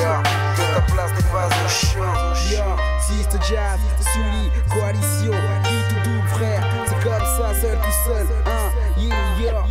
Yeah, 0.00 0.22
que 0.56 0.74
ta 0.74 0.92
place 0.92 1.10
n'est 1.16 1.30
pas 1.30 1.46
au 1.46 1.68
show. 1.68 1.98
Yeah, 2.50 2.76
Siste 3.00 3.38
Jazz, 3.48 3.80
Sully, 4.12 4.50
Coalition, 4.68 5.34
qui 5.64 5.76
tout 5.88 6.00
double 6.08 6.28
frère. 6.28 6.62
C'est 6.86 7.02
comme 7.02 7.26
ça, 7.36 7.60
seul, 7.60 7.78
tout 7.78 7.98
seul. 8.06 8.26
Hein, 8.46 8.70
yeah, 8.96 9.16
yeah, 9.40 9.64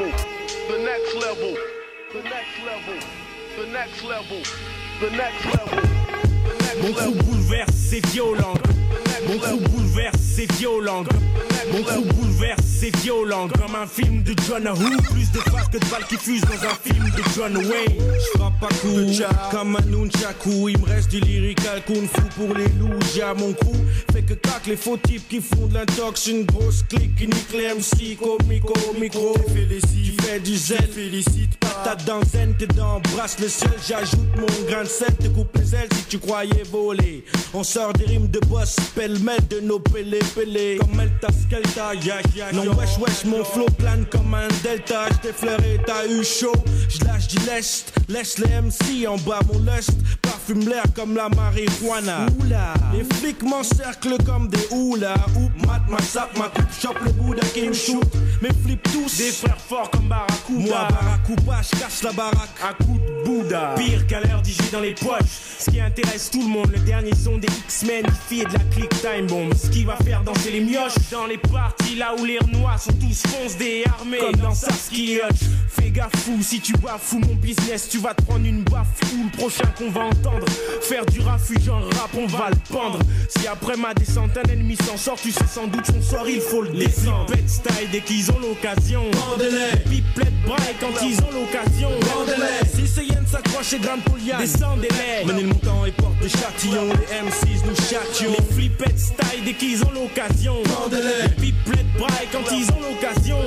level, 0.00 0.18
the 0.68 0.78
next 0.82 1.14
level, 1.14 1.56
the 2.12 2.22
next 2.22 2.64
level, 2.64 2.94
the 3.58 3.66
next 3.66 4.04
level, 4.04 4.42
the 5.00 5.10
next 5.10 5.44
level. 5.46 5.90
Mon 6.82 6.92
crew 6.94 7.14
bouleverse, 7.14 7.70
c'est 7.74 8.06
violent. 8.06 8.79
Mon 9.26 9.38
crew 9.38 9.60
bouleverse, 9.70 10.18
c'est 10.18 10.50
violent. 10.52 11.04
Mon 11.72 11.82
crew 11.82 12.04
bouleverse, 12.14 12.62
c'est 12.64 12.94
violent. 12.98 13.48
Comme 13.48 13.74
un 13.74 13.86
film 13.86 14.22
de 14.22 14.34
John 14.46 14.66
Woo. 14.68 15.02
Plus 15.12 15.30
de 15.32 15.38
phases 15.38 15.68
que 15.72 15.78
de 15.78 15.90
balles 15.90 16.06
qui 16.08 16.16
fusent 16.16 16.42
dans 16.42 16.64
un 16.68 16.74
film 16.82 17.04
de 17.04 17.22
John 17.36 17.56
Wayne. 17.56 18.02
J'frappe 18.34 18.60
pas 18.60 18.68
coup, 18.68 18.96
comme 19.50 19.76
un 19.76 19.86
nunchaku. 19.86 20.68
Il 20.70 20.78
me 20.78 20.86
reste 20.86 21.10
du 21.10 21.20
lyrical 21.20 21.82
kung 21.86 22.06
fu 22.08 22.22
pour 22.36 22.54
les 22.54 22.68
loups. 22.78 22.98
J'ai 23.14 23.22
à 23.22 23.34
mon 23.34 23.52
crew. 23.52 23.76
Fait 24.12 24.22
que 24.22 24.34
cac 24.34 24.66
les 24.66 24.76
faux 24.76 24.96
types 24.96 25.28
qui 25.28 25.40
font 25.40 25.66
de 25.66 25.74
l'intox. 25.74 26.26
Une 26.26 26.44
grosse 26.44 26.82
clique 26.88 27.14
qui 27.16 27.26
nique 27.26 27.52
les 27.52 27.74
MC. 27.74 28.16
Comico, 28.16 28.74
micro. 28.98 29.34
Tu 29.54 30.09
fais 30.22 30.40
du 30.40 30.56
zèle. 30.56 30.88
Félicite 30.92 31.58
patate 31.58 32.04
dans 32.04 32.22
zen. 32.24 32.54
T'es 32.58 32.66
dans 32.66 33.00
brasse 33.14 33.38
le 33.38 33.48
seul. 33.48 33.70
J'ajoute 33.86 34.36
mon 34.36 34.66
grain 34.68 34.82
de 34.82 34.88
sel. 34.88 35.14
Te 35.16 35.28
coupe 35.28 35.56
les 35.56 35.74
ailes 35.74 35.88
si 35.94 36.04
tu 36.04 36.18
croyais 36.18 36.62
voler. 36.70 37.24
On 37.54 37.62
sort 37.62 37.92
des 37.92 38.04
rimes 38.04 38.28
de 38.28 38.40
boss. 38.40 38.76
Pêle-mêle 38.94 39.46
de 39.48 39.60
nos 39.60 39.80
pélés 39.80 40.20
pélés. 40.34 40.78
Comme 40.80 41.00
Elta 41.00 41.28
Skelta. 41.32 41.94
Yeah, 41.94 42.20
yeah, 42.34 42.52
non, 42.52 42.74
wesh, 42.74 42.98
wesh. 42.98 43.24
Mon 43.24 43.44
flow 43.44 43.66
plane 43.78 44.06
comme 44.10 44.34
un 44.34 44.48
delta. 44.62 45.06
J't'ai 45.14 45.32
fleuré, 45.32 45.80
t'as 45.86 46.06
eu 46.06 46.24
chaud. 46.24 46.52
J'lâche 46.88 47.28
du 47.28 47.38
lest. 47.46 47.92
Laisse 48.08 48.38
les 48.38 48.60
MC 48.60 49.06
en 49.06 49.16
bas 49.18 49.40
mon 49.52 49.60
lust. 49.60 49.92
L'air 50.54 50.82
comme 50.96 51.14
la 51.14 51.28
marijuana. 51.28 52.26
Oula. 52.40 52.74
Les 52.92 53.04
flics 53.16 53.42
m'encerclent 53.42 54.22
comme 54.26 54.48
des 54.48 54.66
houlas. 54.72 55.14
Oup, 55.36 55.66
mat, 55.66 55.80
ma 55.88 56.00
sap, 56.00 56.36
ma 56.36 56.48
coupe, 56.48 56.72
chope 56.80 56.98
le 57.04 57.12
Bouddha 57.12 57.46
qui 57.54 57.68
me 57.68 57.72
shoot. 57.72 58.04
Mes 58.42 58.48
flips 58.64 58.82
tous. 58.82 59.16
Des 59.16 59.30
frères 59.30 59.60
forts 59.60 59.90
comme 59.90 60.08
Barracuda. 60.08 60.58
Moi, 60.58 60.88
Barracuda, 60.90 61.60
j'casse 61.62 62.02
la 62.02 62.12
baraque. 62.12 62.50
À 62.62 62.74
coup 62.82 62.98
de 62.98 63.24
Bouddha. 63.24 63.74
Pire 63.76 64.06
qu'à 64.08 64.20
l'heure 64.20 64.42
d'y 64.42 64.56
dans 64.72 64.80
les 64.80 64.94
poches. 64.94 65.38
Ce 65.60 65.70
qui 65.70 65.80
intéresse 65.80 66.30
tout 66.30 66.42
le 66.42 66.48
monde. 66.48 66.70
Le 66.72 66.80
dernier 66.80 67.14
son 67.14 67.38
des 67.38 67.48
X-Men. 67.48 68.04
Filles 68.28 68.44
de 68.44 68.52
la 68.52 68.64
click 68.74 68.90
time 69.00 69.26
bomb. 69.28 69.54
Ce 69.54 69.68
qui 69.68 69.84
va 69.84 69.96
faire 69.96 70.22
danser 70.22 70.50
les 70.50 70.60
mioches. 70.60 70.94
Dans 71.12 71.26
les 71.26 71.38
parties 71.38 71.94
là 71.94 72.14
où 72.18 72.24
les 72.24 72.38
renois 72.38 72.76
sont 72.76 72.92
tous 72.94 73.22
fonce 73.28 73.56
des 73.56 73.84
armées. 73.98 74.18
Comme 74.18 74.36
dans 74.36 74.54
Saskia 74.54 75.28
Hutch. 75.28 75.40
Fais 75.68 75.90
gaffe 75.90 76.16
fou, 76.16 76.38
si 76.42 76.60
tu 76.60 76.72
bafoues 76.72 77.20
mon 77.20 77.34
business, 77.36 77.88
tu 77.88 77.98
vas 77.98 78.14
te 78.14 78.22
prendre 78.22 78.44
une 78.44 78.62
baffe 78.64 78.88
ou 79.14 79.24
le 79.24 79.30
prochain 79.36 79.68
qu'on 79.78 79.90
va 79.90 80.06
entendre. 80.06 80.39
Faire 80.82 81.06
du 81.06 81.20
refuge 81.20 81.68
en 81.68 81.80
rap, 81.80 82.10
on 82.16 82.26
va 82.26 82.50
le 82.50 82.56
pendre. 82.72 82.98
Si 83.28 83.46
après 83.46 83.76
ma 83.76 83.94
descente 83.94 84.36
un 84.36 84.50
ennemi 84.50 84.76
s'en 84.76 84.96
sort, 84.96 85.16
tu 85.20 85.30
sais 85.30 85.46
sans 85.52 85.66
doute 85.66 85.86
son 85.86 86.02
sort, 86.02 86.28
il 86.28 86.40
faut 86.40 86.62
le 86.62 86.70
descendre. 86.70 87.26
Les 87.34 87.48
style 87.48 87.88
dès 87.92 88.00
qu'ils 88.00 88.30
ont 88.30 88.38
l'occasion. 88.40 89.04
Pipelette 89.88 90.42
braille 90.46 90.74
quand 90.80 91.02
ils 91.02 91.18
ont 91.20 91.30
l'occasion. 91.32 91.90
Si 92.74 92.86
ce 92.86 93.00
yen 93.00 93.24
s'accroche 93.26 93.72
et 93.74 93.78
grimpe 93.78 94.08
au 94.12 94.16
liane, 94.16 94.40
descendez-les. 94.40 95.24
Menez 95.26 95.42
le 95.42 95.48
montant 95.48 95.84
et 95.86 95.92
porte 95.92 96.18
des 96.20 96.28
châtillons. 96.28 96.88
Les 96.88 97.16
M6 97.16 97.66
nous 97.66 97.76
châtions. 97.76 98.32
Les 98.36 98.54
flippettes 98.54 98.98
style 98.98 99.44
dès 99.44 99.54
qu'ils 99.54 99.82
ont 99.84 99.92
l'occasion. 99.92 100.56
Pipelettes 101.40 101.92
braille 101.98 102.28
quand 102.32 102.50
ils 102.52 102.70
ont 102.72 102.80
l'occasion. 102.80 103.38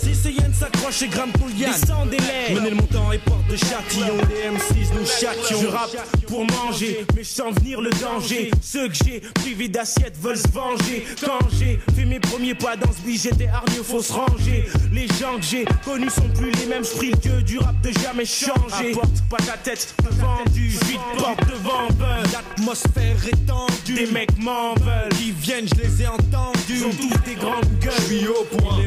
Si 0.00 0.14
ce 0.14 0.28
yen 0.28 0.52
s'accroche 0.52 1.02
et 1.02 1.08
grimpe 1.08 1.36
au 1.42 1.48
liane, 1.48 1.72
descendez-les. 1.72 2.54
Menez 2.54 2.70
le 2.70 2.76
montant 2.76 3.12
et 3.12 3.18
porte 3.18 3.46
des 3.48 3.56
châtillons. 3.56 4.18
Les 4.28 4.48
M6 4.50 4.92
nous 4.94 5.06
châtions. 5.06 5.60
Je 5.60 5.66
rappe 5.66 5.96
pour 6.26 6.44
manger, 6.44 7.06
mais 7.14 7.22
je 7.22 7.28
sens 7.28 7.54
venir 7.60 7.80
le 7.80 7.90
danger. 7.90 8.50
Ceux 8.62 8.88
que 8.88 8.94
j'ai 8.94 9.20
privés 9.20 9.68
d'assiette 9.68 10.16
veulent 10.20 10.36
se 10.36 10.48
venger. 10.48 11.04
Quand 11.24 11.38
j'ai 11.58 11.78
fait 11.94 12.04
mes 12.04 12.20
premiers 12.20 12.54
pas 12.54 12.76
dans 12.76 12.92
ce 12.92 13.00
billet, 13.00 13.18
j'étais 13.22 13.48
hargneux, 13.48 13.82
faut 13.82 14.02
se 14.02 14.12
ranger. 14.12 14.66
Les 14.92 15.06
gens 15.06 15.36
que 15.36 15.44
j'ai 15.44 15.64
connus 15.84 16.10
sont 16.10 16.28
plus 16.34 16.50
les 16.52 16.66
mêmes. 16.66 16.84
Je 16.84 17.16
dieu 17.16 17.42
du 17.42 17.58
rap 17.58 17.80
de 17.82 17.90
jamais 18.00 18.24
changer. 18.24 18.92
porte 18.92 19.22
pas 19.30 19.38
ta 19.38 19.56
tête 19.56 19.94
devant 20.04 20.44
du 20.52 20.68
vide 20.68 21.00
porte 21.16 21.40
devant. 21.46 21.88
L'atmosphère 22.32 23.16
est 23.26 23.46
tendue, 23.46 23.94
des 23.94 24.06
mecs 24.06 24.36
m'en 24.38 24.74
veulent. 24.74 25.08
Qui 25.10 25.32
viennent, 25.32 25.68
je 25.68 25.82
les 25.82 26.02
ai 26.02 26.06
entendus. 26.06 26.58
Ils 26.68 26.84
ont 26.84 26.90
tous 26.90 27.24
des 27.24 27.34
grandes 27.34 27.78
gueules. 27.80 27.92
Je 27.96 28.14
suis 28.14 28.26
au 28.28 28.44
point, 28.44 28.78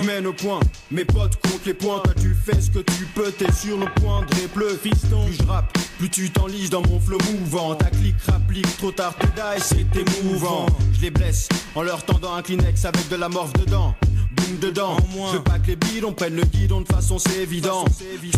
je 0.00 0.06
mène 0.06 0.26
au 0.26 0.32
point. 0.32 0.60
Mes 0.90 1.04
potes 1.04 1.36
comptent 1.36 1.66
les 1.66 1.74
points, 1.74 2.00
toi 2.00 2.14
tu 2.20 2.34
fais 2.34 2.60
ce 2.60 2.70
que 2.70 2.78
tu 2.78 3.04
peux, 3.14 3.30
t'es 3.30 3.52
sur 3.52 3.76
le 3.76 3.86
point 4.00 4.22
de 4.22 4.34
répler. 4.34 4.76
Fiston. 4.82 5.24
Plus 5.26 5.36
je 5.40 5.42
rappe, 5.44 5.78
plus 5.98 6.08
tu 6.08 6.30
dans 6.70 6.82
mon 6.82 6.98
flow 6.98 7.18
mouvant. 7.30 7.74
Ta 7.74 7.86
clique 7.86 8.16
rapplique, 8.26 8.76
trop 8.78 8.90
tard 8.90 9.14
tu 9.20 9.26
die, 9.26 9.62
c'est 9.62 9.96
émouvant. 9.96 10.66
Je 10.94 11.02
les 11.02 11.10
blesse 11.10 11.48
en 11.74 11.82
leur 11.82 12.02
tendant 12.04 12.34
un 12.34 12.42
Kleenex 12.42 12.84
avec 12.84 13.08
de 13.08 13.16
la 13.16 13.28
morphe 13.28 13.52
dedans. 13.52 13.94
Boum 14.32 14.58
dedans, 14.58 14.96
je 15.32 15.36
veux 15.36 15.42
pas 15.42 15.58
que 15.58 15.68
les 15.68 15.76
bidons 15.76 16.12
prennent 16.12 16.36
le 16.36 16.44
guidon 16.44 16.80
de 16.82 16.88
façon 16.88 17.18
c'est 17.18 17.42
évident. 17.42 17.84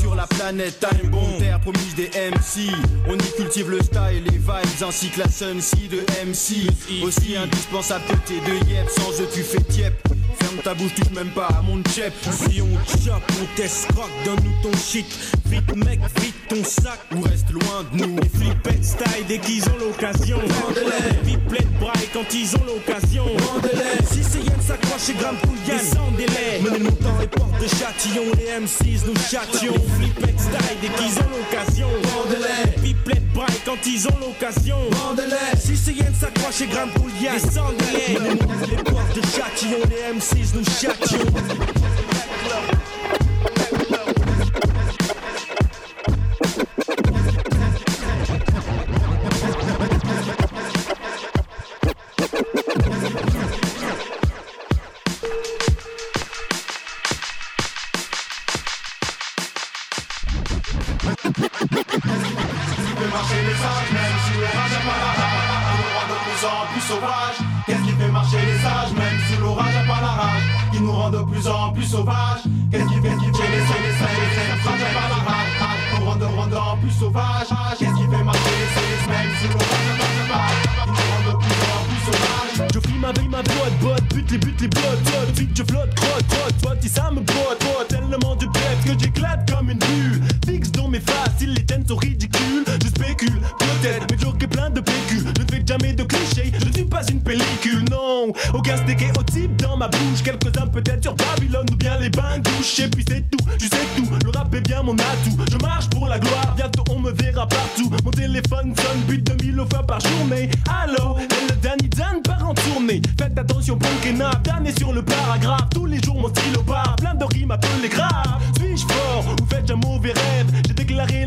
Sur 0.01 0.15
la 0.15 0.27
planète 0.27 0.81
Time 0.81 1.11
Bomb, 1.11 1.39
terre 1.39 1.61
promise 1.61 1.95
des 1.95 2.09
MC. 2.09 2.73
On 3.09 3.17
y 3.17 3.33
cultive 3.37 3.71
le 3.71 3.83
style, 3.83 4.25
les 4.25 4.39
vibes 4.39 4.83
ainsi 4.87 5.09
que 5.11 5.21
la 5.21 5.29
sun 5.29 5.61
si 5.61 5.89
de 5.89 6.01
MC. 6.27 6.69
Aussi 7.03 7.37
indispensable 7.37 8.05
que 8.09 8.17
tes 8.29 8.41
deux 8.41 8.71
yep, 8.71 8.89
sans 8.89 9.21
eux 9.21 9.29
tu 9.33 9.43
fais 9.43 9.63
tiep. 9.63 9.93
Ferme 10.39 10.59
ta 10.63 10.75
bouche, 10.75 10.95
touche 10.95 11.11
même 11.11 11.31
pas 11.31 11.47
à 11.47 11.63
mon 11.63 11.83
chep. 11.95 12.13
Si 12.23 12.61
on 12.61 12.75
chope, 12.89 13.23
on 13.41 13.95
rock, 13.95 14.11
donne-nous 14.25 14.71
ton 14.71 14.77
shit. 14.77 15.07
Vite 15.51 15.75
mec, 15.75 16.01
vite 16.21 16.35
ton 16.49 16.63
sac. 16.63 17.01
Ou 17.15 17.23
reste 17.23 17.51
loin 17.51 17.85
de 17.93 18.07
nous. 18.07 18.17
Les 18.17 18.29
flippettes 18.29 18.85
style 18.85 19.27
dès 19.27 19.39
qu'ils 19.39 19.65
ont 19.65 19.79
l'occasion. 19.81 20.39
Vendez-les. 20.39 21.33
De 21.33 21.79
braille 21.81 22.09
quand 22.13 22.33
ils 22.33 22.55
ont 22.57 22.65
l'occasion. 22.67 23.25
Vendez-les. 23.25 24.07
Si 24.07 24.23
c'est 24.23 24.39
Yann 24.39 24.61
s'accroche 24.61 25.09
et 25.09 25.15
Graham 25.15 25.37
Poulian, 25.39 25.79
sans 25.79 26.11
délai. 26.17 26.61
Menez-nous 26.63 26.97
dans 27.01 27.19
les 27.19 27.27
portes 27.27 27.61
de 27.61 27.67
Châtillon, 27.67 28.25
les 28.37 28.65
M6 28.65 29.07
nous 29.07 29.17
châtions. 29.17 29.75
Les 29.75 30.07
flippettes 30.07 30.41
style 30.41 30.79
dès 30.81 30.89
qu'ils 30.89 31.19
ont 31.19 31.31
l'occasion. 31.31 31.89
Vendez-les. 32.05 32.81
De 33.11 33.35
braille 33.35 33.61
quand 33.65 33.87
ils 33.87 34.07
ont 34.07 34.19
l'occasion. 34.21 34.77
Vendez-les. 34.91 35.59
Si 35.61 35.77
c'est 35.77 35.95
Yann 35.95 36.15
s'accroche 36.15 36.61
et 36.61 36.67
Graham 36.67 36.91
Poulian, 36.91 37.39
sans 37.39 37.73
délai. 37.73 38.21
Menez-nous 38.21 38.47
dans 38.47 38.67
les 38.67 38.83
portes 38.85 39.17
de 39.17 39.23
Châtillon, 39.23 39.79
les 39.91 40.17
M6 40.17 40.55
nous 40.55 40.65
châtions. 40.65 41.90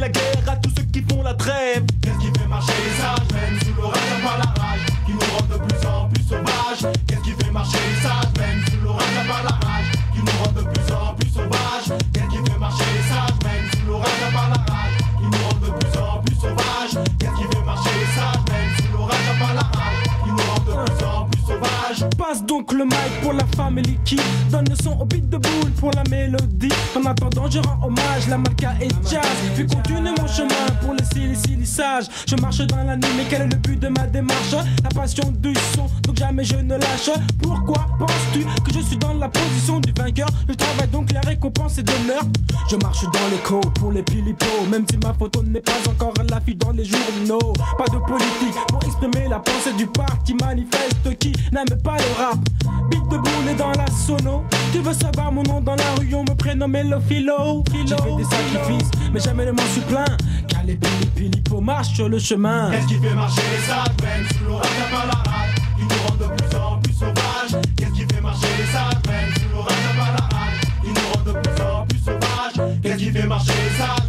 La 0.04 0.10
guerre 0.10 0.50
à 0.52 0.58
tous 0.58 0.70
ceux 0.76 0.84
qui 0.84 1.02
font 1.02 1.24
la 1.24 1.34
trêve. 1.34 1.86
Famille 23.56 23.98
qui 24.06 24.18
donne 24.50 24.66
le 24.70 24.76
son 24.76 24.98
au 25.00 25.06
beat 25.06 25.30
de 25.30 25.38
boule 25.38 25.72
pour 25.78 25.92
la 25.92 26.04
mélodie. 26.10 26.70
En 26.96 27.06
attendant, 27.06 27.50
je 27.50 27.60
rends 27.60 27.88
hommage, 27.88 28.28
la 28.30 28.38
malka 28.38 28.74
et 28.82 28.90
jazz. 29.10 29.24
Puis 29.56 29.66
continue 29.68 30.10
mon 30.20 30.28
chemin 30.28 30.66
pour 30.82 30.94
les 30.94 31.36
silissages. 31.36 32.06
Je 32.28 32.36
marche 32.36 32.60
dans 32.60 32.84
la 32.84 32.96
nuit, 32.96 33.10
mais 33.18 33.26
quel 33.30 33.44
est 33.44 33.48
le 33.48 33.58
but 33.58 33.80
de 33.80 33.88
ma 33.88 34.08
démarche? 34.08 34.56
La 34.84 34.90
passion 34.90 35.32
du 35.40 35.54
son, 35.76 35.90
donc 36.04 36.18
jamais 36.18 36.44
je 36.44 36.56
ne 36.56 36.76
lâche. 36.76 37.10
Pourquoi 37.42 37.86
penses-tu 38.00 38.44
que 38.64 38.74
je 38.74 38.80
suis 38.80 38.98
dans 38.98 39.14
la 39.14 39.30
position 39.30 39.80
du 39.80 39.94
vainqueur? 39.98 40.28
Je 40.48 40.54
travaille 40.54 40.88
donc 40.90 41.12
la 41.12 41.22
récompense 41.22 41.78
est 41.78 41.84
d'honneur. 41.84 42.24
Je 42.70 42.76
marche 42.78 43.04
dans 43.04 43.28
les 43.32 43.38
côtes 43.44 43.74
pour 43.80 43.92
les 43.92 44.04
pilipos, 44.04 44.68
même 44.70 44.86
si 44.90 44.98
ma 44.98 45.14
photo 45.14 45.44
n'est 45.44 45.62
pas 45.62 45.72
encore 45.90 46.14
à 46.20 46.24
l'affiche 46.24 46.58
dans 46.58 46.72
les 46.72 46.86
journaux. 46.86 47.54
Pas 47.78 47.86
de 47.86 48.00
politique 48.00 48.58
pour 48.68 48.84
exprimer 48.84 49.28
la 49.30 49.40
pensée 49.40 49.74
du 49.78 49.88
parti 49.88 50.34
manifeste 50.36 51.18
qui 51.20 51.34
n'aime 51.52 51.82
pas 51.84 51.98
le 51.98 52.24
rap. 52.24 52.40
Beat 52.90 53.04
de 53.10 53.18
boule 53.18 53.43
et 53.50 53.56
dans 53.56 53.72
la 53.72 53.86
sono. 53.88 54.44
Tu 54.72 54.80
veux 54.80 54.94
savoir 54.94 55.32
mon 55.32 55.44
nom 55.44 55.62
dans 55.62 55.76
la 55.76 55.96
rue, 56.00 56.14
on 56.16 56.24
me 56.24 56.36
prénomme 56.36 56.74
le 56.74 57.00
philo. 57.00 57.64
J'ai 57.86 57.96
fait 57.96 58.16
des 58.18 58.24
sacrifices, 58.24 58.92
mais 59.14 59.20
jamais 59.20 59.46
ne 59.46 59.52
m'en 59.52 59.66
suis 59.72 59.82
plaint. 59.82 60.18
Car 60.48 60.64
les 60.64 60.76
pili 60.76 61.06
pilipos 61.16 61.62
marchent 61.62 61.94
sur 61.96 62.10
le 62.10 62.20
chemin. 62.20 62.72
Qu'est-ce 62.72 62.88
qui 62.88 62.96
fait 62.96 63.14
marcher 63.14 63.42
les 63.52 63.68
sages 63.68 63.88
même 64.04 64.26
sous 64.38 64.46
l'orage 64.46 64.66
à 64.66 64.92
part 64.92 65.06
la 65.08 65.32
rage 65.32 65.56
Qui 65.78 65.84
nous 65.84 66.08
rend 66.08 66.16
de 66.16 66.36
plus 66.36 66.58
en 66.58 66.80
plus 66.80 66.94
sauvages 66.94 67.62
Qu'est-ce 67.78 67.92
qui 67.92 68.14
fait 68.14 68.22
marcher 68.22 68.48
les 68.58 68.72
sages 68.72 69.02
même 69.08 69.34
sous 69.36 69.56
l'orage 69.56 69.74
à 69.92 69.98
part 69.98 70.14
la 70.14 70.38
rage 70.38 70.62
Qui 70.82 70.90
nous 70.90 71.14
rend 71.14 71.24
de 71.26 71.40
plus 71.40 71.64
en 71.64 71.86
plus 71.86 72.00
sauvages 72.00 72.80
Qu'est-ce 72.82 72.98
qui 72.98 73.12
fait 73.12 73.28
marcher 73.28 73.54
les 73.54 73.78
sages 73.78 74.03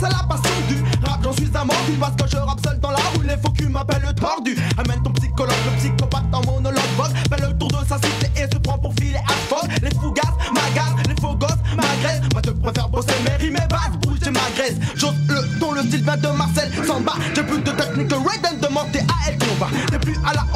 c'est 0.00 0.08
la 0.08 0.22
passion 0.24 0.56
du 0.68 0.82
rap. 1.04 1.20
J'en 1.22 1.32
suis 1.32 1.50
un 1.54 1.66
parce 2.00 2.16
que 2.16 2.28
je 2.28 2.36
rappe 2.36 2.60
seul 2.64 2.78
dans 2.80 2.90
la 2.90 2.98
rue. 3.14 3.26
Les 3.26 3.36
faux 3.36 3.50
culs 3.50 3.68
m'appellent 3.68 4.02
le 4.06 4.14
tordu. 4.14 4.56
Amène 4.78 5.02
ton 5.02 5.12
psychologue, 5.12 5.54
le 5.66 5.78
psychopathe 5.78 6.24
en 6.32 6.40
monologue. 6.50 6.80
Vogue, 6.96 7.12
fait 7.28 7.46
le 7.46 7.58
tour 7.58 7.68
de 7.68 7.86
sa 7.86 7.96
cité 7.96 8.30
et 8.36 8.52
se 8.52 8.58
prend 8.58 8.78
pour 8.78 8.94
filer 8.94 9.20
à 9.28 9.32
folle. 9.48 9.68
Les 9.82 9.90
fougasses, 9.90 10.36
m'agacent, 10.54 11.06
les 11.08 11.20
faux 11.20 11.34
gosses 11.34 11.60
m'agressent. 11.76 12.28
Moi 12.32 12.42
je 12.44 12.50
préfère 12.50 12.88
bosser 12.88 13.14
mes 13.24 13.36
rimes 13.36 13.56
et 13.56 13.68
basses, 13.68 13.96
bouger 14.00 14.30
ma 14.30 14.50
graisse. 14.56 14.76
J'ose 14.96 15.14
le 15.28 15.58
ton, 15.58 15.72
le 15.72 15.82
style 15.82 16.02
vient 16.02 16.16
de 16.16 16.28
Marcel. 16.28 16.70
Samba 16.86 17.12
J'ai 17.34 17.42
plus 17.42 17.60
de 17.60 17.70
technique 17.70 18.08
que 18.08 18.14
Raiden 18.14 18.58
demandé 18.60 19.00
à 19.00 19.28
elle 19.28 19.38
combat 19.38 19.68
T'es 19.90 19.98
plus 19.98 20.16
à 20.26 20.32
la 20.34 20.46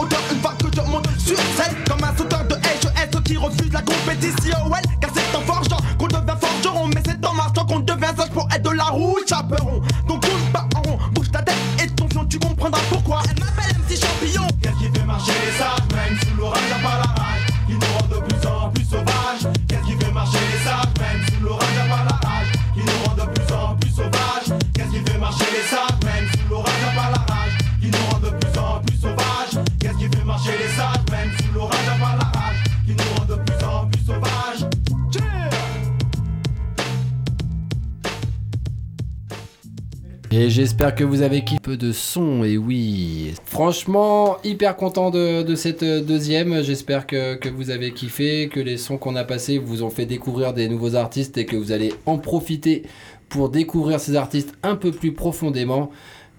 Et 40.45 40.51
j'espère 40.51 40.95
que 40.95 41.05
vous 41.05 41.23
avez 41.23 41.43
kiffé 41.43 41.59
peu 41.59 41.79
de 41.79 41.91
son, 41.91 42.45
et 42.45 42.59
oui. 42.59 43.33
Franchement, 43.47 44.37
hyper 44.45 44.77
content 44.77 45.11
de, 45.11 45.55
cette 45.55 45.83
deuxième. 45.83 46.63
J'espère 46.63 47.07
que, 47.07 47.37
que 47.37 47.49
vous 47.49 47.71
avez 47.71 47.93
kiffé, 47.93 48.51
que 48.53 48.61
les 48.61 48.77
sons 48.77 48.99
qu'on 48.99 49.17
a 49.17 49.25
passés 49.25 49.57
vous 49.57 49.83
ont 49.83 49.89
fait 49.89 50.05
découvrir 50.05 50.53
des 50.53 50.69
nouveaux 50.69 50.97
artistes 50.97 51.39
et 51.39 51.47
que 51.47 51.57
vous 51.57 51.73
allez 51.73 51.95
en 52.05 52.19
profiter 52.19 52.83
pour 53.31 53.49
découvrir 53.49 54.01
ces 54.01 54.17
artistes 54.17 54.53
un 54.63 54.77
peu 54.77 54.91
plus 54.93 55.13
profondément. 55.13 55.91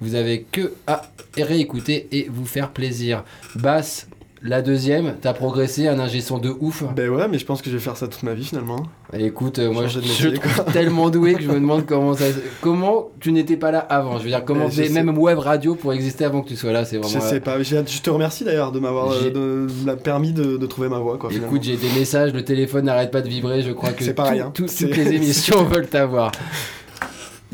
Vous 0.01 0.13
avez 0.13 0.45
que 0.51 0.75
à 0.85 1.09
réécouter 1.35 2.07
et 2.11 2.27
vous 2.29 2.45
faire 2.45 2.73
plaisir. 2.73 3.23
Basse, 3.55 4.07
la 4.41 4.61
deuxième, 4.61 5.15
t'as 5.21 5.33
progressé, 5.33 5.87
un 5.87 5.97
ingé 5.99 6.21
son 6.21 6.37
de 6.37 6.53
ouf. 6.59 6.83
Ben 6.95 7.09
ouais, 7.09 7.27
mais 7.27 7.39
je 7.39 7.45
pense 7.45 7.61
que 7.61 7.69
je 7.69 7.75
vais 7.77 7.81
faire 7.81 7.97
ça 7.97 8.07
toute 8.07 8.21
ma 8.23 8.33
vie 8.33 8.43
finalement. 8.45 8.83
Écoute, 9.17 9.59
euh, 9.59 9.71
moi 9.71 9.87
je, 9.87 9.99
je 10.01 10.29
te 10.29 10.35
trouve 10.35 10.65
tellement 10.73 11.09
doué 11.09 11.35
que 11.35 11.41
je 11.41 11.47
me 11.47 11.55
demande 11.55 11.85
comment 11.85 12.13
ça, 12.15 12.25
comment 12.61 13.09
tu 13.19 13.31
n'étais 13.31 13.55
pas 13.57 13.71
là 13.71 13.79
avant? 13.79 14.17
Je 14.17 14.23
veux 14.23 14.29
dire, 14.29 14.43
comment 14.45 14.67
faisait 14.69 14.87
sais. 14.87 14.93
même 15.03 15.17
web 15.17 15.37
radio 15.39 15.75
pour 15.75 15.93
exister 15.93 16.25
avant 16.25 16.41
que 16.41 16.49
tu 16.49 16.55
sois 16.55 16.71
là, 16.73 16.85
c'est 16.85 16.97
vraiment. 16.97 17.13
Je 17.21 17.25
sais 17.25 17.39
pas, 17.39 17.61
j'ai- 17.63 17.83
je 17.87 18.01
te 18.01 18.09
remercie 18.09 18.43
d'ailleurs 18.43 18.71
de 18.71 18.79
m'avoir 18.79 19.13
euh, 19.13 19.67
permis 20.03 20.31
de, 20.33 20.57
de 20.57 20.65
trouver 20.65 20.89
ma 20.89 20.99
voix. 20.99 21.17
Quoi, 21.17 21.31
Écoute, 21.33 21.63
j'ai 21.63 21.77
des 21.77 21.89
messages, 21.97 22.33
le 22.33 22.43
téléphone 22.43 22.85
n'arrête 22.85 23.11
pas 23.11 23.21
de 23.21 23.29
vibrer. 23.29 23.61
Je 23.61 23.71
crois 23.71 23.91
que 23.91 24.03
C'est 24.03 24.13
pareil, 24.13 24.43
tout- 24.53 24.63
hein. 24.65 24.67
toutes 24.77 24.95
les 24.97 25.13
émissions 25.15 25.63
veulent 25.63 25.87
t'avoir. 25.87 26.31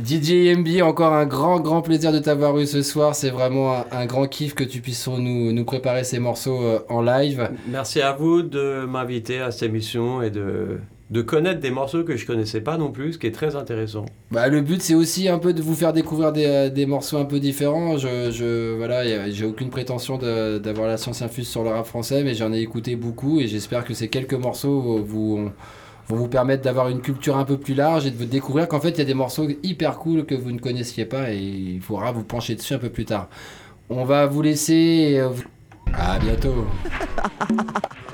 DJ 0.04 0.56
MB, 0.58 0.82
encore 0.84 1.14
un 1.14 1.26
grand, 1.26 1.60
grand 1.60 1.82
plaisir 1.82 2.12
de 2.12 2.20
t'avoir 2.20 2.58
eu 2.60 2.66
ce 2.66 2.82
soir. 2.82 3.16
C'est 3.16 3.30
vraiment 3.30 3.74
un, 3.74 3.86
un 3.91 4.06
grand 4.06 4.28
kiff 4.28 4.54
que 4.56 4.64
tu 4.64 4.82
puisses 4.82 5.08
nous, 5.08 5.52
nous 5.52 5.66
préparer 5.66 6.04
ces 6.04 6.20
morceaux 6.20 6.62
euh, 6.62 6.80
en 6.89 7.02
live. 7.02 7.49
Merci 7.68 8.02
à 8.02 8.14
vous 8.14 8.41
de 8.41 8.86
m'inviter 8.86 9.39
à 9.39 9.52
cette 9.52 9.64
émission 9.64 10.22
et 10.22 10.30
de, 10.30 10.80
de 11.12 11.22
connaître 11.22 11.60
des 11.60 11.72
morceaux 11.72 12.04
que 12.04 12.16
je 12.16 12.26
connaissais 12.26 12.62
pas 12.62 12.78
non 12.78 12.89
plus, 12.89 13.14
ce 13.14 13.18
qui 13.18 13.28
est 13.28 13.32
très 13.32 13.56
intéressant. 13.58 14.06
Bah, 14.32 14.47
le 14.47 14.62
but, 14.62 14.82
c'est 14.82 14.95
aussi 14.95 15.28
un 15.28 15.39
peu 15.39 15.54
de 15.54 15.62
vous 15.62 15.76
faire 15.76 15.91
découvrir 15.91 16.32
des, 16.32 16.45
euh, 16.45 16.70
des 16.70 16.86
morceaux 16.86 17.18
un 17.18 17.26
peu 17.26 17.39
différents. 17.39 17.97
Je, 17.97 18.32
je 18.32 18.76
voilà, 18.78 19.30
j'ai 19.30 19.45
aucune 19.45 19.70
prétention 19.70 20.18
d'avoir 20.18 20.88
la 20.88 20.97
science 20.97 21.22
infuse 21.22 21.49
sur 21.49 21.64
le 21.64 21.70
rap 21.70 21.86
français, 21.86 22.24
mais 22.24 22.34
j'en 22.34 22.54
ai 22.54 22.60
écouté 22.60 22.95
beaucoup 22.95 23.41
et 23.41 23.47
j'espère 23.47 23.84
que 23.84 23.93
ces 23.93 24.08
quelques 24.08 24.34
morceaux 24.34 24.99
euh, 24.99 25.04
vous, 25.06 25.49
vous 26.16 26.28
permettre 26.28 26.64
d'avoir 26.64 26.89
une 26.89 27.01
culture 27.01 27.38
un 27.38 27.45
peu 27.45 27.57
plus 27.57 27.74
large 27.74 28.05
et 28.05 28.12
de 28.12 28.18
vous 28.18 28.26
découvrir 28.26 28.68
qu'en 28.68 28.80
fait, 28.80 28.89
il 28.91 28.97
y 28.99 29.01
a 29.01 29.05
des 29.05 29.14
morceaux 29.14 29.47
hyper 29.64 29.97
cool 29.97 30.26
que 30.26 30.36
vous 30.36 30.51
ne 30.51 30.59
connaissiez 30.59 31.05
pas 31.05 31.32
et 31.32 31.38
il 31.38 31.82
faudra 31.82 32.12
vous 32.12 32.24
pencher 32.24 32.55
dessus 32.55 32.74
un 32.74 32.80
peu 32.80 32.89
plus 32.89 33.05
tard. 33.05 33.28
On 33.89 34.05
va 34.05 34.26
vous 34.26 34.41
laisser. 34.41 35.18
euh, 35.20 35.30
À 35.93 36.20
bientôt. 36.20 36.66